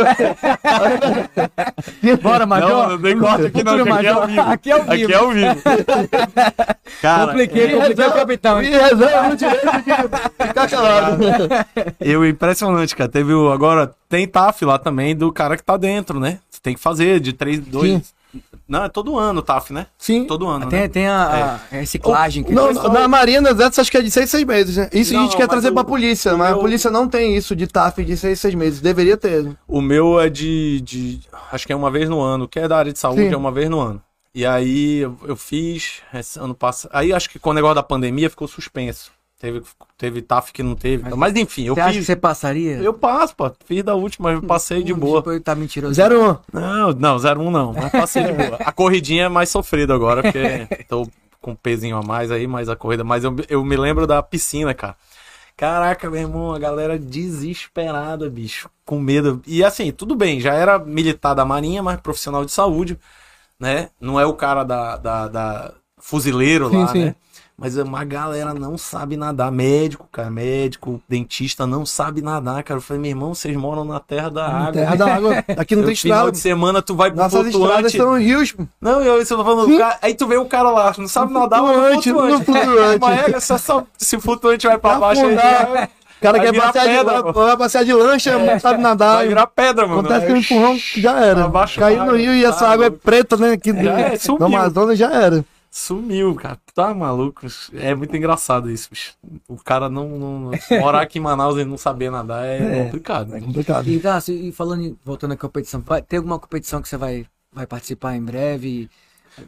aí, 2.03 2.17
Bora, 2.17 2.47
não, 2.47 2.89
não 2.91 3.01
tem 3.01 3.19
corte 3.19 3.47
aqui 3.47 3.63
não, 3.63 3.75
aqui 3.95 4.07
é 4.07 4.11
ao 4.11 4.27
vivo. 4.27 4.41
Aqui 4.41 4.71
é 4.71 4.73
ao 4.73 4.83
vivo. 4.83 4.93
Aqui 4.93 5.13
é 5.13 5.17
ao 5.17 5.31
vivo. 5.31 5.63
Cara, 7.01 7.27
Compliquei, 7.27 7.73
compliquei 7.73 8.07
o 8.07 8.13
capitão. 8.13 8.59
Me 8.59 8.69
reserva 8.71 9.29
no 9.29 9.37
direito 9.37 9.67
de 9.67 10.47
ficar 10.47 10.69
calado. 10.69 11.25
Eu, 12.01 12.27
impressionante, 12.27 12.97
cara. 12.97 13.11
Teve 13.11 13.33
o. 13.35 13.51
Agora, 13.53 13.95
tem 14.09 14.27
TAF 14.27 14.65
lá 14.65 14.79
também 14.79 15.15
do 15.15 15.31
cara 15.33 15.57
que 15.57 15.63
tá 15.63 15.77
dentro, 15.77 16.19
né? 16.19 16.39
Você 16.51 16.61
tem 16.63 16.75
que 16.75 16.81
fazer 16.81 17.21
de 17.21 17.33
3, 17.33 17.61
2. 17.61 18.14
Não, 18.67 18.85
é 18.85 18.89
todo 18.89 19.19
ano 19.19 19.41
o 19.41 19.43
TAF, 19.43 19.73
né? 19.73 19.87
Sim. 19.99 20.25
Todo 20.25 20.47
ano. 20.49 20.67
Tem, 20.69 20.81
né? 20.81 20.89
tem 20.89 21.07
a, 21.07 21.61
a 21.71 21.77
reciclagem. 21.77 22.43
que 22.43 22.53
Não, 22.53 22.67
eles 22.67 22.79
falam. 22.79 23.09
na 23.09 23.25
das 23.25 23.53
Exércitos 23.53 23.79
acho 23.81 23.91
que 23.91 23.97
é 23.99 24.03
de 24.03 24.11
6 24.11 24.31
6 24.31 24.45
meses, 24.45 24.77
né? 24.79 24.89
Isso 24.93 25.13
a 25.15 25.17
Não, 25.19 25.25
gente 25.25 25.37
quer 25.37 25.47
trazer 25.47 25.69
o- 25.69 25.75
pra 25.75 25.85
polícia, 25.85 26.35
mas 26.37 26.49
meu- 26.51 26.59
a 26.59 26.61
polícia 26.61 26.91
não 26.91 27.07
tem 27.07 27.37
isso 27.37 27.55
de 27.55 27.67
TAF 27.67 28.03
de 28.05 28.17
6 28.17 28.41
6 28.41 28.55
meses. 28.55 28.81
Deveria 28.81 29.17
ter. 29.17 29.55
O 29.69 29.81
meu 29.83 30.19
é 30.19 30.31
de, 30.31 30.81
de. 30.81 31.21
Acho 31.53 31.67
que 31.67 31.73
é 31.73 31.77
uma 31.77 31.91
vez 31.91 32.09
no 32.09 32.21
ano, 32.21 32.49
que 32.49 32.59
é 32.59 32.67
da 32.67 32.79
área 32.79 32.93
de 32.93 32.99
saúde, 32.99 33.29
Sim. 33.29 33.35
é 33.35 33.37
uma 33.37 33.53
vez 33.53 33.69
no 33.69 33.79
ano. 33.81 34.03
E 34.35 34.45
aí 34.45 34.99
eu, 34.99 35.17
eu 35.27 35.37
fiz 35.37 36.01
esse 36.13 36.39
ano 36.41 36.55
passado. 36.55 36.91
Aí 36.93 37.13
acho 37.13 37.31
que 37.31 37.39
com 37.39 37.51
o 37.51 37.55
negócio 37.55 37.77
da 37.77 37.83
pandemia 37.85 38.29
ficou 38.29 38.49
suspenso. 38.49 39.13
Teve, 39.45 39.63
teve 39.99 40.23
TAF 40.23 40.55
que 40.55 40.63
não 40.63 40.75
teve. 40.75 41.15
Mas, 41.15 41.37
enfim, 41.37 41.65
eu 41.65 41.75
Você 41.75 41.81
acha 41.83 41.93
que 41.93 41.99
fiz. 41.99 42.07
você 42.07 42.17
passaria? 42.17 42.77
Eu 42.79 42.95
passo, 42.95 43.37
pô. 43.37 43.53
Fiz 43.67 43.83
da 43.83 43.95
última, 43.95 44.33
eu 44.33 44.41
passei 44.41 44.83
de 44.83 44.95
boa. 44.95 45.21
Tipo, 45.21 45.39
tá 45.41 45.55
mentiroso. 45.55 46.01
01. 46.01 46.39
Não, 46.51 46.93
não, 46.95 47.17
01 47.19 47.51
não, 47.51 47.75
mas 47.75 47.93
passei 47.93 48.25
de 48.25 48.33
boa. 48.33 48.57
A 48.61 48.73
corridinha 48.73 49.25
é 49.25 49.29
mais 49.29 49.51
sofrida 49.51 49.95
agora, 49.95 50.23
porque 50.23 50.85
tô 50.89 51.07
com 51.43 51.51
um 51.51 51.55
pezinho 51.55 51.99
a 51.99 52.03
mais 52.03 52.31
aí, 52.31 52.47
mas 52.47 52.71
a 52.71 52.77
corrida. 52.77 53.05
Mas 53.05 53.23
eu, 53.23 53.37
eu 53.51 53.63
me 53.63 53.77
lembro 53.77 54.07
da 54.07 54.23
piscina, 54.23 54.73
cara. 54.73 54.97
Caraca, 55.59 56.09
meu 56.09 56.23
irmão, 56.23 56.55
a 56.55 56.59
galera 56.59 56.99
desesperada, 56.99 58.31
bicho, 58.31 58.71
com 58.83 58.99
medo. 58.99 59.43
E 59.47 59.63
assim, 59.63 59.93
tudo 59.93 60.15
bem, 60.17 60.41
já 60.41 60.55
era 60.55 60.79
militar 60.79 61.35
da 61.35 61.45
Marinha, 61.45 61.83
mas 61.83 62.01
profissional 62.01 62.47
de 62.47 62.51
saúde, 62.51 62.99
né? 63.61 63.91
Não 64.01 64.19
é 64.19 64.25
o 64.25 64.33
cara 64.33 64.65
da, 64.65 64.97
da, 64.97 65.29
da 65.29 65.75
fuzileiro 65.99 66.71
Sim, 66.71 66.77
lá, 66.79 66.89
sim. 66.89 67.05
né? 67.05 67.15
Mas 67.57 67.77
uma 67.77 68.03
galera 68.05 68.53
não 68.53 68.77
sabe 68.77 69.17
nadar. 69.17 69.53
Médico, 69.53 70.09
cara, 70.11 70.29
médico, 70.29 71.01
dentista 71.09 71.65
não 71.67 71.87
sabe 71.87 72.21
nadar, 72.21 72.65
cara. 72.65 72.79
Eu 72.79 72.83
falei, 72.83 73.01
meu 73.01 73.11
irmão, 73.11 73.33
vocês 73.33 73.57
moram 73.57 73.85
na 73.85 74.01
terra 74.01 74.29
da 74.29 74.45
água. 74.47 74.73
Terra 74.73 74.97
da 74.97 75.15
água. 75.15 75.45
Aqui 75.57 75.77
não 75.77 75.83
Eu, 75.83 75.87
tem 75.87 75.95
final 75.97 76.19
estrada. 76.19 76.33
de 76.33 76.39
semana 76.39 76.83
tu 76.83 76.97
vai 76.97 77.11
pro 77.13 77.21
Nossas 77.21 77.47
estradas 77.47 77.93
flutuante. 77.93 77.97
são 77.97 78.19
rios. 78.19 78.51
pô. 78.51 78.65
Não, 78.81 79.01
eu, 79.01 79.19
eu 79.21 79.27
tô 79.27 79.45
falando, 79.45 79.73
o 79.73 79.79
cara- 79.79 79.99
aí 80.03 80.15
tu 80.15 80.27
vê 80.27 80.37
o 80.37 80.47
cara 80.47 80.69
lá, 80.71 80.93
não 80.99 81.07
sabe 81.07 81.33
nadar, 81.33 81.63
mas 81.63 81.77
Flutuante, 81.77 82.13
no 82.13 82.29
no 82.29 82.45
flutuante. 82.45 82.99
Mas 83.01 83.35
é, 83.35 83.41
só, 83.41 83.57
só, 83.57 83.85
se 83.97 84.17
o 84.17 84.21
flutuante 84.21 84.67
vai 84.67 84.77
pra 84.79 84.99
baixo, 84.99 85.25
aí 85.25 85.35
O 85.35 85.39
cara 86.21 86.39
vai 86.39 86.41
quer 86.51 86.61
passear, 86.61 86.85
pedra, 86.87 87.23
de, 87.23 87.33
vai 87.33 87.57
passear 87.57 87.85
de 87.85 87.93
lancha, 87.93 88.37
não 88.39 88.59
sabe 88.59 88.83
nadar. 88.83 89.17
vai 89.19 89.29
virar 89.29 89.47
pedra, 89.47 89.87
mano. 89.87 90.01
Acontece 90.01 90.27
que 90.27 90.33
Aí, 90.33 90.39
o 90.39 90.41
empurrão 90.41 90.77
já 90.97 91.21
era. 91.25 91.45
Abaixo 91.45 91.79
Caiu 91.79 92.05
no 92.05 92.17
rio 92.17 92.35
e 92.35 92.45
essa 92.45 92.61
tá 92.65 92.71
água 92.71 92.87
é 92.87 92.91
preta, 92.91 93.37
né? 93.37 93.53
Aqui 93.53 93.73
do, 93.73 93.89
é, 93.89 94.17
do 94.39 94.45
Amazonas 94.45 94.99
já 94.99 95.13
era. 95.13 95.45
Sumiu, 95.77 96.37
cara. 96.37 96.57
Tá 96.73 96.95
maluco. 96.95 97.45
É 97.75 97.97
muito 97.97 98.17
engraçado 98.17 98.71
isso, 98.71 98.89
bicho. 98.89 99.15
O 99.49 99.57
cara 99.57 99.89
não, 99.89 100.09
não- 100.09 100.51
morar 100.81 101.01
aqui 101.01 101.19
em 101.19 101.21
Manaus 101.21 101.59
e 101.59 101.65
não 101.65 101.77
saber 101.77 102.13
nadar 102.13 102.45
é, 102.47 102.85
complicado. 102.85 103.31
né? 103.31 103.41
complicado. 103.41 103.89
E, 103.89 103.99
Cássio, 103.99 104.37
e 104.37 104.53
falando, 104.53 104.97
voltando 105.05 105.33
à 105.33 105.37
competição, 105.37 105.81
vai, 105.85 106.01
tem 106.01 106.19
alguma 106.19 106.39
competição 106.39 106.81
que 106.81 106.89
você 106.89 106.97
vai, 106.97 107.27
vai 107.53 107.67
participar 107.67 108.15
em 108.15 108.23
breve? 108.23 108.89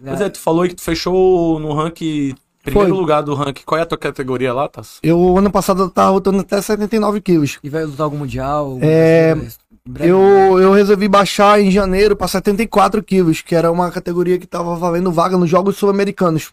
Pois 0.05 0.21
é, 0.21 0.29
tu 0.29 0.41
falou 0.41 0.62
aí 0.62 0.69
que 0.71 0.75
tu 0.75 0.83
fechou 0.83 1.61
no 1.61 1.73
ranking, 1.73 2.35
primeiro 2.61 2.89
Foi. 2.91 2.99
lugar 2.99 3.23
do 3.23 3.33
ranking. 3.33 3.62
Qual 3.65 3.79
é 3.79 3.83
a 3.83 3.87
tua 3.87 3.97
categoria 3.97 4.53
lá, 4.53 4.69
Tasso? 4.69 4.99
Eu, 5.05 5.39
ano 5.39 5.49
passado, 5.49 5.83
eu 5.83 5.91
tava 5.91 6.11
lutando 6.11 6.41
até 6.41 6.61
79 6.61 7.21
quilos. 7.21 7.61
E 7.62 7.71
vai 7.71 7.85
lutar 7.85 8.03
algum 8.03 8.19
mundial? 8.19 8.79
É, 8.83 9.31
Em 9.31 9.35
breve? 9.37 9.55
Eu, 10.01 10.58
eu 10.61 10.73
resolvi 10.73 11.06
baixar 11.06 11.61
em 11.61 11.71
janeiro 11.71 12.17
para 12.17 12.27
74 12.27 13.00
quilos, 13.04 13.40
que 13.40 13.54
era 13.54 13.71
uma 13.71 13.88
categoria 13.90 14.37
que 14.37 14.46
tava 14.46 14.75
valendo 14.75 15.13
vaga 15.13 15.37
nos 15.37 15.48
Jogos 15.48 15.77
Sul-Americanos. 15.77 16.52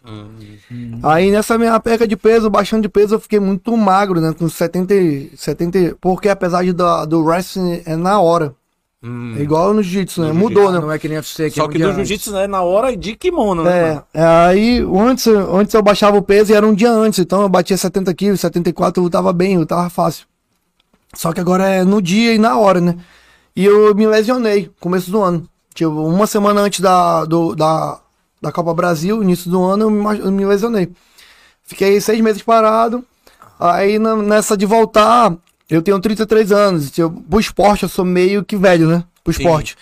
Aí 1.02 1.30
nessa 1.32 1.58
minha 1.58 1.78
perca 1.80 2.06
de 2.06 2.16
peso, 2.16 2.48
baixando 2.48 2.82
de 2.82 2.88
peso, 2.88 3.16
eu 3.16 3.20
fiquei 3.20 3.40
muito 3.40 3.76
magro, 3.76 4.20
né? 4.20 4.32
Com 4.38 4.48
70, 4.48 4.94
e- 4.94 5.30
70 5.36 5.96
porque 6.00 6.28
apesar 6.28 6.62
de 6.64 6.72
da, 6.72 7.04
do 7.04 7.24
wrestling 7.24 7.82
é 7.84 7.96
na 7.96 8.20
hora. 8.20 8.54
Hum. 9.02 9.34
É 9.36 9.42
igual 9.42 9.74
no 9.74 9.82
jiu-jitsu, 9.82 10.22
né? 10.22 10.28
No 10.28 10.34
Mudou, 10.34 10.72
né? 10.72 10.80
Não 10.80 10.90
é 10.90 10.98
que 10.98 11.08
nem 11.08 11.18
UFC, 11.18 11.50
que 11.50 11.56
Só 11.56 11.64
é 11.66 11.68
que 11.68 11.76
um 11.76 11.80
do 11.80 11.86
antes. 11.88 11.96
jiu-jitsu, 11.96 12.32
né? 12.32 12.46
Na 12.46 12.62
hora 12.62 12.96
de 12.96 13.14
kimono, 13.16 13.62
né? 13.64 14.02
É, 14.14 14.20
é, 14.20 14.24
aí 14.24 14.78
antes, 14.80 15.26
antes 15.26 15.74
eu 15.74 15.82
baixava 15.82 16.16
o 16.16 16.22
peso 16.22 16.52
e 16.52 16.54
era 16.54 16.66
um 16.66 16.72
dia 16.74 16.90
antes, 16.90 17.18
então 17.18 17.42
eu 17.42 17.48
batia 17.48 17.76
70 17.76 18.14
quilos, 18.14 18.40
74 18.40 19.00
eu 19.00 19.04
lutava 19.04 19.30
bem, 19.32 19.54
eu 19.54 19.60
lutava 19.60 19.90
fácil. 19.90 20.26
Só 21.12 21.32
que 21.32 21.40
agora 21.40 21.68
é 21.68 21.84
no 21.84 22.00
dia 22.00 22.32
e 22.32 22.38
na 22.38 22.56
hora, 22.56 22.80
né? 22.80 22.96
E 23.56 23.64
eu 23.64 23.94
me 23.94 24.06
lesionei, 24.06 24.70
começo 24.80 25.10
do 25.10 25.22
ano. 25.22 25.48
Tipo, 25.74 25.90
uma 25.90 26.26
semana 26.26 26.60
antes 26.60 26.80
da, 26.80 27.24
do, 27.24 27.54
da, 27.54 28.00
da 28.40 28.52
Copa 28.52 28.74
Brasil, 28.74 29.22
início 29.22 29.50
do 29.50 29.62
ano, 29.62 29.84
eu 29.84 29.90
me, 29.90 30.18
eu 30.18 30.32
me 30.32 30.44
lesionei. 30.44 30.90
Fiquei 31.64 32.00
seis 32.00 32.20
meses 32.20 32.42
parado. 32.42 33.04
Aí 33.58 33.98
na- 33.98 34.16
nessa 34.16 34.56
de 34.56 34.66
voltar, 34.66 35.34
eu 35.70 35.82
tenho 35.82 36.00
33 36.00 36.52
anos. 36.52 36.90
Tipo, 36.90 37.10
pro 37.22 37.40
esporte 37.40 37.84
eu 37.84 37.88
sou 37.88 38.04
meio 38.04 38.44
que 38.44 38.56
velho, 38.56 38.88
né? 38.88 39.04
Pro 39.22 39.32
Sim. 39.32 39.42
esporte. 39.42 39.76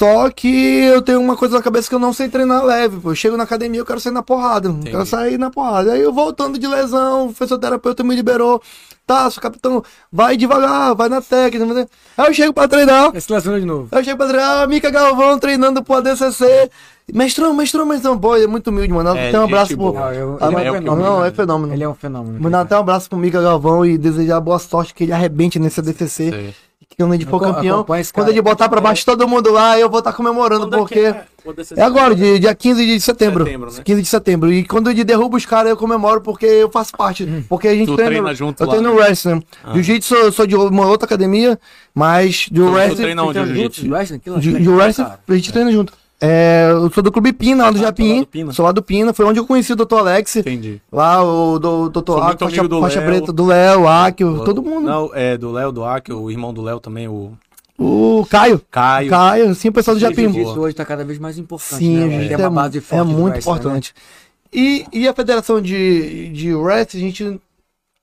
Só 0.00 0.30
que 0.30 0.48
eu 0.84 1.02
tenho 1.02 1.20
uma 1.20 1.36
coisa 1.36 1.56
na 1.58 1.62
cabeça 1.62 1.86
que 1.86 1.94
eu 1.94 1.98
não 1.98 2.14
sei 2.14 2.26
treinar 2.30 2.64
leve. 2.64 2.98
Pô. 3.00 3.10
Eu 3.10 3.14
chego 3.14 3.36
na 3.36 3.44
academia, 3.44 3.80
eu 3.82 3.84
quero 3.84 4.00
sair 4.00 4.14
na 4.14 4.22
porrada. 4.22 4.68
Eu 4.70 4.74
quero 4.82 5.04
sair 5.04 5.36
na 5.36 5.50
porrada. 5.50 5.92
Aí 5.92 6.00
eu 6.00 6.10
voltando 6.10 6.58
de 6.58 6.66
lesão, 6.66 7.26
o 7.26 7.34
fisioterapeuta 7.34 8.02
me 8.02 8.14
liberou. 8.16 8.62
Tá, 9.06 9.30
seu 9.30 9.42
capitão, 9.42 9.82
vai 10.10 10.38
devagar, 10.38 10.94
vai 10.94 11.10
na 11.10 11.20
técnica. 11.20 11.86
Aí 12.16 12.28
eu 12.28 12.32
chego 12.32 12.54
pra 12.54 12.66
treinar. 12.66 13.10
Aí 13.12 13.20
se 13.20 13.30
lesiona 13.30 13.60
de 13.60 13.66
novo. 13.66 13.88
Aí 13.92 14.00
eu 14.00 14.04
chego 14.04 14.16
pra 14.16 14.26
treinar, 14.28 14.62
a 14.62 14.66
Mica 14.66 14.88
Galvão 14.88 15.38
treinando 15.38 15.82
pro 15.84 15.96
ADCC. 15.96 16.70
Mestrão, 17.12 17.52
mestrão, 17.52 17.84
mestrão. 17.84 18.16
Pô, 18.18 18.36
é 18.36 18.46
muito 18.46 18.68
humilde, 18.70 18.92
mano. 18.94 19.10
É, 19.18 19.30
Tem 19.32 19.38
um 19.40 19.44
abraço 19.44 19.76
pro. 19.76 19.92
Não, 19.92 20.12
eu- 20.14 20.38
Ah, 20.40 20.46
ele 20.46 20.54
mas- 20.54 20.64
é 20.66 20.70
um 20.70 20.74
fenômeno. 20.76 21.02
não, 21.08 21.24
é 21.24 21.30
fenômeno. 21.30 21.74
Ele 21.74 21.84
é 21.84 21.88
um 21.88 21.94
fenômeno. 21.94 22.40
Mandar 22.40 22.60
até 22.62 22.74
um 22.74 22.80
abraço 22.80 23.10
pro 23.10 23.18
Mica 23.18 23.42
Galvão 23.42 23.84
e 23.84 23.98
desejar 23.98 24.40
boa 24.40 24.58
sorte, 24.58 24.94
que 24.94 25.04
ele 25.04 25.12
arrebente 25.12 25.58
nesse 25.58 25.80
ADCC. 25.80 26.30
Sei. 26.30 26.54
Que 27.00 27.04
quando 27.04 27.14
ele 27.14 27.24
for 27.24 27.40
campeão, 27.40 27.86
quando 28.12 28.28
ele 28.28 28.42
botar 28.42 28.68
pra 28.68 28.80
baixo 28.80 29.06
todo 29.06 29.26
mundo 29.26 29.50
lá, 29.50 29.78
eu 29.78 29.88
vou 29.88 30.00
estar 30.00 30.12
comemorando, 30.12 30.68
porque. 30.68 31.14
É 31.74 31.82
agora, 31.82 32.14
de- 32.14 32.38
dia 32.38 32.54
15 32.54 32.84
de 32.84 33.00
setembro. 33.00 33.44
Setembro, 33.46 33.72
né? 33.72 33.82
15 33.82 34.02
de 34.02 34.08
setembro. 34.08 34.52
E 34.52 34.62
quando 34.64 34.90
ele 34.90 35.02
derruba 35.02 35.38
os 35.38 35.46
caras, 35.46 35.70
eu 35.70 35.76
comemoro 35.78 36.20
porque 36.20 36.44
eu 36.44 36.70
faço 36.70 36.92
parte. 36.94 37.24
Porque 37.48 37.66
a 37.66 37.74
gente 37.74 37.86
Tu 37.86 37.94
treina. 37.96 38.10
treina 38.12 38.34
junto 38.34 38.62
eu 38.62 38.66
lá, 38.66 38.74
treino 38.74 38.94
né? 38.94 39.00
wrestling. 39.00 39.34
né? 39.36 39.42
Jiu-jitsu, 39.72 40.14
eu 40.14 40.32
sou 40.32 40.46
de 40.46 40.54
uma 40.54 40.86
outra 40.86 41.06
academia, 41.06 41.58
mas 41.94 42.46
de 42.50 42.60
tu 42.60 42.70
wrestling. 42.70 42.96
treina 43.02 43.22
onde, 43.24 43.38
jiu-jitsu? 43.46 43.86
é 43.86 43.90
wrestling, 43.90 44.18
cara. 44.18 45.20
a 45.26 45.32
gente 45.34 45.52
treina 45.52 45.72
junto. 45.72 45.94
É, 46.22 46.68
eu 46.70 46.90
sou 46.90 47.02
do 47.02 47.10
Clube 47.10 47.32
Pina, 47.32 47.64
lá 47.64 47.70
do 47.70 47.76
Ah, 47.76 47.78
é 47.78 47.82
lá 47.82 47.86
Japim. 47.88 48.20
do 48.20 48.26
Pina? 48.26 48.52
Sou 48.52 48.64
lá 48.64 48.72
do 48.72 48.82
Pina. 48.82 49.14
Foi 49.14 49.24
onde 49.24 49.38
eu 49.40 49.46
conheci 49.46 49.72
o 49.72 49.76
Dr. 49.76 49.94
Alex. 49.98 50.36
Entendi. 50.36 50.80
Lá, 50.92 51.22
o 51.24 51.58
do, 51.58 51.88
Dr. 51.88 52.18
Akio, 52.22 52.38
faixa, 52.48 52.68
do 52.68 52.80
faixa 52.80 53.00
Léo. 53.00 53.08
preta, 53.08 53.32
do 53.32 53.46
Léo, 53.46 53.88
Akio, 53.88 54.44
todo 54.44 54.62
mundo. 54.62 54.86
Não, 54.86 55.10
é 55.14 55.38
do 55.38 55.50
Léo, 55.50 55.72
do 55.72 55.82
Akio, 55.84 56.20
o 56.20 56.30
irmão 56.30 56.52
do 56.52 56.60
Léo 56.60 56.78
também, 56.78 57.08
o 57.08 57.32
O 57.78 58.26
Caio. 58.28 58.60
Caio. 58.70 59.08
Caio, 59.08 59.54
sim, 59.54 59.68
o 59.68 59.72
pessoal 59.72 59.94
do 59.94 59.98
O 59.98 60.00
Japim. 60.00 60.30
jiu-jitsu 60.30 60.60
hoje 60.60 60.74
tá 60.74 60.84
cada 60.84 61.02
vez 61.04 61.18
mais 61.18 61.38
importante. 61.38 61.76
Sim, 61.82 61.96
né? 61.96 62.04
a 62.04 62.08
Tem 62.08 62.20
gente 62.28 62.34
uma 62.36 62.46
é, 62.46 62.50
base 62.50 62.78
é 62.78 62.80
forte 62.82 63.06
do 63.06 63.12
muito 63.14 63.32
wrestling, 63.34 63.52
né? 63.52 63.58
importante. 63.58 63.94
E, 64.52 64.84
e 64.92 65.08
a 65.08 65.14
federação 65.14 65.58
de, 65.62 66.28
de 66.34 66.54
wrestling, 66.54 67.00
a 67.00 67.04
gente, 67.06 67.40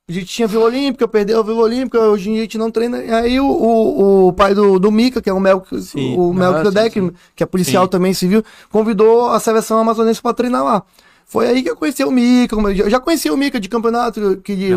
a 0.09 0.13
gente 0.13 0.25
tinha 0.27 0.47
Vila 0.47 0.63
Olímpica, 0.63 1.05
perdeu 1.05 1.37
a 1.39 1.43
Vila 1.43 1.63
Olímpica, 1.63 1.99
hoje 1.99 2.29
em 2.29 2.33
dia 2.33 2.41
a 2.41 2.45
gente 2.45 2.57
não 2.57 2.71
treina. 2.71 2.97
Aí 2.97 3.41
o, 3.41 3.45
o, 3.45 4.27
o 4.29 4.33
pai 4.33 4.55
do, 4.55 4.79
do 4.79 4.89
Mika, 4.89 5.21
que 5.21 5.29
é 5.29 5.33
o 5.33 5.39
Sim. 5.81 6.15
o 6.17 6.31
Ah, 6.31 6.33
Melquisedeque, 6.33 7.01
sim, 7.01 7.07
sim. 7.09 7.13
que 7.35 7.43
é 7.43 7.45
policial 7.45 7.83
Sim. 7.83 7.89
também 7.89 8.13
civil, 8.13 8.41
convidou 8.71 9.29
a 9.29 9.39
seleção 9.39 9.77
amazonense 9.79 10.21
para 10.21 10.33
treinar 10.33 10.63
lá. 10.63 10.81
Foi 11.25 11.45
aí 11.47 11.61
que 11.61 11.69
eu 11.69 11.75
conheci 11.75 12.05
o 12.05 12.11
como 12.55 12.69
eu 12.69 12.75
já- 12.75 12.89
conhecia 13.01 13.33
o 13.33 13.37
Mika 13.37 13.59
de 13.59 13.67
campeonato, 13.67 14.39
que 14.41 14.55
de, 14.55 14.71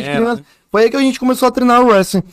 quem 0.00 0.08
era, 0.08 0.16
criança. 0.18 0.40
né? 0.40 0.46
Foi 0.72 0.82
aí 0.82 0.90
que 0.90 0.96
a 0.96 1.00
gente 1.00 1.20
começou 1.20 1.46
a 1.46 1.52
treinar 1.52 1.80
o 1.80 1.86
wrestling. 1.86 2.24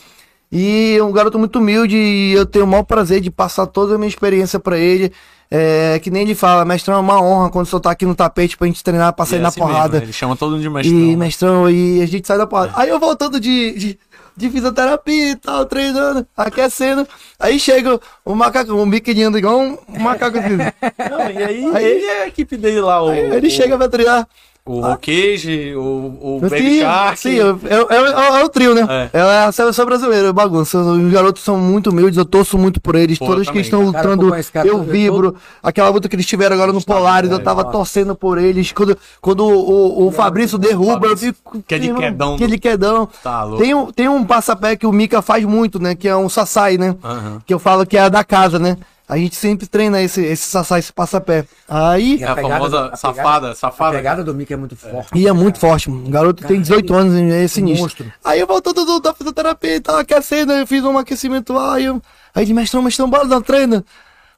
E 0.52 0.96
é 0.98 1.04
um 1.04 1.12
garoto 1.12 1.38
muito 1.38 1.60
humilde 1.60 1.96
e 1.96 2.34
eu 2.34 2.46
tenho 2.48 2.66
o 2.66 2.68
maior 2.68 2.84
prazer 2.84 3.22
de 3.22 3.30
passar 3.30 3.68
toda 3.68 3.94
a 3.96 3.98
minha 4.00 4.10
experiência 4.10 4.60
pra 4.60 4.80
ele. 4.80 5.12
É, 5.54 5.99
que 5.99 6.10
nem 6.10 6.22
ele 6.22 6.34
fala, 6.34 6.64
mestrão, 6.64 6.95
é 6.95 6.99
uma 6.99 7.22
honra 7.22 7.49
quando 7.49 7.66
você 7.66 7.78
tá 7.82 7.91
aqui 7.91 8.06
no 8.06 8.16
tapete 8.16 8.56
pra 8.58 8.68
gente 8.68 8.82
treinar, 8.82 9.12
pra 9.12 9.26
sair 9.26 9.39
é 9.39 9.41
na 9.41 9.49
assim 9.49 9.60
mesmo, 9.60 9.74
porrada. 9.74 9.97
né? 9.97 10.06
Ele 10.06 10.14
chama 10.14 10.38
todo 10.38 10.52
mundo 10.52 10.62
de 10.62 10.70
mestrão. 10.70 10.97
E 10.97 11.10
né? 11.12 11.16
mestrão, 11.18 11.70
e 11.70 12.02
a 12.02 12.06
gente 12.06 12.26
sai 12.26 12.38
da 12.38 12.47
porrada. 12.47 12.72
Aí 12.76 12.88
eu 12.88 12.97
voltando 12.97 13.38
de, 13.38 13.72
de, 13.74 13.99
de 14.38 14.49
fisioterapia 14.49 15.32
e 15.32 15.36
tal, 15.36 15.66
treinando, 15.66 16.26
aquecendo. 16.38 17.06
Aí 17.38 17.60
chega 17.60 17.99
o 18.24 18.34
macaco, 18.34 18.74
um 18.74 18.89
biquinho 18.89 19.38
igual 19.38 19.60
um 19.60 19.78
macaco. 19.99 20.38
Não, 20.39 21.30
e 21.30 21.43
aí, 21.43 21.66
Aí- 21.76 21.86
ele 21.86 22.06
é 22.06 22.24
a 22.24 22.28
equipe 22.28 22.56
dele 22.56 22.80
lá, 22.80 23.04
o, 23.04 23.10
Aí 23.10 23.20
ele 23.20 23.49
chega 23.49 23.78
pra 23.78 23.89
treinar. 23.89 24.26
O 24.64 24.80
Roquege, 24.80 25.74
o, 25.76 26.18
o 26.22 26.39
Baby 26.39 26.57
Sim, 26.59 26.80
Shark. 26.82 27.20
sim, 27.20 27.39
é, 27.39 27.43
é, 27.43 27.95
é- 27.97 28.41
é 28.41 28.43
o 28.43 28.49
trio, 28.49 28.76
né? 28.76 28.86
É. 29.12 29.18
É. 29.18 29.22
a 29.45 29.51
seleção 29.51 29.86
brasileira, 29.86 30.32
bagunça. 30.32 30.78
Os 30.78 31.12
garotos 31.12 31.41
são 31.43 31.57
muito 31.57 31.89
humildes, 31.89 32.16
eu 32.18 32.26
torço 32.26 32.57
muito 32.57 32.80
por 32.80 32.95
eles. 32.95 33.18
Pô, 33.18 33.26
Todos 33.26 33.47
eu 33.47 33.53
que 33.53 33.59
estão 33.59 33.91
cara. 33.91 34.09
lutando, 34.09 34.30
Cara, 34.32 34.43
cara 34.53 34.68
eu 34.68 34.78
todo- 34.80 34.91
vibro. 34.91 35.36
Aquela 35.64 35.89
luta 35.89 36.07
que 36.07 36.16
eles 36.16 36.26
tiveram 36.28 36.55
agora 36.55 36.72
no 36.72 36.78
Está 36.80 36.93
Polaris, 36.93 37.32
eu 37.32 37.38
velho, 37.38 37.45
tava 37.45 37.62
ó. 37.62 37.72
torcendo 37.72 38.16
por 38.16 38.38
eles. 38.38 38.72
Quando, 38.72 38.97
quando 39.20 39.41
o, 39.47 40.07
o 40.07 40.12
Fabrício 40.12 40.57
derruba, 40.57 40.91
eu 41.07 41.16
Fabrício, 41.16 41.34
fico. 41.34 41.64
que 41.68 41.76
é 41.76 41.80
de 41.80 41.88
irmão, 41.88 42.01
quedão. 42.01 42.38
Que 42.38 42.43
é 42.43 42.47
de 42.47 42.57
quedão. 42.59 43.09
Tá 43.24 43.43
louco. 43.43 43.64
Tem 43.64 43.74
um, 43.74 43.91
tem 43.91 44.07
um 44.07 44.24
passapé 44.24 44.76
que 44.76 44.86
o 44.86 44.91
Mika 44.91 45.22
faz 45.22 45.43
muito, 45.43 45.80
né? 45.80 45.95
Que 45.95 46.07
é 46.07 46.16
um 46.16 46.30
Sassai, 46.30 46.78
né? 46.78 46.95
Aham. 47.03 47.41
Que 47.45 47.53
eu 47.53 47.59
falo 47.59 47.86
que 47.86 47.97
é 47.97 48.01
a 48.01 48.09
da 48.09 48.24
casa, 48.24 48.59
né? 48.59 48.78
A 49.12 49.18
gente 49.18 49.36
sempre 49.36 49.68
treina 49.68 50.01
esse, 50.01 50.24
esse 50.24 50.49
Sassai, 50.49 50.80
esse 50.80 50.93
passapé. 50.93 51.43
Aí. 51.68 52.24
É 52.24 52.26
a 52.28 52.34
pegada 52.34 52.53
famosa 52.53 52.78
do- 52.88 52.93
a 52.93 52.95
safada, 52.95 53.24
pegada- 53.24 53.55
safada. 53.55 53.89
A 53.97 53.99
pegada 53.99 54.24
do 54.24 54.34
Mickey 54.34 54.53
é 54.53 54.57
muito 54.57 54.78
forte. 54.78 55.09
E 55.14 55.28
é 55.28 55.34
muito 55.34 55.59
forte, 55.59 55.89
mano. 55.89 56.07
O 56.07 56.09
garoto 56.09 56.47
tem 56.47 56.62
18 56.62 56.93
anos, 56.93 57.14
é 57.34 57.45
sinistro. 57.45 57.84
monstro. 57.84 58.14
Aí 58.24 58.39
eu 58.39 58.47
voltando 58.47 58.86
do, 58.86 59.01
da 59.01 59.14
fisioterapia 59.14 59.76
e 59.76 59.82
tava 59.82 59.99
aquecendo, 59.99 60.53
eu 60.53 60.66
fiz 60.66 60.82
um 60.86 60.97
aquecimento 60.97 61.51
lá, 61.51 61.76
aí 61.76 61.84
eu. 61.86 62.01
Aí 62.34 62.45
de 62.45 62.53
mestrão, 62.53 62.82
mestrão, 62.82 63.09
bora 63.09 63.28
dar 63.28 63.41
treino. 63.41 63.84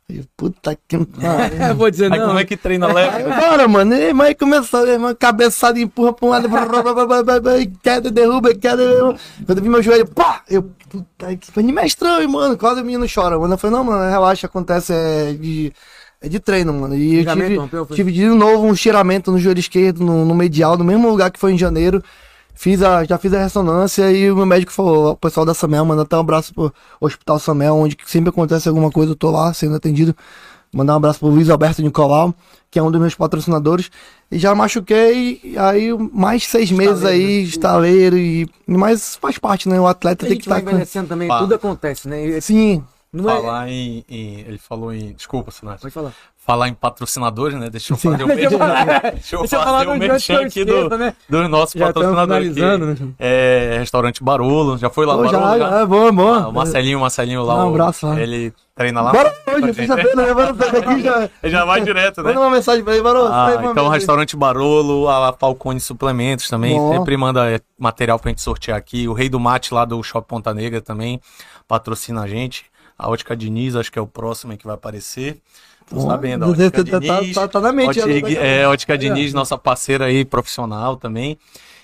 Aí 0.10 0.18
eu, 0.18 0.26
puta 0.36 0.78
que 0.88 0.98
pariu. 0.98 1.76
Vou 1.76 1.90
dizer 1.90 2.12
Aí 2.12 2.20
não. 2.20 2.28
como 2.28 2.40
é 2.40 2.44
que 2.44 2.58
treina 2.58 2.88
leve? 2.92 3.24
bora, 3.24 3.68
mano. 3.68 3.94
E 3.94 4.12
aí 4.22 4.36
começou, 4.36 4.86
mano, 5.00 5.16
cabeçada, 5.16 5.80
empurra 5.80 6.14
pra 6.14 6.26
um 6.26 6.30
lado, 6.30 6.50
blá, 6.50 6.66
blá, 6.66 6.84
blá, 6.84 6.94
blá, 7.06 7.24
blá, 7.24 7.40
blá, 7.40 7.58
e 7.58 7.68
queda, 7.68 8.12
derruba, 8.12 8.54
queda. 8.54 8.78
derruba. 8.78 9.20
Quando 9.46 9.58
eu 9.58 9.64
vi 9.64 9.70
meu 9.70 9.82
joelho, 9.82 10.08
pá! 10.08 10.44
Eu, 10.50 10.64
puta 10.90 11.36
que 11.38 11.52
pariu, 11.52 11.74
mestrão, 11.74 12.22
e, 12.22 12.28
mano, 12.28 12.58
quase 12.58 12.82
o 12.82 12.86
menino 12.86 13.06
chora, 13.14 13.40
mano. 13.40 13.54
Eu 13.54 13.58
falei, 13.58 13.78
não, 13.78 13.84
mano, 13.84 14.10
relaxa, 14.12 14.48
acontece, 14.48 14.94
é 14.94 15.34
de. 15.34 15.74
É 16.22 16.30
de 16.30 16.40
treino, 16.40 16.74
mano. 16.74 16.96
E 16.96 17.18
eu 17.26 17.34
tive, 17.34 17.56
rompeu, 17.58 17.86
tive 17.86 18.12
de 18.12 18.26
novo 18.28 18.66
um 18.66 18.72
estiramento 18.72 19.30
no 19.30 19.38
joelho 19.38 19.60
esquerdo, 19.60 20.06
no, 20.06 20.24
no 20.26 20.34
medial, 20.34 20.78
no 20.78 20.84
mesmo 20.86 21.10
lugar 21.10 21.30
que 21.30 21.38
foi 21.38 21.52
em 21.52 21.58
janeiro. 21.58 22.02
Fiz 22.54 22.82
a, 22.82 23.04
já 23.04 23.18
fiz 23.18 23.34
a 23.34 23.40
ressonância 23.40 24.12
e 24.12 24.32
o 24.32 24.36
meu 24.36 24.46
médico 24.46 24.72
falou, 24.72 25.12
o 25.12 25.18
pessoal 25.18 25.46
da 25.46 25.54
Samel, 25.54 25.84
manda 25.86 26.04
até 26.04 26.16
um 26.16 26.20
abraço 26.20 26.54
pro 26.54 26.74
Hospital 27.02 27.40
Samel, 27.40 27.76
onde 27.76 27.98
sempre 28.06 28.30
acontece 28.30 28.70
alguma 28.70 28.92
coisa, 28.92 29.12
eu 29.12 29.16
tô 29.16 29.32
lá 29.32 29.54
sendo 29.54 29.76
atendido. 29.76 30.16
Mandar 30.72 30.94
um 30.94 30.98
abraço 30.98 31.20
pro 31.20 31.28
Luiz 31.28 31.50
Alberto 31.52 31.84
Nicolau, 31.84 32.34
que 32.72 32.80
é 32.80 32.84
um 32.84 32.90
dos 32.90 33.00
meus 33.00 33.14
patrocinadores. 33.14 33.92
E 34.32 34.40
já 34.40 34.56
machuquei, 34.56 35.40
e 35.44 35.56
aí 35.56 35.94
mais 36.12 36.46
seis 36.46 36.72
meses 36.72 37.06
aí, 37.06 37.44
estaleiro, 37.44 38.18
e, 38.18 38.50
mas 38.66 39.16
faz 39.18 39.38
parte, 39.38 39.70
né? 39.70 39.80
O 39.80 39.86
atleta 39.86 40.26
A 40.26 40.30
tem 40.30 40.38
que 40.38 40.44
estar 40.44 40.60
com. 40.62 40.70
envelhecendo 40.70 41.08
também, 41.08 41.28
Pá. 41.28 41.38
tudo 41.40 41.54
acontece, 41.54 42.08
né? 42.08 42.42
Sim, 42.42 42.84
Não 43.14 43.30
é... 43.30 43.34
Falar 43.36 43.70
em, 43.70 44.04
em- 44.10 44.40
Ele 44.40 44.58
falou 44.58 44.92
em. 44.92 45.14
Desculpa, 45.14 45.52
Sinatra. 45.52 45.82
Pode 45.82 45.94
falar. 45.94 46.12
Falar 46.46 46.68
em 46.68 46.74
patrocinadores, 46.74 47.58
né? 47.58 47.70
Deixa 47.70 47.94
eu 47.94 47.98
Sim. 47.98 48.12
fazer 48.12 48.24
o 48.26 48.28
merchan. 48.28 48.58
Deixa 49.14 49.36
eu 49.38 49.48
fazer 49.48 49.88
o 49.88 49.98
merchan 49.98 50.42
aqui 50.46 50.66
do, 50.66 50.90
né? 50.98 51.16
dos 51.30 51.50
nossos 51.50 51.80
Já 51.80 51.86
patrocinadores. 51.86 52.52
aqui. 52.52 52.60
né? 52.62 53.14
É 53.18 53.78
restaurante 53.80 54.22
Barolo. 54.22 54.78
Já 54.78 54.90
foi 54.90 55.06
lá 55.06 55.16
Pô, 55.16 55.26
já, 55.28 55.40
Barolo? 55.40 55.58
já, 55.60 55.80
é 55.80 55.86
bom, 55.86 56.08
é 56.08 56.12
bom. 56.12 56.34
Ah, 56.34 56.48
o 56.50 56.52
Marcelinho, 56.52 56.98
o 56.98 57.02
Marcelinho 57.02 57.44
lá. 57.44 57.66
Um 57.66 57.70
abraço 57.70 58.08
lá. 58.08 58.20
Ele 58.20 58.52
treina 58.76 59.00
lá. 59.02 59.14
Bora 59.14 59.34
hoje, 59.56 59.74
sexta-feira, 59.74 60.16
né? 60.18 60.34
Bora 60.34 60.52
daqui 60.52 61.02
já. 61.02 61.30
Ele 61.42 61.52
já 61.54 61.64
vai 61.64 61.82
direto, 61.82 62.18
né? 62.22 62.34
Manda 62.34 62.42
uma 62.42 62.50
mensagem 62.50 62.84
pra 62.84 62.94
ele, 62.94 63.04
Barô. 63.04 63.26
Ah, 63.28 63.52
então 63.72 63.88
restaurante 63.88 64.36
Barolo, 64.36 65.08
a 65.08 65.32
Falcone 65.32 65.80
Suplementos 65.80 66.50
também, 66.50 66.76
Bom. 66.78 66.98
sempre 66.98 67.16
manda 67.16 67.50
é, 67.50 67.62
material 67.80 68.20
pra 68.20 68.30
gente 68.32 68.42
sortear 68.42 68.78
aqui. 68.78 69.08
O 69.08 69.14
Rei 69.14 69.30
do 69.30 69.40
Mate 69.40 69.74
lá 69.74 69.86
do 69.86 70.04
Shopping 70.04 70.28
Ponta 70.28 70.54
Negra 70.54 70.82
também 70.82 71.22
patrocina 71.70 72.24
a 72.24 72.28
gente. 72.28 72.66
A 72.98 73.10
Ótica 73.10 73.36
Diniz, 73.36 73.76
acho 73.76 73.92
que 73.92 74.00
é 74.00 74.02
o 74.02 74.08
próximo 74.08 74.56
que 74.58 74.66
vai 74.66 74.76
aparecer. 74.76 75.40
Tô 75.90 75.98
Bom, 75.98 76.08
sabendo, 76.08 76.46
a 76.46 76.48
você 76.48 76.68
Ótica 76.68 76.84
tá- 76.86 76.92
tá- 76.92 77.20
Diniz. 77.20 77.36
tá- 77.36 77.48
tá 77.48 77.60
na 77.60 77.72
mente, 77.74 78.00
Ótica, 78.00 78.22
tá- 78.36 78.42
é, 78.42 78.68
Ótica 78.68 78.98
Diniz, 78.98 79.34
nossa 79.34 79.58
parceira 79.58 80.06
aí, 80.06 80.24
profissional 80.24 80.96
também. 80.96 81.38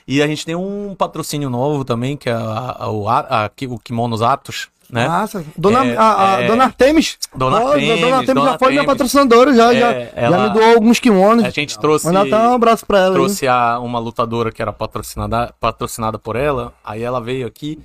E 0.07 0.21
a 0.23 0.27
gente 0.27 0.45
tem 0.45 0.55
um 0.55 0.95
patrocínio 0.97 1.49
novo 1.49 1.83
também, 1.85 2.15
que 2.17 2.29
é 2.29 2.33
a, 2.33 2.75
a- 2.79 2.89
o, 2.89 3.07
a- 3.09 3.45
a- 3.45 3.51
o 3.67 3.77
Kimonos 3.77 4.21
Atos, 4.23 4.69
né? 4.89 5.07
Massa. 5.07 5.45
Dona, 5.55 5.85
É, 5.85 5.95
a, 5.97 6.23
a 6.37 6.41
é. 6.41 6.47
Dona 6.47 6.63
Artemis. 6.63 7.17
Dona 7.35 7.57
Artemis, 7.59 7.99
Dona 8.01 8.17
Artemis 8.17 8.43
já 8.43 8.57
foi 8.57 8.71
minha 8.71 8.85
patrocinadora, 8.85 9.53
já, 9.53 9.71
É, 9.73 9.79
já, 9.79 9.89
ela- 10.19 10.37
já 10.37 10.43
me 10.47 10.53
doou 10.59 10.73
alguns 10.75 10.99
kimonos. 10.99 11.43
A 11.45 11.49
gente 11.51 11.77
trouxe. 11.77 12.07
Mandar 12.07 12.21
até 12.25 12.37
um 12.47 12.53
abraço 12.53 12.85
pra 12.87 12.99
ela. 12.99 13.13
trouxe 13.13 13.47
a, 13.47 13.77
uma 13.79 13.99
lutadora 13.99 14.51
que 14.51 14.61
era 14.61 14.73
patrocinada, 14.73 15.53
patrocinada 15.59 16.17
por 16.17 16.35
ela. 16.35 16.73
Aí 16.83 17.03
ela 17.03 17.19
veio 17.21 17.45
aqui, 17.45 17.77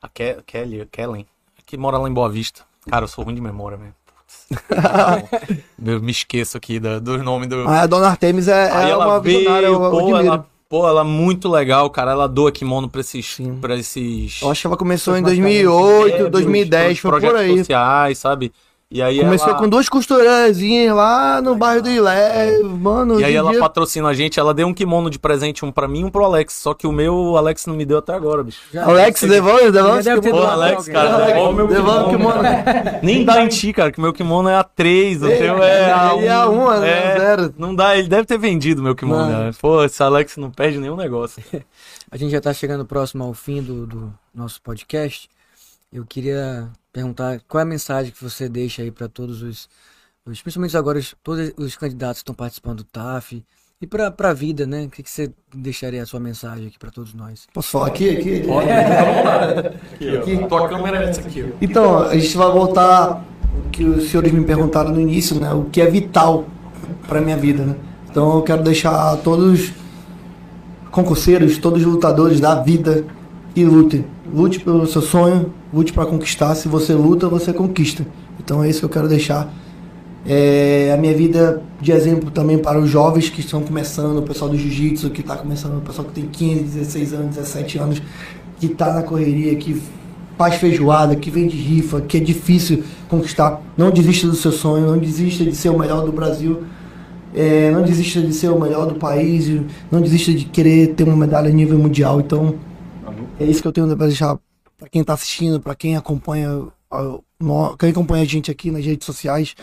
a 0.00 0.08
Ke 0.08 0.36
Kelly, 0.46 0.86
Kellen, 0.92 1.26
que 1.66 1.76
mora 1.76 1.96
lá 1.98 2.08
em 2.08 2.12
Boa 2.12 2.28
Vista. 2.28 2.62
Cara, 2.88 3.04
eu 3.04 3.08
sou 3.08 3.24
ruim 3.24 3.34
de 3.34 3.40
memória 3.40 3.76
mesmo. 3.78 3.94
Putz. 4.06 4.58
eu 5.84 6.00
me 6.00 6.10
esqueço 6.10 6.56
aqui 6.56 6.78
da- 6.80 6.98
dos 6.98 7.22
nomes 7.22 7.48
do. 7.48 7.66
Ah, 7.68 7.82
a 7.82 7.86
Dona 7.86 8.08
Artemis 8.08 8.48
é, 8.48 8.68
é 8.68 8.90
ela 8.90 9.06
uma 9.06 9.20
visionária, 9.20 9.66
eu, 9.66 9.78
veio, 9.78 9.90
pô, 9.90 9.98
admiro. 9.98 10.18
ela, 10.26 10.46
pô, 10.68 10.88
ela 10.88 11.00
é 11.02 11.04
muito 11.04 11.48
legal, 11.48 11.88
cara. 11.90 12.10
Ela 12.12 12.26
doa 12.28 12.50
kimono 12.50 12.88
pra 12.88 13.00
esses. 13.00 13.24
Sim. 13.34 13.58
Pra 13.60 13.76
esses 13.76 14.40
Eu 14.42 14.50
acho 14.50 14.60
que 14.62 14.66
ela 14.66 14.76
começou 14.76 15.16
em 15.16 15.22
Mais 15.22 15.36
2008, 15.36 16.26
é, 16.26 16.30
2010, 16.30 17.00
pros 17.00 17.20
foi 17.20 17.20
por 17.30 17.36
aí. 17.36 17.58
sociais, 17.58 18.18
sabe? 18.18 18.52
E 18.94 19.00
aí 19.00 19.20
Começou 19.20 19.48
ela... 19.48 19.58
com 19.58 19.66
duas 19.66 19.88
costureirazinhas 19.88 20.94
lá 20.94 21.40
no 21.40 21.54
bairro 21.56 21.80
do 21.82 21.88
Ilé, 21.90 22.58
mano. 22.62 23.18
E 23.18 23.24
aí 23.24 23.34
ela 23.34 23.50
dia- 23.50 23.58
patrocina 23.60 24.06
a 24.08 24.12
gente, 24.12 24.38
ela 24.38 24.52
deu 24.52 24.66
um 24.66 24.74
kimono 24.74 25.08
de 25.08 25.18
presente, 25.18 25.64
um 25.64 25.72
pra 25.72 25.88
mim 25.88 26.00
e 26.00 26.04
um 26.04 26.10
pro 26.10 26.22
Alex. 26.24 26.52
Só 26.52 26.74
que 26.74 26.86
o 26.86 26.92
meu, 26.92 27.14
o 27.14 27.36
Alex 27.38 27.64
não 27.64 27.74
me 27.74 27.86
deu 27.86 27.96
até 27.98 28.12
agora, 28.12 28.42
bicho. 28.44 28.60
Já- 28.70 28.84
Alex, 28.84 29.22
devolve, 29.22 29.70
devolve. 29.70 30.02
Pô, 30.04 30.20
doado 30.20 30.36
pra 30.42 30.52
Alex, 30.52 30.88
cara, 30.88 31.24
devolve 31.24 31.52
o 31.52 31.54
meu 31.54 31.66
Devolve 31.68 32.00
o 32.14 32.18
kimono. 32.18 32.34
kimono. 32.38 32.48
Nem 33.02 33.24
dá 33.24 33.42
em 33.42 33.48
ti, 33.48 33.72
cara, 33.72 33.90
que 33.90 33.98
meu 34.00 34.12
kimono 34.12 34.50
é 34.50 34.60
A3, 34.62 35.16
o 35.16 35.20
teu 35.38 35.62
é 35.62 35.90
A1. 35.90 36.22
E 36.24 36.28
a 36.28 36.48
um, 36.50 36.70
né? 36.80 36.90
É, 37.14 37.18
Zero. 37.18 37.54
Não 37.56 37.74
dá, 37.74 37.96
ele 37.96 38.08
deve 38.08 38.26
ter 38.26 38.36
vendido 38.38 38.82
meu 38.82 38.94
kimono. 38.94 39.26
Né? 39.26 39.50
Pô, 39.58 39.82
esse 39.84 40.02
Alex 40.02 40.36
não 40.36 40.50
perde 40.50 40.76
nenhum 40.78 40.96
negócio. 40.96 41.42
A 42.12 42.16
gente 42.18 42.30
já 42.30 42.38
está 42.38 42.52
chegando 42.52 42.84
próximo 42.84 43.24
ao 43.24 43.32
fim 43.32 43.62
do, 43.62 43.86
do 43.86 44.12
nosso 44.34 44.60
podcast. 44.60 45.30
Eu 45.90 46.04
queria 46.04 46.68
perguntar 46.92 47.40
qual 47.48 47.60
é 47.60 47.62
a 47.62 47.66
mensagem 47.66 48.12
que 48.12 48.22
você 48.22 48.48
deixa 48.48 48.82
aí 48.82 48.90
para 48.90 49.08
todos 49.08 49.42
os, 49.42 49.68
os- 50.26 50.42
principalmente 50.42 50.76
agora, 50.76 50.98
os, 50.98 51.14
todos 51.22 51.52
os 51.56 51.76
candidatos 51.76 52.18
que 52.18 52.22
estão 52.22 52.34
participando 52.34 52.78
do 52.78 52.84
TAF 52.84 53.42
e 53.80 53.86
para 53.86 54.14
a 54.16 54.32
vida, 54.32 54.64
né? 54.66 54.84
O 54.84 54.90
que, 54.90 55.02
que 55.02 55.10
você 55.10 55.32
deixaria 55.52 56.02
a 56.02 56.06
sua 56.06 56.20
mensagem 56.20 56.68
aqui 56.68 56.78
para 56.78 56.90
todos 56.90 57.14
nós? 57.14 57.46
Posso 57.52 57.70
falar 57.70 57.88
aqui? 57.88 58.10
aqui? 58.10 58.42
Aqui, 60.18 60.38
ó. 60.42 60.46
Tua 60.46 60.68
câmera 60.68 61.04
é 61.04 61.08
essa 61.10 61.20
aqui, 61.20 61.42
ó. 61.42 61.56
Então, 61.60 61.98
a 62.04 62.16
gente 62.16 62.36
vai 62.36 62.50
voltar 62.52 63.24
o 63.66 63.70
que 63.70 63.84
os 63.84 64.08
senhores 64.10 64.30
me 64.32 64.44
perguntaram 64.44 64.90
no 64.92 65.00
início, 65.00 65.38
né? 65.40 65.52
O 65.52 65.64
que 65.64 65.80
é 65.80 65.86
vital 65.86 66.46
para 67.08 67.20
minha 67.20 67.36
vida, 67.36 67.64
né? 67.64 67.76
Então 68.08 68.36
eu 68.36 68.42
quero 68.42 68.62
deixar 68.62 69.12
a 69.12 69.16
todos 69.16 69.60
os 69.60 69.72
concurseiros, 70.90 71.58
todos 71.58 71.80
os 71.80 71.86
lutadores 71.86 72.38
da 72.40 72.54
vida 72.56 73.04
e 73.54 73.64
lutem. 73.64 74.04
Lute 74.32 74.60
pelo 74.60 74.86
seu 74.86 75.02
sonho, 75.02 75.52
lute 75.72 75.92
para 75.92 76.06
conquistar. 76.06 76.54
Se 76.54 76.68
você 76.68 76.94
luta, 76.94 77.28
você 77.28 77.52
conquista. 77.52 78.06
Então 78.42 78.62
é 78.62 78.68
isso 78.68 78.80
que 78.80 78.84
eu 78.86 78.90
quero 78.90 79.08
deixar. 79.08 79.52
É, 80.24 80.92
a 80.94 80.96
minha 80.96 81.12
vida 81.14 81.62
de 81.80 81.90
exemplo 81.90 82.30
também 82.30 82.56
para 82.56 82.78
os 82.78 82.88
jovens 82.88 83.28
que 83.28 83.40
estão 83.40 83.60
começando, 83.60 84.18
o 84.18 84.22
pessoal 84.22 84.48
do 84.48 84.56
jiu-jitsu 84.56 85.10
que 85.10 85.20
está 85.20 85.36
começando, 85.36 85.78
o 85.78 85.80
pessoal 85.80 86.06
que 86.06 86.14
tem 86.14 86.26
15, 86.26 86.62
16 86.62 87.12
anos, 87.12 87.36
17 87.36 87.78
anos, 87.78 88.02
que 88.60 88.66
está 88.66 88.92
na 88.92 89.02
correria, 89.02 89.54
que 89.56 89.82
faz 90.38 90.54
feijoada, 90.56 91.16
que 91.16 91.30
vende 91.30 91.56
rifa, 91.56 92.00
que 92.00 92.16
é 92.16 92.20
difícil 92.20 92.84
conquistar. 93.08 93.60
Não 93.76 93.90
desista 93.90 94.28
do 94.28 94.34
seu 94.36 94.52
sonho, 94.52 94.86
não 94.86 94.98
desista 94.98 95.44
de 95.44 95.54
ser 95.54 95.70
o 95.70 95.78
melhor 95.78 96.04
do 96.04 96.12
Brasil, 96.12 96.62
é, 97.34 97.70
não 97.70 97.82
desista 97.82 98.20
de 98.20 98.32
ser 98.32 98.48
o 98.48 98.60
melhor 98.60 98.86
do 98.86 98.94
país, 98.94 99.50
não 99.90 100.00
desista 100.00 100.32
de 100.32 100.44
querer 100.44 100.94
ter 100.94 101.04
uma 101.04 101.16
medalha 101.16 101.48
a 101.48 101.52
nível 101.52 101.78
mundial. 101.78 102.20
Então, 102.20 102.54
é 103.42 103.46
isso 103.46 103.62
que 103.62 103.68
eu 103.68 103.72
tenho 103.72 103.96
para 103.96 104.06
deixar 104.06 104.38
para 104.82 104.88
quem 104.88 105.02
está 105.02 105.14
assistindo, 105.14 105.60
para 105.60 105.76
quem 105.76 105.96
acompanha, 105.96 106.66
quem 107.78 107.90
acompanha 107.90 108.24
a 108.24 108.26
gente 108.26 108.50
aqui 108.50 108.68
nas 108.68 108.84
redes 108.84 109.06
sociais. 109.06 109.54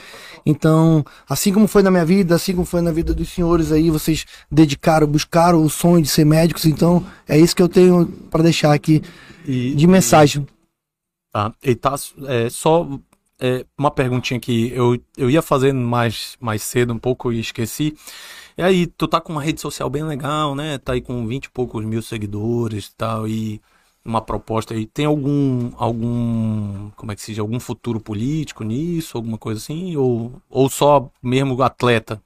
Então, 0.45 1.03
assim 1.27 1.51
como 1.51 1.67
foi 1.67 1.83
na 1.83 1.91
minha 1.91 2.05
vida, 2.05 2.35
assim 2.35 2.53
como 2.53 2.65
foi 2.65 2.79
na 2.79 2.91
vida 2.91 3.13
dos 3.13 3.27
senhores 3.27 3.69
aí, 3.71 3.89
vocês 3.89 4.25
dedicaram, 4.49 5.05
buscaram 5.05 5.61
o 5.61 5.69
sonho 5.69 6.01
de 6.01 6.07
ser 6.07 6.25
médicos. 6.25 6.63
Então, 6.63 7.05
é 7.27 7.37
isso 7.37 7.53
que 7.53 7.61
eu 7.61 7.67
tenho 7.67 8.05
para 8.31 8.43
deixar 8.43 8.73
aqui 8.73 9.01
E, 9.45 9.75
de 9.75 9.87
mensagem. 9.87 10.47
Tá, 11.33 11.53
e 11.61 11.75
tá 11.75 11.95
é, 12.27 12.49
só 12.49 12.87
é, 13.39 13.65
uma 13.77 13.91
perguntinha 13.91 14.39
que 14.39 14.71
eu, 14.73 14.97
eu 15.17 15.29
ia 15.29 15.41
fazer 15.41 15.73
mais, 15.73 16.37
mais 16.39 16.61
cedo 16.61 16.93
um 16.93 16.97
pouco 16.97 17.31
e 17.31 17.39
esqueci. 17.41 17.93
E 18.59 18.61
aí, 18.61 18.87
tu 18.87 19.07
tá 19.07 19.21
com 19.21 19.31
uma 19.31 19.41
rede 19.41 19.61
social 19.61 19.89
bem 19.89 20.03
legal, 20.03 20.53
né? 20.53 20.77
Tá 20.79 20.91
aí 20.91 20.99
com 20.99 21.25
20 21.25 21.45
e 21.45 21.49
poucos 21.49 21.85
mil 21.85 22.01
seguidores 22.01 22.87
e 22.87 22.91
tal, 22.93 23.25
e 23.25 23.61
uma 24.03 24.19
proposta 24.19 24.73
aí. 24.73 24.85
Tem 24.85 25.05
algum, 25.05 25.71
algum, 25.77 26.89
como 26.93 27.09
é 27.09 27.15
que 27.15 27.21
se 27.21 27.31
diz, 27.31 27.39
algum 27.39 27.57
futuro 27.57 28.01
político 28.01 28.65
nisso, 28.65 29.15
alguma 29.15 29.37
coisa 29.37 29.61
assim? 29.61 29.95
Ou, 29.95 30.33
ou 30.49 30.69
só 30.69 31.09
mesmo 31.23 31.63
atleta? 31.63 32.21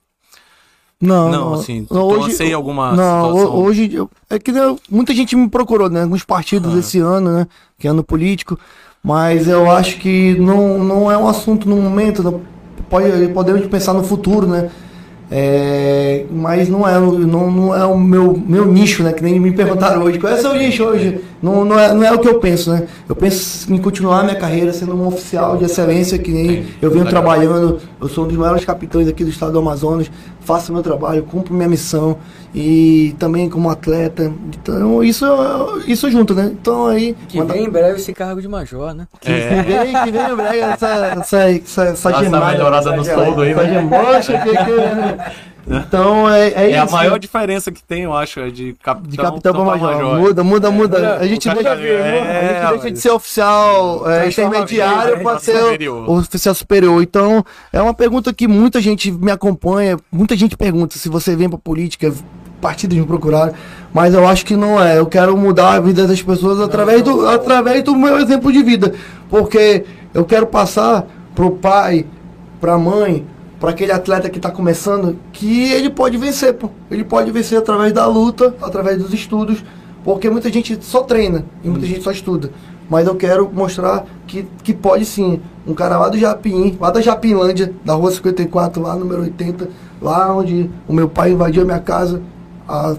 Não, 0.99 1.29
Não, 1.29 1.53
assim, 1.53 1.86
não, 1.91 2.07
tu 2.07 2.15
lancei 2.15 2.51
alguma 2.51 2.95
não, 2.95 3.27
situação? 3.27 3.55
hoje 3.55 3.91
é 4.27 4.39
que 4.39 4.51
muita 4.89 5.13
gente 5.13 5.36
me 5.36 5.47
procurou, 5.47 5.88
né? 5.88 6.01
Alguns 6.01 6.23
partidos 6.23 6.73
Ah. 6.73 6.79
esse 6.79 6.97
ano, 6.97 7.31
né? 7.31 7.47
Que 7.77 7.88
é 7.88 7.91
ano 7.91 8.03
político, 8.03 8.57
mas 9.03 9.47
eu 9.47 9.69
acho 9.69 9.99
que 9.99 10.34
não, 10.39 10.84
não 10.84 11.11
é 11.11 11.17
um 11.17 11.27
assunto 11.27 11.69
no 11.69 11.75
momento, 11.75 12.23
não, 12.23 12.41
pode, 12.89 13.27
podemos 13.27 13.67
pensar 13.67 13.93
no 13.93 14.03
futuro, 14.03 14.47
né? 14.47 14.71
É, 15.36 16.25
mas 16.31 16.69
não 16.69 16.88
é, 16.88 16.99
não, 16.99 17.49
não 17.49 17.75
é 17.75 17.84
o 17.84 17.97
meu, 17.97 18.39
meu 18.45 18.65
nicho, 18.67 19.01
né? 19.01 19.11
Que 19.13 19.23
nem 19.23 19.39
me 19.39 19.51
perguntaram 19.51 20.03
hoje, 20.03 20.19
qual 20.19 20.31
é 20.31 20.36
o 20.36 20.39
seu 20.39 20.53
nicho 20.53 20.84
hoje? 20.84 21.21
Não, 21.41 21.65
não, 21.65 21.79
é, 21.79 21.91
não 21.91 22.03
é 22.03 22.11
o 22.11 22.19
que 22.19 22.27
eu 22.27 22.39
penso, 22.39 22.71
né? 22.71 22.84
Eu 23.09 23.15
penso 23.15 23.73
em 23.73 23.79
continuar 23.79 24.23
minha 24.23 24.36
carreira 24.36 24.71
sendo 24.71 24.93
um 24.95 25.07
oficial 25.07 25.57
de 25.57 25.65
excelência, 25.65 26.19
que 26.19 26.29
nem 26.29 26.65
eu 26.79 26.91
venho 26.91 27.05
trabalhando, 27.05 27.79
eu 27.99 28.07
sou 28.07 28.25
um 28.25 28.27
dos 28.27 28.38
maiores 28.38 28.63
capitães 28.63 29.07
aqui 29.07 29.23
do 29.23 29.31
estado 29.31 29.53
do 29.53 29.57
Amazonas, 29.59 30.09
faço 30.41 30.71
meu 30.71 30.84
trabalho, 30.84 31.23
cumpro 31.23 31.51
minha 31.53 31.67
missão 31.67 32.17
e 32.53 33.15
também 33.17 33.49
como 33.49 33.69
atleta. 33.71 34.31
Então 34.61 35.03
isso, 35.03 35.25
isso 35.88 36.11
junto, 36.11 36.36
né? 36.36 36.51
Então 36.61 36.86
aí. 36.88 37.15
Que 37.27 37.41
vem 37.41 37.65
em 37.65 37.69
breve 37.69 37.97
esse 37.97 38.13
cargo 38.13 38.39
de 38.39 38.47
major, 38.47 38.93
né? 38.93 39.07
Que 39.19 39.31
vem, 39.31 39.93
que 40.03 40.11
vem, 40.11 40.36
brega, 40.36 40.65
essa, 40.73 40.88
essa, 41.19 41.38
essa, 41.49 41.84
essa 41.86 42.09
Dá 42.11 42.15
essa 42.17 42.23
gemada. 42.23 42.51
melhorada 42.51 42.95
no 42.95 43.03
soldo 43.03 43.41
aí, 43.41 43.51
Essa 43.51 43.63
né? 43.63 43.73
gemocha 43.73 44.39
que- 44.39 44.49
que- 44.49 45.22
Então 45.65 46.30
é, 46.30 46.49
é, 46.49 46.71
É 46.71 46.84
isso. 46.84 46.93
a 46.95 46.97
maior 46.97 47.17
diferença 47.17 47.71
que 47.71 47.82
tem, 47.82 48.03
eu 48.03 48.13
acho, 48.13 48.39
é 48.41 48.49
de 48.49 48.74
capitão, 48.84 49.09
de 49.09 49.15
capitão 49.17 49.53
pra 49.53 49.63
pra 49.63 49.78
major. 49.78 50.19
Muda, 50.19 50.43
muda, 50.43 50.69
muda. 50.69 51.17
A 51.19 51.26
gente 51.26 51.47
deixa, 51.47 51.63
cara- 51.63 51.80
é, 51.82 52.59
a 52.59 52.71
gente 52.71 52.80
deixa 52.82 52.91
de 52.91 52.99
ser 52.99 53.11
oficial 53.11 54.09
é, 54.11 54.28
intermediário 54.28 55.11
vida, 55.17 55.24
para 55.24 55.34
né? 55.36 55.39
ser 55.39 55.57
Superior. 55.57 56.09
o, 56.09 56.17
oficial 56.17 56.53
superior. 56.55 57.01
Então, 57.01 57.45
é 57.71 57.82
uma 57.82 57.93
pergunta 57.93 58.34
que 58.34 58.45
muita 58.45 58.82
gente 58.82 59.09
me 59.09 59.32
acompanha, 59.32 59.97
muita 60.11 60.36
gente 60.36 60.57
pergunta 60.57 60.97
se 60.97 61.07
você 61.07 61.34
vem 61.34 61.47
pra 61.49 61.57
política, 61.57 62.13
partidos 62.59 62.97
me 62.97 63.05
procuraram, 63.05 63.53
mas 63.93 64.13
eu 64.13 64.28
acho 64.28 64.45
que 64.45 64.57
não 64.57 64.82
é. 64.84 64.99
Eu 64.99 65.05
quero 65.05 65.38
mudar 65.38 65.76
a 65.76 65.80
vida 65.80 66.05
das 66.05 66.21
pessoas 66.21 66.59
através 66.59 67.01
do, 67.01 67.26
através 67.30 67.82
do 67.84 67.95
meu 67.95 68.17
exemplo 68.19 68.51
de 68.51 68.61
vida. 68.61 68.93
Porque 69.30 69.86
eu 70.13 70.26
quero 70.26 70.45
passar 70.45 71.05
pro 71.34 71.51
pai, 71.51 72.05
pra 72.59 72.78
mãe, 72.78 73.26
para 73.64 73.72
aquele 73.72 73.93
atleta 73.93 74.30
que 74.30 74.39
está 74.39 74.51
começando, 74.51 75.18
que 75.32 75.72
ele 75.72 75.89
pode 75.89 76.18
vencer, 76.18 76.53
pô. 76.53 76.70
Ele 76.91 77.01
pode 77.01 77.32
vencer 77.32 77.57
através 77.57 77.93
da 77.93 78.05
luta, 78.05 78.53
através 78.61 79.01
dos 79.01 79.14
estudos, 79.14 79.64
porque 80.03 80.30
muita 80.30 80.51
gente 80.51 80.78
só 80.82 81.01
treina 81.01 81.45
e 81.64 81.70
muita 81.70 81.86
gente 81.86 82.03
só 82.03 82.11
estuda. 82.11 82.51
Mas 82.89 83.07
eu 83.07 83.16
quero 83.16 83.49
mostrar 83.53 84.05
que, 84.28 84.45
que 84.66 84.74
pode 84.74 85.05
sim. 85.05 85.39
Um 85.66 85.74
cara 85.74 85.97
lá 85.97 86.09
do 86.09 86.18
Japim, 86.18 86.78
lá 86.78 86.91
da 86.91 86.99
Japinlândia, 86.99 87.74
da 87.86 87.93
rua 87.93 88.11
54, 88.11 88.82
lá 88.82 88.97
número 88.97 89.22
80, 89.22 89.70
lá 90.01 90.36
onde 90.36 90.70
o 90.86 90.91
meu 90.91 91.07
pai 91.07 91.32
invadiu 91.32 91.61
a 91.61 91.66
minha 91.66 91.80
casa 91.80 92.22
há, 92.68 92.97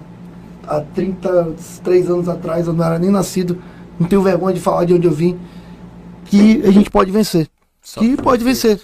há 0.67 0.81
33 0.81 2.09
anos 2.09 2.27
atrás, 2.27 2.67
eu 2.67 2.73
não 2.73 2.83
era 2.83 2.99
nem 2.99 3.11
nascido. 3.11 3.59
Não 4.01 4.09
tenho 4.09 4.23
vergonha 4.23 4.55
de 4.55 4.63
falar 4.63 4.87
de 4.87 4.95
onde 4.95 5.07
eu 5.07 5.13
vim. 5.13 5.39
Que 6.25 6.63
a 6.65 6.71
gente 6.71 6.89
pode 6.89 7.11
vencer. 7.11 7.51
Só 7.83 8.01
Que 8.01 8.17
pode 8.17 8.43
vencer. 8.43 8.81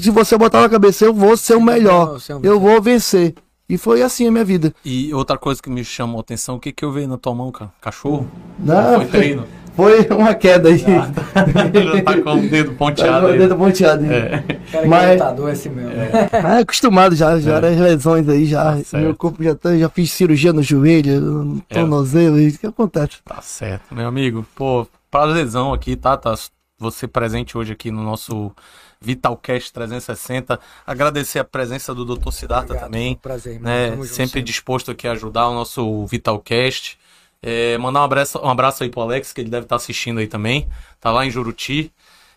Se 0.00 0.10
você 0.10 0.38
botar 0.38 0.60
na 0.60 0.68
cabeça, 0.68 1.04
eu 1.04 1.12
vou 1.12 1.36
ser 1.36 1.54
o 1.56 1.60
melhor. 1.60 2.18
É 2.28 2.46
Eu 2.46 2.60
vou 2.60 2.80
vencer. 2.80 3.34
E 3.68 3.76
foi 3.76 4.02
assim 4.02 4.26
a 4.26 4.30
minha 4.30 4.44
vida. 4.44 4.72
E 4.84 5.12
outra 5.12 5.36
coisa 5.36 5.60
que 5.60 5.68
me 5.68 5.84
chamou 5.84 6.18
a 6.18 6.20
atenção, 6.22 6.54
o 6.56 6.60
que 6.60 6.72
que 6.72 6.84
eu 6.84 6.92
vi 6.92 7.06
na 7.06 7.18
tua 7.18 7.34
mão, 7.34 7.50
cara? 7.52 7.70
Cachorro? 7.82 8.26
Não, 8.58 8.94
Foi 8.96 9.06
treino? 9.06 9.46
Foi 9.76 10.08
uma 10.08 10.34
queda 10.34 10.70
aí. 10.70 10.78
Já 10.80 12.02
tá 12.02 12.22
com 12.22 12.34
o 12.34 12.48
dedo 12.48 12.70
Tá 12.70 12.76
ponteado 12.76 13.26
com 13.26 13.32
o 13.32 13.38
dedo 13.38 13.56
ponteado 13.56 14.04
aí. 14.04 14.10
É. 14.10 14.44
Cara, 14.72 14.86
Mas- 14.88 15.12
lutador 15.20 15.48
é 15.50 15.52
esse 15.52 15.68
mesmo. 15.68 15.90
Ah, 16.32 16.58
acostumado 16.58 17.14
já, 17.14 17.38
já 17.38 17.56
eram 17.56 17.68
as 17.68 17.76
lesões 17.78 18.28
aí, 18.28 18.46
já. 18.46 18.80
Tá. 18.90 18.98
Meu 18.98 19.14
corpo 19.14 19.42
já 19.44 19.54
tá, 19.54 19.76
já 19.76 19.88
fiz 19.90 20.10
cirurgia 20.12 20.52
no 20.52 20.62
joelho, 20.62 21.20
no 21.20 21.62
É. 21.68 21.74
tornozelo, 21.74 22.38
isso 22.40 22.58
que 22.58 22.66
acontece. 22.66 23.18
Tá 23.24 23.40
certo, 23.42 23.94
meu 23.94 24.06
amigo. 24.08 24.46
Pô, 24.56 24.86
prazerzão 25.10 25.72
aqui, 25.74 25.94
tá? 25.94 26.16
tá? 26.16 26.34
Você 26.80 27.06
presente 27.06 27.56
hoje 27.58 27.72
aqui 27.72 27.90
no 27.90 28.02
nosso 28.02 28.50
Vitalcast 29.00 29.72
360. 29.72 30.58
Agradecer 30.86 31.38
a 31.38 31.44
presença 31.44 31.94
do 31.94 32.04
Dr. 32.04 32.30
Siddhartha 32.30 32.66
Obrigado, 32.72 32.84
também. 32.84 33.12
um 33.12 33.16
prazer, 33.16 33.54
irmão. 33.54 33.70
né? 33.72 33.90
Junto 33.96 34.06
Sempre 34.06 34.42
disposto 34.42 34.90
aqui 34.90 35.06
a 35.06 35.12
ajudar 35.12 35.48
o 35.48 35.54
nosso 35.54 36.06
Vitalcast. 36.06 36.98
É, 37.40 37.78
mandar 37.78 38.00
um 38.00 38.04
abraço, 38.04 38.38
um 38.38 38.48
abraço 38.48 38.82
aí 38.82 38.90
pro 38.90 39.00
Alex, 39.02 39.32
que 39.32 39.40
ele 39.40 39.50
deve 39.50 39.64
estar 39.64 39.76
assistindo 39.76 40.18
aí 40.18 40.26
também. 40.26 40.68
Tá 41.00 41.12
lá 41.12 41.24
em 41.24 41.30
Juruti 41.30 41.92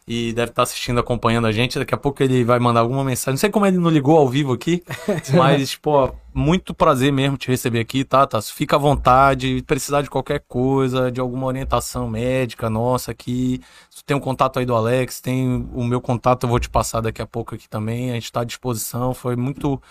e 0.08 0.34
deve 0.34 0.52
estar 0.52 0.64
assistindo, 0.64 1.00
acompanhando 1.00 1.48
a 1.48 1.52
gente. 1.52 1.78
Daqui 1.78 1.94
a 1.94 1.98
pouco 1.98 2.22
ele 2.24 2.44
vai 2.44 2.60
mandar 2.60 2.80
alguma 2.82 3.04
mensagem. 3.04 3.34
Não 3.34 3.40
sei 3.40 3.50
como 3.50 3.66
ele 3.66 3.78
não 3.78 3.90
ligou 3.90 4.18
ao 4.18 4.28
vivo 4.28 4.54
aqui, 4.54 4.84
mas, 5.34 5.76
pô, 5.76 6.12
muito 6.34 6.74
prazer 6.74 7.12
mesmo 7.12 7.38
te 7.38 7.48
receber 7.48 7.80
aqui, 7.80 8.04
tá, 8.04 8.26
tá? 8.26 8.42
Fica 8.42 8.76
à 8.76 8.80
vontade, 8.80 9.64
precisar 9.68 10.02
de 10.02 10.10
qualquer 10.10 10.44
coisa, 10.48 11.12
de 11.12 11.20
alguma 11.20 11.48
orientação 11.48 12.10
médica 12.10 12.70
nossa 12.70 13.12
aqui. 13.12 13.62
Tem 14.06 14.18
um 14.18 14.20
contato 14.20 14.60
aí 14.60 14.66
do 14.66 14.76
Alex, 14.76 15.22
tem 15.22 15.70
o 15.74 15.84
meu 15.84 16.02
contato, 16.02 16.44
eu 16.44 16.50
vou 16.50 16.60
te 16.60 16.70
passar 16.70 17.02
daqui 17.02 17.22
a 17.22 17.28
pouco 17.28 17.56
aqui 17.56 17.70
também. 17.70 18.12
A 18.12 18.16
gente 18.16 18.26
está 18.26 18.42
à 18.42 18.46
disposição. 18.46 19.14
Foi 19.14 19.36
muito 19.36 19.82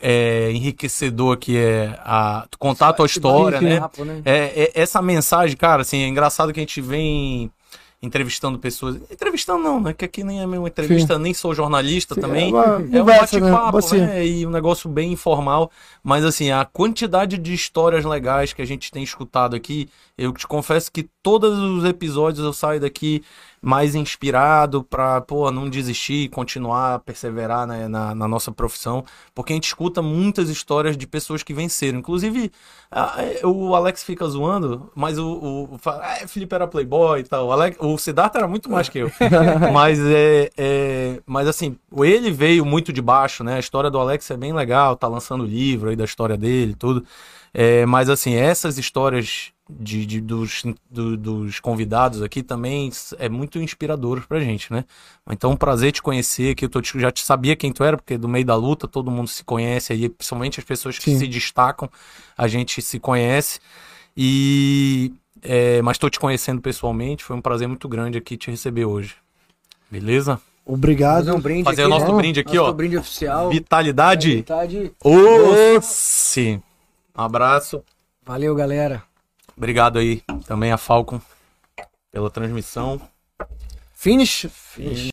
é, 0.00 0.50
enriquecedor 0.52 1.34
aqui 1.34 1.56
é 1.56 1.98
a 2.00 2.46
contato 2.58 3.02
a 3.02 3.06
história, 3.06 3.60
né? 3.60 3.80
papo, 3.80 4.04
né? 4.04 4.22
É, 4.24 4.64
é- 4.64 4.72
essa 4.74 5.02
mensagem, 5.02 5.56
cara, 5.56 5.82
assim, 5.82 6.02
é 6.02 6.08
engraçado 6.08 6.52
que 6.52 6.60
a 6.60 6.62
gente 6.62 6.80
vem 6.80 7.50
entrevistando 8.02 8.58
pessoas. 8.58 8.96
Entrevistando 9.10 9.62
não, 9.62 9.80
né? 9.80 9.92
Que 9.92 10.04
aqui 10.04 10.24
nem 10.24 10.40
é 10.42 10.46
uma 10.46 10.66
entrevista, 10.68 11.18
nem 11.18 11.32
sou 11.32 11.54
jornalista 11.54 12.16
Sim, 12.16 12.20
também. 12.20 12.48
é 12.50 12.52
uma 12.52 12.64
É 12.64 12.76
um 13.02 13.04
né? 13.04 13.18
bate-papo, 13.18 13.72
Você- 13.80 13.98
né? 13.98 14.26
E 14.26 14.44
um 14.46 14.50
negócio 14.50 14.90
bem 14.90 15.12
informal. 15.12 15.70
Mas 16.02 16.24
assim, 16.24 16.50
a 16.50 16.64
quantidade 16.64 17.38
de 17.38 17.54
histórias 17.54 18.04
legais 18.04 18.52
que 18.52 18.60
a 18.60 18.66
gente 18.66 18.90
tem 18.90 19.04
escutado 19.04 19.54
aqui, 19.54 19.88
eu 20.18 20.32
te 20.32 20.46
confesso 20.48 20.90
que 20.90 21.08
todos 21.22 21.56
os 21.58 21.84
episódios 21.84 22.44
eu 22.44 22.52
saio 22.52 22.80
daqui 22.80 23.22
mais 23.64 23.94
inspirado 23.94 24.82
pra, 24.82 25.20
pô, 25.20 25.50
não 25.52 25.70
desistir, 25.70 26.28
continuar, 26.30 26.98
perseverar 27.00 27.64
né, 27.66 27.86
na, 27.86 28.12
na 28.14 28.26
nossa 28.26 28.50
profissão. 28.50 29.04
Porque 29.34 29.52
a 29.52 29.56
gente 29.56 29.68
escuta 29.68 30.02
muitas 30.02 30.48
histórias 30.50 30.96
de 30.96 31.06
pessoas 31.06 31.44
que 31.44 31.54
venceram. 31.54 32.00
Inclusive, 32.00 32.50
a- 32.90 33.14
é, 33.22 33.46
o 33.46 33.74
Alex 33.74 34.02
fica 34.02 34.26
zoando, 34.26 34.90
mas 34.94 35.16
o, 35.18 35.68
o, 35.72 35.80
ah, 35.86 36.26
Felipe 36.26 36.54
era 36.54 36.66
playboy 36.66 37.20
e 37.20 37.24
tal. 37.24 37.46
O, 37.46 37.52
Alex, 37.52 37.76
o 37.80 37.96
Siddhartha 37.96 38.38
era 38.38 38.48
muito 38.48 38.68
mais 38.70 38.88
que 38.88 38.98
eu. 38.98 39.10
mas 39.72 39.98
é, 40.00 40.50
é- 40.56 41.20
Mas 41.26 41.46
assim, 41.46 41.76
ele 41.98 42.30
veio 42.30 42.64
muito 42.64 42.92
de 42.92 43.00
baixo, 43.00 43.44
né? 43.44 43.54
A 43.56 43.60
história 43.60 43.90
do 43.90 43.98
Alex 43.98 44.30
é 44.30 44.36
bem 44.36 44.52
legal, 44.52 44.96
tá 44.96 45.06
lançando 45.08 45.44
livro 45.44 45.88
aí 45.90 45.96
da 45.96 46.04
história 46.04 46.36
dele 46.36 46.72
e 46.72 46.74
tudo. 46.76 47.04
É, 47.54 47.84
mas 47.84 48.08
assim, 48.08 48.34
essas 48.34 48.78
histórias 48.78 49.52
de, 49.68 50.06
de- 50.06 50.20
dos, 50.20 50.62
do- 50.90 51.16
dos 51.16 51.60
convidados 51.60 52.22
aqui 52.22 52.42
também 52.42 52.90
é 53.18 53.28
muito 53.28 53.58
inspiradoras 53.60 54.24
pra 54.24 54.40
gente, 54.40 54.72
né? 54.72 54.84
Então, 55.30 55.50
um 55.52 55.56
prazer 55.56 55.92
te 55.92 56.02
conhecer, 56.02 56.54
que 56.54 56.64
eu 56.64 56.68
tô 56.68 56.80
já 56.82 57.10
te 57.10 57.22
sabia 57.24 57.54
quem 57.54 57.72
tu 57.72 57.84
era, 57.84 57.96
porque 57.96 58.16
do 58.16 58.28
meio 58.28 58.44
da 58.44 58.54
luta 58.56 58.88
todo 58.88 59.10
mundo 59.10 59.28
se 59.28 59.44
conhece 59.44 59.92
aí, 59.92 60.08
principalmente 60.08 60.58
as 60.60 60.64
pessoas 60.64 60.98
que 60.98 61.10
Sim. 61.10 61.18
se 61.18 61.26
destacam, 61.26 61.90
a 62.36 62.48
gente 62.48 62.80
se 62.80 62.98
conhece. 62.98 63.60
E 64.16 65.12
é, 65.42 65.80
mas 65.82 65.98
tô 65.98 66.08
te 66.08 66.18
conhecendo 66.20 66.60
pessoalmente, 66.60 67.24
foi 67.24 67.36
um 67.36 67.40
prazer 67.40 67.68
muito 67.68 67.88
grande 67.88 68.16
aqui 68.18 68.36
te 68.36 68.50
receber 68.50 68.84
hoje. 68.84 69.14
Beleza? 69.90 70.40
Obrigado. 70.64 71.24
Fazer 71.26 71.32
um 71.32 71.40
brinde 71.40 71.64
Fazer 71.64 71.82
aqui, 71.82 71.90
o 71.90 71.94
nosso 71.98 72.12
né? 72.12 72.16
brinde 72.16 72.40
aqui, 72.40 72.56
Nosso 72.56 72.70
ó. 72.70 72.72
brinde 72.72 72.96
oficial. 72.96 73.50
Vitalidade. 73.50 74.36
Vitalidade. 74.36 74.92
Sim. 75.82 76.62
Um 77.16 77.22
abraço. 77.22 77.84
Valeu, 78.24 78.54
galera. 78.54 79.02
Obrigado 79.56 79.98
aí 79.98 80.22
também 80.46 80.72
a 80.72 80.78
Falcon 80.78 81.20
pela 82.10 82.30
transmissão. 82.30 83.00
Finish. 83.94 84.46
Finish. 84.50 85.10